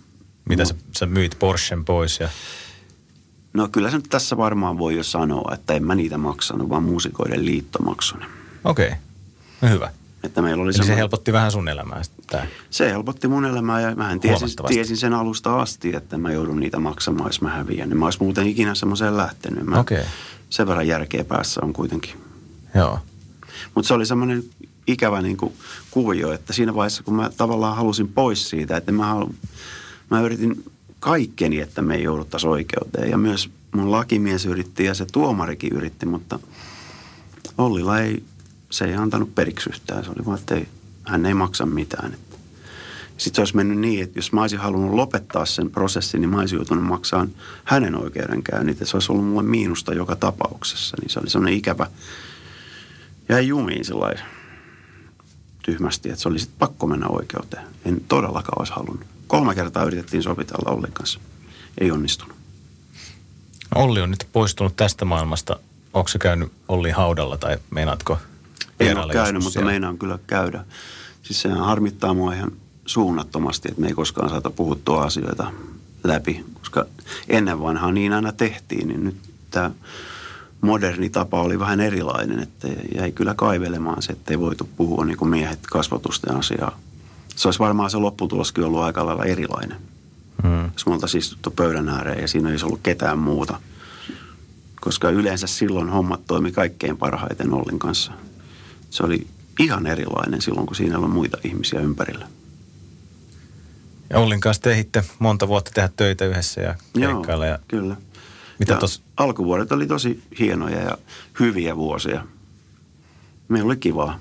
mitä 0.48 0.62
no. 0.62 0.68
sä, 0.68 0.74
sä 0.98 1.06
myit 1.06 1.36
Porschen 1.38 1.84
pois 1.84 2.20
ja... 2.20 2.28
No 3.52 3.68
kyllä 3.68 3.90
se 3.90 3.96
nyt 3.96 4.06
tässä 4.10 4.36
varmaan 4.36 4.78
voi 4.78 4.96
jo 4.96 5.02
sanoa, 5.02 5.54
että 5.54 5.74
en 5.74 5.84
mä 5.84 5.94
niitä 5.94 6.18
maksanut, 6.18 6.68
vaan 6.68 6.82
muusikoiden 6.82 7.44
liitto 7.44 7.82
maksoi 7.82 8.20
Okei, 8.64 8.86
okay. 8.86 8.98
no 9.60 9.68
hyvä. 9.68 9.90
Että 10.24 10.42
meillä 10.42 10.62
oli 10.62 10.72
Eli 10.76 10.86
se 10.86 10.96
helpotti 10.96 11.32
vähän 11.32 11.52
sun 11.52 11.68
elämää 11.68 12.02
tämä. 12.30 12.46
Se 12.70 12.90
helpotti 12.90 13.28
mun 13.28 13.44
elämää 13.44 13.80
ja 13.80 13.94
mä 13.94 14.18
tiesin, 14.20 14.48
tiesin 14.68 14.96
sen 14.96 15.12
alusta 15.12 15.60
asti, 15.60 15.96
että 15.96 16.18
mä 16.18 16.32
joudun 16.32 16.60
niitä 16.60 16.78
maksamaan, 16.78 17.28
jos 17.28 17.40
mä 17.40 17.50
häviän. 17.50 17.88
Niin 17.88 17.98
mä 17.98 18.04
olisin 18.04 18.24
muuten 18.24 18.46
ikinä 18.46 18.74
semmoiseen 18.74 19.16
lähtenyt. 19.16 19.64
Mä 19.64 19.80
okay. 19.80 20.02
Sen 20.50 20.66
verran 20.66 20.86
järkeä 20.86 21.24
päässä 21.24 21.60
on 21.64 21.72
kuitenkin. 21.72 22.14
Joo. 22.74 22.98
Mutta 23.74 23.88
se 23.88 23.94
oli 23.94 24.06
semmoinen 24.06 24.44
ikävä 24.86 25.22
niin 25.22 25.36
kuin 25.36 25.52
kuvio, 25.90 26.32
että 26.32 26.52
siinä 26.52 26.74
vaiheessa 26.74 27.02
kun 27.02 27.14
mä 27.14 27.30
tavallaan 27.36 27.76
halusin 27.76 28.08
pois 28.08 28.50
siitä, 28.50 28.76
että 28.76 28.92
mä 28.92 29.06
haluan 29.06 29.34
mä 30.10 30.20
yritin 30.20 30.64
kaikkeni, 31.02 31.60
että 31.60 31.82
me 31.82 31.94
ei 31.94 32.02
jouduttaisi 32.02 32.46
oikeuteen. 32.46 33.10
Ja 33.10 33.18
myös 33.18 33.50
mun 33.72 33.90
lakimies 33.90 34.46
yritti 34.46 34.84
ja 34.84 34.94
se 34.94 35.06
tuomarikin 35.12 35.72
yritti, 35.72 36.06
mutta 36.06 36.38
Ollilla 37.58 38.00
ei 38.00 38.22
se 38.70 38.84
ei 38.84 38.94
antanut 38.94 39.34
periksi 39.34 39.70
yhtään. 39.70 40.04
Se 40.04 40.10
oli 40.10 40.26
vaan, 40.26 40.38
että 40.38 40.54
ei, 40.54 40.68
hän 41.06 41.26
ei 41.26 41.34
maksa 41.34 41.66
mitään. 41.66 42.14
Sitten 43.16 43.34
se 43.34 43.40
olisi 43.40 43.56
mennyt 43.56 43.78
niin, 43.78 44.02
että 44.02 44.18
jos 44.18 44.32
mä 44.32 44.40
olisin 44.40 44.58
halunnut 44.58 44.94
lopettaa 44.94 45.46
sen 45.46 45.70
prosessin, 45.70 46.20
niin 46.20 46.30
mä 46.30 46.38
olisin 46.38 46.56
joutunut 46.56 46.84
maksamaan 46.84 47.30
hänen 47.64 47.94
oikeudenkäynnit. 47.94 48.78
Se 48.84 48.96
olisi 48.96 49.12
ollut 49.12 49.26
mulle 49.26 49.42
miinusta 49.42 49.94
joka 49.94 50.16
tapauksessa. 50.16 50.96
Niin 51.00 51.10
se 51.10 51.20
oli 51.20 51.30
sellainen 51.30 51.58
ikävä. 51.58 51.86
Jäi 53.28 53.48
jumiin 53.48 53.84
sellainen 53.84 54.24
tyhmästi, 55.62 56.08
että 56.08 56.22
se 56.22 56.28
oli 56.28 56.38
sitten 56.38 56.58
pakko 56.58 56.86
mennä 56.86 57.08
oikeuteen. 57.08 57.66
En 57.84 58.00
todellakaan 58.08 58.58
olisi 58.58 58.72
halunnut. 58.72 59.11
Kolme 59.32 59.54
kertaa 59.54 59.84
yritettiin 59.84 60.22
sopitella 60.22 60.70
Ollin 60.70 60.92
kanssa. 60.92 61.20
Ei 61.78 61.90
onnistunut. 61.90 62.36
Olli 63.74 64.00
on 64.00 64.10
nyt 64.10 64.28
poistunut 64.32 64.76
tästä 64.76 65.04
maailmasta. 65.04 65.56
Onko 65.94 66.08
se 66.08 66.18
käynyt 66.18 66.52
Olli 66.68 66.90
haudalla 66.90 67.36
tai 67.36 67.58
meinaatko 67.70 68.18
En 68.80 68.98
ole 68.98 69.12
käynyt, 69.12 69.42
mutta 69.42 69.52
siellä? 69.52 69.70
meinaan 69.70 69.98
kyllä 69.98 70.18
käydä. 70.26 70.64
Siis 71.22 71.42
sehän 71.42 71.58
harmittaa 71.58 72.14
mua 72.14 72.34
ihan 72.34 72.52
suunnattomasti, 72.86 73.68
että 73.68 73.80
me 73.80 73.86
ei 73.86 73.94
koskaan 73.94 74.30
saata 74.30 74.50
puhuttua 74.50 75.02
asioita 75.02 75.52
läpi. 76.04 76.44
Koska 76.54 76.86
ennen 77.28 77.62
vanhaa 77.62 77.92
niin 77.92 78.12
aina 78.12 78.32
tehtiin, 78.32 78.88
niin 78.88 79.04
nyt 79.04 79.16
tämä 79.50 79.70
moderni 80.60 81.10
tapa 81.10 81.42
oli 81.42 81.58
vähän 81.58 81.80
erilainen, 81.80 82.38
että 82.38 82.68
jäi 82.94 83.12
kyllä 83.12 83.34
kaivelemaan 83.34 84.02
se, 84.02 84.12
että 84.12 84.32
ei 84.32 84.38
voitu 84.38 84.68
puhua 84.76 85.04
niin 85.04 85.18
kuin 85.18 85.30
miehet 85.30 85.58
kasvatusten 85.70 86.36
asiaa. 86.36 86.78
Se 87.36 87.48
olisi 87.48 87.60
varmaan 87.60 87.90
se 87.90 87.96
lopputuloskin 87.96 88.64
ollut 88.64 88.80
aika 88.80 89.06
lailla 89.06 89.24
erilainen. 89.24 89.78
Hmm. 90.42 90.70
Jos 90.72 90.86
me 90.86 90.92
oltaisiin 90.92 91.18
istuttu 91.18 91.50
pöydän 91.50 91.88
ääreen 91.88 92.20
ja 92.20 92.28
siinä 92.28 92.48
ei 92.48 92.52
olisi 92.52 92.64
ollut 92.64 92.80
ketään 92.82 93.18
muuta. 93.18 93.60
Koska 94.80 95.10
yleensä 95.10 95.46
silloin 95.46 95.88
hommat 95.88 96.20
toimi 96.26 96.52
kaikkein 96.52 96.96
parhaiten 96.96 97.54
Ollin 97.54 97.78
kanssa. 97.78 98.12
Se 98.90 99.02
oli 99.02 99.26
ihan 99.60 99.86
erilainen 99.86 100.42
silloin, 100.42 100.66
kun 100.66 100.76
siinä 100.76 100.98
on 100.98 101.10
muita 101.10 101.38
ihmisiä 101.44 101.80
ympärillä. 101.80 102.26
Ja 104.10 104.18
Ollin 104.18 104.40
kanssa 104.40 104.62
tehitte 104.62 105.04
monta 105.18 105.48
vuotta 105.48 105.70
tehdä 105.74 105.88
töitä 105.96 106.24
yhdessä 106.24 106.60
ja 106.60 106.74
keikkailla. 107.00 107.46
Ja 107.46 107.58
kyllä. 107.68 107.96
Mitä 108.58 108.76
tos... 108.76 109.02
Alkuvuodet 109.16 109.72
oli 109.72 109.86
tosi 109.86 110.22
hienoja 110.38 110.80
ja 110.80 110.98
hyviä 111.40 111.76
vuosia. 111.76 112.26
Meillä 113.48 113.66
oli 113.66 113.76
kivaa. 113.76 114.18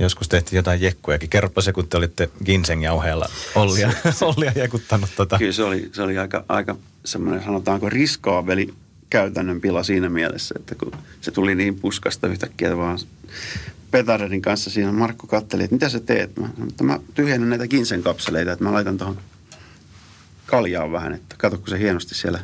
Joskus 0.00 0.28
tehtiin 0.28 0.56
jotain 0.56 0.80
jekkujakin. 0.80 1.30
Kerropa 1.30 1.60
se, 1.60 1.72
kun 1.72 1.88
te 1.88 1.96
olitte 1.96 2.30
Ginseng-jauheella 2.44 3.30
Ollia, 3.54 3.92
Ollia 4.20 4.52
jekuttanut. 4.54 5.10
Tota. 5.16 5.38
Kyllä 5.38 5.52
se 5.52 5.62
oli, 5.62 5.90
se 5.92 6.02
oli 6.02 6.18
aika, 6.18 6.44
aika 6.48 6.76
semmoinen, 7.04 7.44
sanotaanko 7.44 7.90
riskaaveli 7.90 8.74
käytännön 9.10 9.60
pila 9.60 9.82
siinä 9.82 10.08
mielessä, 10.08 10.54
että 10.58 10.74
kun 10.74 10.92
se 11.20 11.30
tuli 11.30 11.54
niin 11.54 11.80
puskasta 11.80 12.26
yhtäkkiä 12.26 12.76
vaan 12.76 12.98
Petaredin 13.90 14.42
kanssa 14.42 14.70
siinä 14.70 14.92
Markku 14.92 15.26
katteli, 15.26 15.64
että 15.64 15.74
mitä 15.74 15.88
sä 15.88 16.00
teet? 16.00 16.36
Mä, 16.36 16.48
että 16.68 16.84
mä 16.84 17.00
tyhjennän 17.14 17.50
näitä 17.50 17.68
Ginsen 17.68 18.02
kapseleita, 18.02 18.52
että 18.52 18.64
mä 18.64 18.72
laitan 18.72 18.98
tuohon 18.98 19.18
kaljaan 20.46 20.92
vähän, 20.92 21.12
että 21.12 21.34
katso 21.38 21.58
kun 21.58 21.68
se 21.68 21.78
hienosti 21.78 22.14
siellä 22.14 22.40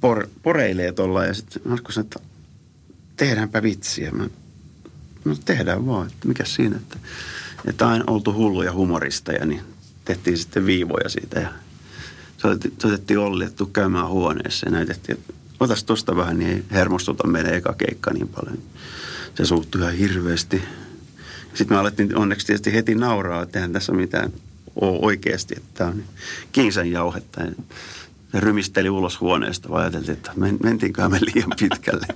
por, 0.00 0.28
poreilee 0.42 0.92
tuolla. 0.92 1.24
Ja 1.24 1.34
sitten 1.34 1.62
Markku 1.64 1.92
sanoi, 1.92 2.06
että 2.06 2.20
tehdäänpä 3.16 3.62
vitsiä. 3.62 4.10
Mä, 4.10 4.28
no 5.24 5.36
tehdään 5.44 5.86
vaan, 5.86 6.06
että 6.06 6.28
mikä 6.28 6.44
siinä, 6.44 6.76
että, 6.76 6.98
että 7.64 7.88
aina 7.88 8.04
oltu 8.06 8.32
hulluja 8.32 8.72
humoristeja, 8.72 9.46
niin 9.46 9.60
tehtiin 10.04 10.38
sitten 10.38 10.66
viivoja 10.66 11.08
siitä 11.08 11.40
ja 11.40 11.48
soitettiin 12.78 13.18
Olli, 13.18 13.44
että 13.44 13.64
käymään 13.72 14.08
huoneessa 14.08 14.66
ja 14.66 14.72
näytettiin, 14.72 15.18
että 15.18 15.34
otas 15.60 15.84
tosta 15.84 16.16
vähän, 16.16 16.38
niin 16.38 16.64
hermostuta 16.70 17.26
meidän 17.26 17.54
eka 17.54 17.72
keikka 17.72 18.12
niin 18.12 18.28
paljon 18.28 18.58
se 19.34 19.44
suuttui 19.44 19.80
ihan 19.80 19.94
hirveästi. 19.94 20.62
Sitten 21.54 21.76
me 21.76 21.80
alettiin 21.80 22.16
onneksi 22.16 22.46
tietysti 22.46 22.72
heti 22.72 22.94
nauraa, 22.94 23.42
että 23.42 23.58
eihän 23.58 23.72
tässä 23.72 23.92
mitään 23.92 24.32
ole 24.76 24.98
oikeasti, 25.02 25.54
että 25.56 25.68
tämä 25.74 25.90
on 25.90 26.04
kinsän 26.52 26.90
jauhetta. 26.90 27.40
Se 28.32 28.40
rymisteli 28.40 28.90
ulos 28.90 29.20
huoneesta, 29.20 29.68
vaan 29.68 29.82
ajateltiin, 29.82 30.16
että 30.16 30.32
mentiinköhän 30.62 31.10
me 31.10 31.18
liian 31.20 31.50
pitkälle. 31.58 32.06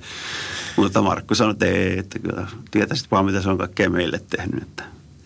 Mutta 0.79 1.03
Markku 1.03 1.35
sanoi, 1.35 1.53
että 1.53 1.67
ei, 1.67 1.99
että 1.99 2.19
kyllä 2.19 2.47
tietäisit 2.71 3.11
vaan, 3.11 3.25
mitä 3.25 3.43
se 3.43 3.49
on 3.49 3.59
kaikkea 3.59 3.91
meille 3.91 4.21
tehnyt, 4.31 4.63
että 4.63 4.85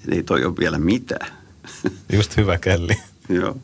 ei 0.08 0.22
toi 0.22 0.44
ole 0.44 0.54
vielä 0.60 0.78
mitään. 0.78 1.32
Just 2.16 2.36
hyvä 2.36 2.58
kelli. 2.58 2.96
Joo. 3.28 3.56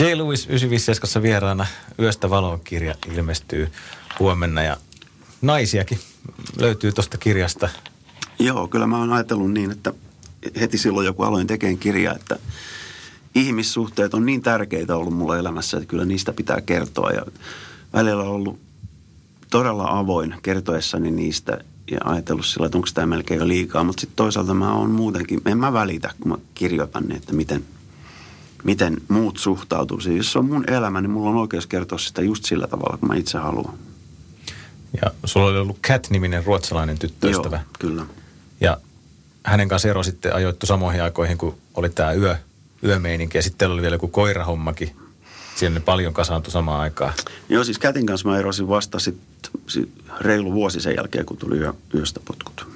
J. 0.00 0.04
Lewis 0.04 0.46
957 0.46 1.22
vieraana 1.22 1.66
Yöstä 2.00 2.30
valon 2.30 2.60
kirja 2.60 2.94
ilmestyy 3.12 3.68
huomenna 4.18 4.62
ja 4.62 4.76
naisiakin 5.42 5.98
löytyy 6.58 6.92
tuosta 6.92 7.18
kirjasta. 7.18 7.68
Joo, 8.38 8.68
kyllä 8.68 8.86
mä 8.86 8.98
oon 8.98 9.12
ajatellut 9.12 9.52
niin, 9.52 9.70
että 9.70 9.92
heti 10.60 10.78
silloin 10.78 11.06
joku 11.06 11.22
aloin 11.22 11.46
tekemään 11.46 11.78
kirjaa, 11.78 12.14
että 12.14 12.38
ihmissuhteet 13.34 14.14
on 14.14 14.26
niin 14.26 14.42
tärkeitä 14.42 14.96
ollut 14.96 15.14
mulla 15.14 15.38
elämässä, 15.38 15.76
että 15.76 15.86
kyllä 15.86 16.04
niistä 16.04 16.32
pitää 16.32 16.60
kertoa. 16.60 17.10
Ja 17.10 17.26
välillä 17.92 18.22
on 18.22 18.28
ollut 18.28 18.60
todella 19.54 19.98
avoin 19.98 20.34
kertoessani 20.42 21.10
niistä 21.10 21.58
ja 21.90 21.98
ajatellut 22.04 22.46
sillä, 22.46 22.66
että 22.66 22.78
onko 22.78 22.88
tämä 22.94 23.06
melkein 23.06 23.40
jo 23.40 23.48
liikaa. 23.48 23.84
Mutta 23.84 24.00
sitten 24.00 24.16
toisaalta 24.16 24.54
mä 24.54 24.74
oon 24.74 24.90
muutenkin, 24.90 25.40
en 25.46 25.58
mä 25.58 25.72
välitä, 25.72 26.10
kun 26.20 26.28
mä 26.28 26.38
kirjoitan, 26.54 27.12
että 27.12 27.32
miten, 27.32 27.64
miten 28.64 28.96
muut 29.08 29.36
suhtautuu. 29.36 30.00
Siis 30.00 30.16
jos 30.16 30.32
se 30.32 30.38
on 30.38 30.44
mun 30.44 30.70
elämä, 30.70 31.00
niin 31.00 31.10
mulla 31.10 31.30
on 31.30 31.36
oikeus 31.36 31.66
kertoa 31.66 31.98
sitä 31.98 32.22
just 32.22 32.44
sillä 32.44 32.66
tavalla, 32.66 32.96
kun 32.96 33.08
mä 33.08 33.14
itse 33.14 33.38
haluan. 33.38 33.74
Ja 35.02 35.10
sulla 35.24 35.46
oli 35.46 35.58
ollut 35.58 35.78
Cat-niminen 35.86 36.44
ruotsalainen 36.44 36.98
tyttöystävä. 36.98 37.56
Joo, 37.56 37.64
kyllä. 37.78 38.06
Ja 38.60 38.76
hänen 39.44 39.68
kanssa 39.68 39.88
ero 39.88 40.02
sitten 40.02 40.34
ajoittu 40.34 40.66
samoihin 40.66 41.02
aikoihin, 41.02 41.38
kun 41.38 41.58
oli 41.74 41.90
tämä 41.90 42.12
yö, 42.12 42.36
yömeininki. 42.84 43.38
Ja 43.38 43.42
sitten 43.42 43.70
oli 43.70 43.82
vielä 43.82 43.94
joku 43.94 44.08
koirahommakin. 44.08 44.96
Siinä 45.56 45.80
paljon 45.80 46.14
kasaantui 46.14 46.52
samaan 46.52 46.80
aikaan. 46.80 47.12
Joo, 47.48 47.64
siis 47.64 47.78
Kätin 47.78 48.06
kanssa 48.06 48.28
mä 48.28 48.38
erosin 48.38 48.68
vasta 48.68 48.98
sitten 48.98 49.33
sit 49.66 49.88
reilu 50.20 50.52
vuosi 50.52 50.80
sen 50.80 50.94
jälkeen, 50.96 51.26
kun 51.26 51.36
tuli 51.36 51.58
yö, 51.58 51.72
yöstä 51.94 52.20
potkut. 52.24 52.66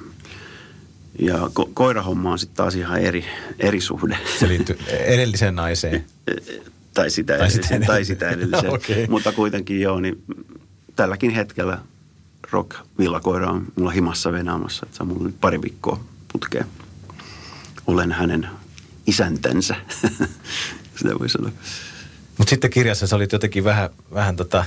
Ja 1.18 1.36
ko- 1.36 1.70
koirahomma 1.74 2.32
on 2.32 2.38
sitten 2.38 2.56
taas 2.56 2.74
ihan 2.74 3.00
eri, 3.00 3.24
eri 3.58 3.80
suhde. 3.80 4.18
Se 4.38 4.48
liittyy 4.48 4.78
edelliseen 4.90 5.56
naiseen. 5.56 6.04
tai 6.94 7.10
sitä 7.10 7.38
tai 7.38 7.48
edelliseen. 7.48 7.86
Tai 7.86 8.04
sitä 8.04 8.30
edelliseen. 8.30 8.72
okay. 8.74 9.06
Mutta 9.08 9.32
kuitenkin 9.32 9.80
joo, 9.80 10.00
niin 10.00 10.22
tälläkin 10.96 11.30
hetkellä 11.30 11.78
rock 12.50 12.76
villakoira 12.98 13.50
on 13.50 13.66
mulla 13.76 13.90
himassa 13.90 14.32
venaamassa. 14.32 14.86
Että 14.86 14.96
se 14.96 15.02
on 15.02 15.08
mulla 15.08 15.24
nyt 15.24 15.40
pari 15.40 15.62
viikkoa 15.62 16.04
putkeen. 16.32 16.66
Olen 17.86 18.12
hänen 18.12 18.48
isäntänsä, 19.06 19.74
sitä 20.98 21.18
voi 21.18 21.28
sanoa. 21.28 21.50
Mutta 22.38 22.50
sitten 22.50 22.70
kirjassa 22.70 23.06
sä 23.06 23.16
olit 23.16 23.32
jotenkin 23.32 23.64
vähän, 23.64 23.90
vähän 24.14 24.36
tota 24.36 24.64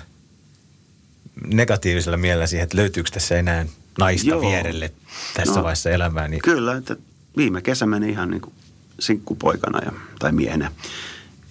negatiivisella 1.47 2.17
mielellä 2.17 2.47
siihen, 2.47 2.63
että 2.63 2.77
löytyykö 2.77 3.09
tässä 3.13 3.37
enää 3.37 3.65
naista 3.99 4.29
Joo. 4.29 4.41
vierelle 4.41 4.91
tässä 5.33 5.55
no, 5.55 5.63
vaiheessa 5.63 5.89
elämää. 5.89 6.27
Niin... 6.27 6.41
Kyllä, 6.41 6.75
että 6.75 6.95
viime 7.37 7.61
kesä 7.61 7.85
meni 7.85 8.09
ihan 8.09 8.29
niin 8.29 8.41
kuin 8.41 8.53
sinkkupoikana 8.99 9.79
ja, 9.85 9.91
tai 10.19 10.31
miehenä. 10.31 10.71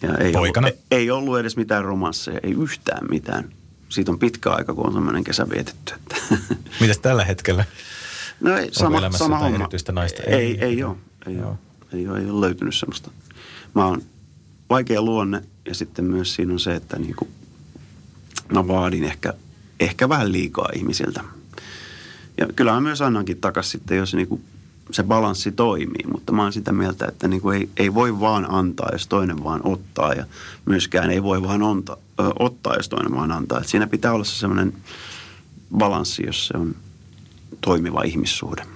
Ja 0.02 0.14
ei, 0.14 0.32
Poikana? 0.32 0.66
Ollut, 0.66 0.80
ei, 0.90 0.98
ei 0.98 1.10
ollut 1.10 1.38
edes 1.38 1.56
mitään 1.56 1.84
romansseja, 1.84 2.40
ei 2.42 2.52
yhtään 2.52 3.06
mitään 3.10 3.52
siitä 3.90 4.12
on 4.12 4.18
pitkä 4.18 4.50
aika, 4.50 4.74
kun 4.74 4.86
on 4.86 4.92
semmoinen 4.92 5.24
kesä 5.24 5.50
vietetty. 5.50 5.94
Mitäs 6.80 6.98
tällä 6.98 7.24
hetkellä? 7.24 7.64
No 8.40 8.56
ei, 8.56 8.68
sama, 8.72 9.10
sama 9.10 9.38
homma. 9.38 9.56
erityistä 9.56 9.92
naista? 9.92 10.22
Ei, 10.22 10.34
ei, 10.36 10.58
ei 10.60 10.82
ole. 10.82 10.96
Ei, 11.26 11.42
ole. 11.42 11.54
Ei, 11.92 12.08
ole, 12.08 12.18
ei 12.18 12.30
ole 12.30 12.40
löytynyt 12.40 12.74
semmoista. 12.74 13.10
Mä 13.74 13.86
oon 13.86 14.02
vaikea 14.70 15.02
luonne 15.02 15.42
ja 15.64 15.74
sitten 15.74 16.04
myös 16.04 16.34
siinä 16.34 16.52
on 16.52 16.60
se, 16.60 16.74
että 16.74 16.98
niin 16.98 17.14
kuin, 17.16 17.30
mä 18.52 18.68
vaadin 18.68 19.04
ehkä, 19.04 19.34
ehkä 19.80 20.08
vähän 20.08 20.32
liikaa 20.32 20.68
ihmisiltä. 20.74 21.24
Ja 22.38 22.46
kyllä 22.56 22.72
mä 22.72 22.80
myös 22.80 23.02
annankin 23.02 23.40
takaisin 23.40 23.70
sitten, 23.70 23.98
jos 23.98 24.14
niin 24.14 24.28
kuin 24.28 24.44
se 24.90 25.02
balanssi 25.02 25.52
toimii, 25.52 26.06
mutta 26.12 26.32
mä 26.32 26.42
oon 26.42 26.52
sitä 26.52 26.72
mieltä, 26.72 27.06
että 27.08 27.28
niin 27.28 27.42
kuin 27.42 27.58
ei, 27.58 27.68
ei 27.76 27.94
voi 27.94 28.20
vaan 28.20 28.50
antaa, 28.50 28.88
jos 28.92 29.06
toinen 29.06 29.44
vaan 29.44 29.60
ottaa 29.64 30.14
ja 30.14 30.24
myöskään 30.64 31.10
ei 31.10 31.22
voi 31.22 31.42
vaan 31.42 31.62
onta, 31.62 31.96
ö, 32.20 32.22
ottaa, 32.38 32.76
jos 32.76 32.88
toinen 32.88 33.14
vaan 33.14 33.32
antaa. 33.32 33.60
Et 33.60 33.68
siinä 33.68 33.86
pitää 33.86 34.12
olla 34.12 34.24
se 34.24 34.36
semmoinen 34.36 34.72
balanssi, 35.76 36.26
jos 36.26 36.46
se 36.46 36.56
on 36.56 36.74
toimiva 37.60 38.02
ihmissuhde. 38.02 38.66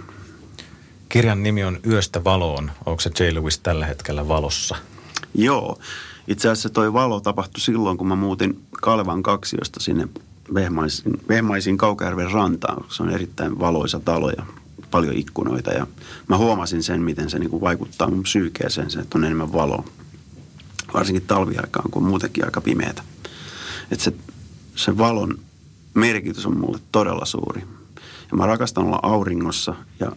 Kirjan 1.09 1.43
nimi 1.43 1.65
on 1.65 1.81
Yöstä 1.87 2.25
valoon. 2.25 2.71
Onko 2.87 3.01
se 3.01 3.11
J. 3.21 3.35
Lewis 3.35 3.59
tällä 3.59 3.87
hetkellä 3.87 4.29
valossa? 4.29 4.77
Joo. 5.35 5.79
Itse 6.29 6.49
asiassa 6.49 6.71
toi 6.71 6.93
valo 6.93 7.21
tapahtui 7.21 7.61
silloin, 7.61 7.99
kun 7.99 8.09
mä 8.09 8.17
muutin 8.17 8.63
Kalvan 8.71 9.23
kaksiosta 9.23 9.81
sinne 9.81 10.09
Vehmaisin, 10.55 11.13
Vehmaisin 11.29 11.77
Kaukajärven 11.77 12.31
rantaan. 12.31 12.85
Se 12.89 13.03
on 13.03 13.11
erittäin 13.11 13.59
valoisa 13.59 14.01
talo 14.01 14.31
ja 14.31 14.47
paljon 14.91 15.17
ikkunoita 15.17 15.71
ja 15.71 15.87
mä 16.29 16.37
huomasin 16.37 16.83
sen, 16.83 17.03
miten 17.03 17.31
se 17.31 17.39
niin 17.39 17.51
kuin 17.51 17.61
vaikuttaa 17.61 18.11
mun 18.11 18.23
psyykeeseen, 18.23 18.91
se, 18.91 19.01
että 19.01 19.19
on 19.19 19.25
enemmän 19.25 19.53
valoa. 19.53 19.85
Varsinkin 20.95 21.27
talviaikaan, 21.27 21.91
kun 21.91 22.03
on 22.03 22.09
muutenkin 22.09 22.45
aika 22.45 22.61
pimeätä. 22.61 23.03
Että 23.91 24.05
se, 24.05 24.13
se 24.77 24.99
valon 24.99 25.39
merkitys 25.95 26.47
on 26.47 26.57
mulle 26.57 26.79
todella 26.93 27.25
suuri. 27.25 27.65
Ja 28.31 28.37
mä 28.37 28.47
rakastan 28.47 28.85
olla 28.85 29.01
auringossa 29.03 29.75
ja 30.01 30.13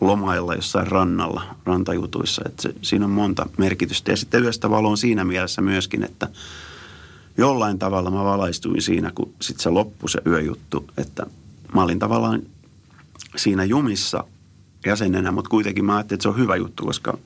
lomailla 0.00 0.54
jossain 0.54 0.86
rannalla, 0.86 1.56
rantajutuissa. 1.64 2.42
Että 2.46 2.62
se, 2.62 2.74
siinä 2.82 3.04
on 3.04 3.10
monta 3.10 3.46
merkitystä. 3.58 4.10
Ja 4.10 4.16
sitten 4.16 4.42
yöstä 4.42 4.70
valo 4.70 4.90
on 4.90 4.98
siinä 4.98 5.24
mielessä 5.24 5.62
myöskin, 5.62 6.02
että 6.02 6.28
jollain 7.36 7.78
tavalla 7.78 8.10
mä 8.10 8.24
valaistuin 8.24 8.82
siinä, 8.82 9.12
kun 9.14 9.34
sitten 9.40 9.62
se 9.62 9.70
loppui 9.70 10.10
se 10.10 10.18
yöjuttu. 10.26 10.84
Että 10.96 11.26
mä 11.74 11.82
olin 11.82 11.98
tavallaan 11.98 12.42
siinä 13.36 13.64
jumissa 13.64 14.24
jäsenenä, 14.86 15.32
mutta 15.32 15.50
kuitenkin 15.50 15.84
mä 15.84 15.96
ajattelin, 15.96 16.16
että 16.16 16.22
se 16.22 16.28
on 16.28 16.38
hyvä 16.38 16.56
juttu, 16.56 16.84
koska 16.84 17.18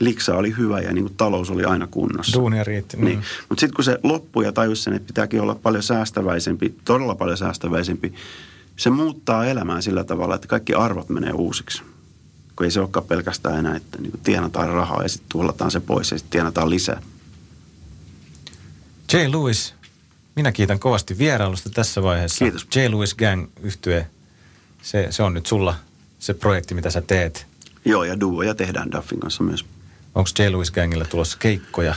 liksa 0.00 0.36
oli 0.36 0.54
hyvä 0.58 0.80
ja 0.80 0.92
niin 0.92 1.04
kuin 1.04 1.14
talous 1.16 1.50
oli 1.50 1.64
aina 1.64 1.86
kunnossa. 1.86 2.40
Duunia 2.40 2.64
riitti. 2.64 2.96
Niin. 2.96 3.18
Mm. 3.18 3.24
Mutta 3.48 3.60
sitten 3.60 3.74
kun 3.76 3.84
se 3.84 3.98
loppui 4.02 4.44
ja 4.44 4.52
tajus 4.52 4.84
sen, 4.84 4.94
että 4.94 5.06
pitääkin 5.06 5.40
olla 5.40 5.54
paljon 5.54 5.82
säästäväisempi, 5.82 6.74
todella 6.84 7.14
paljon 7.14 7.38
säästäväisempi, 7.38 8.14
se 8.76 8.90
muuttaa 8.90 9.46
elämää 9.46 9.80
sillä 9.80 10.04
tavalla, 10.04 10.34
että 10.34 10.48
kaikki 10.48 10.74
arvot 10.74 11.08
menee 11.08 11.32
uusiksi. 11.32 11.82
Kun 12.56 12.64
ei 12.64 12.70
se 12.70 12.80
olekaan 12.80 13.06
pelkästään 13.06 13.58
enää, 13.58 13.76
että 13.76 13.98
niin 14.00 14.12
tienataan 14.22 14.68
rahaa 14.68 15.02
ja 15.02 15.08
sitten 15.08 15.28
tuhlataan 15.28 15.70
se 15.70 15.80
pois 15.80 16.10
ja 16.10 16.18
sitten 16.18 16.30
tienataan 16.30 16.70
lisää. 16.70 17.02
J. 19.12 19.16
Lewis, 19.30 19.74
minä 20.36 20.52
kiitän 20.52 20.78
kovasti 20.78 21.18
vierailusta 21.18 21.70
tässä 21.70 22.02
vaiheessa. 22.02 22.44
Kiitos. 22.44 22.66
J. 22.76 22.78
Lewis 22.90 23.14
Gang 23.14 23.48
yhtye, 23.62 24.06
se, 24.82 25.06
se 25.10 25.22
on 25.22 25.34
nyt 25.34 25.46
sulla 25.46 25.74
se 26.18 26.34
projekti, 26.34 26.74
mitä 26.74 26.90
sä 26.90 27.00
teet. 27.00 27.46
Joo, 27.84 28.04
ja 28.04 28.20
duoja 28.20 28.54
tehdään 28.54 28.92
Duffin 28.92 29.20
kanssa 29.20 29.42
myös. 29.42 29.64
Onko 30.14 30.30
J. 30.38 30.42
Lewis 30.42 30.70
Gangilla 30.70 31.04
tulossa 31.04 31.38
keikkoja? 31.40 31.94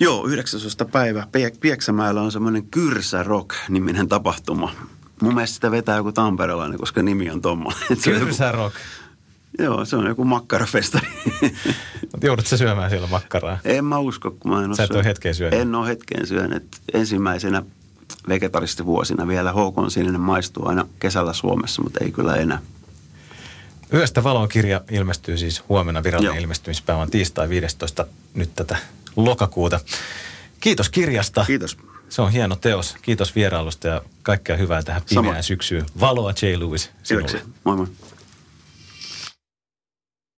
Joo, 0.00 0.26
19. 0.26 0.84
päivä. 0.84 1.20
Piek- 1.22 1.58
Pieksämäellä 1.60 2.22
on 2.22 2.32
semmoinen 2.32 2.66
Kyrsä 2.66 3.22
Rock-niminen 3.22 4.08
tapahtuma. 4.08 4.74
Mun 5.20 5.34
mielestä 5.34 5.54
sitä 5.54 5.70
vetää 5.70 5.96
joku 5.96 6.12
tamperelainen, 6.12 6.78
koska 6.78 7.02
nimi 7.02 7.30
on 7.30 7.40
tommoinen. 7.42 7.82
Kyrsä 8.04 8.52
rock. 8.52 8.76
Joo, 9.58 9.84
se 9.84 9.96
on 9.96 10.06
joku 10.06 10.24
makkarafestari. 10.24 11.08
Mutta 12.12 12.26
joudut 12.26 12.46
sä 12.46 12.56
syömään 12.56 12.90
siellä 12.90 13.06
makkaraa? 13.06 13.58
en 13.64 13.84
mä 13.84 13.98
usko, 13.98 14.30
kun 14.30 14.50
mä 14.50 14.58
en 14.58 14.68
ole 14.68 14.76
Sä 14.76 14.84
et 14.84 14.90
ole 14.90 15.04
hetkeen 15.04 15.34
syönyt? 15.34 15.60
En 15.60 15.74
ole 15.74 15.88
hetkeen 15.88 16.26
syönyt. 16.26 16.66
Ensimmäisenä 16.94 17.62
vegetaristivuosina 18.28 19.28
vielä 19.28 19.52
HK 19.52 19.90
sininen 19.92 20.20
maistuu 20.20 20.68
aina 20.68 20.86
kesällä 20.98 21.32
Suomessa, 21.32 21.82
mutta 21.82 22.04
ei 22.04 22.12
kyllä 22.12 22.36
enää. 22.36 22.58
Yöstä 23.92 24.24
valon 24.24 24.48
kirja 24.48 24.80
ilmestyy 24.90 25.36
siis 25.38 25.64
huomenna 25.68 26.02
virallinen 26.02 26.34
Joo. 26.34 26.42
ilmestymispäivä 26.42 27.02
on 27.02 27.10
tiistai 27.10 27.48
15. 27.48 28.06
nyt 28.34 28.50
tätä 28.56 28.76
lokakuuta. 29.16 29.80
Kiitos 30.60 30.88
kirjasta. 30.88 31.44
Kiitos. 31.46 31.76
Se 32.08 32.22
on 32.22 32.32
hieno 32.32 32.56
teos. 32.56 32.96
Kiitos 33.02 33.34
vierailusta 33.34 33.88
ja 33.88 34.02
kaikkea 34.22 34.56
hyvää 34.56 34.82
tähän 34.82 35.02
pimeään 35.10 35.42
syksyyn. 35.42 35.86
Valoa 36.00 36.30
J. 36.42 36.60
Lewis 36.60 36.90
sinulle. 37.02 37.28
Kiitoksia. 37.28 37.54
Moi 37.64 37.76
moi. 37.76 37.86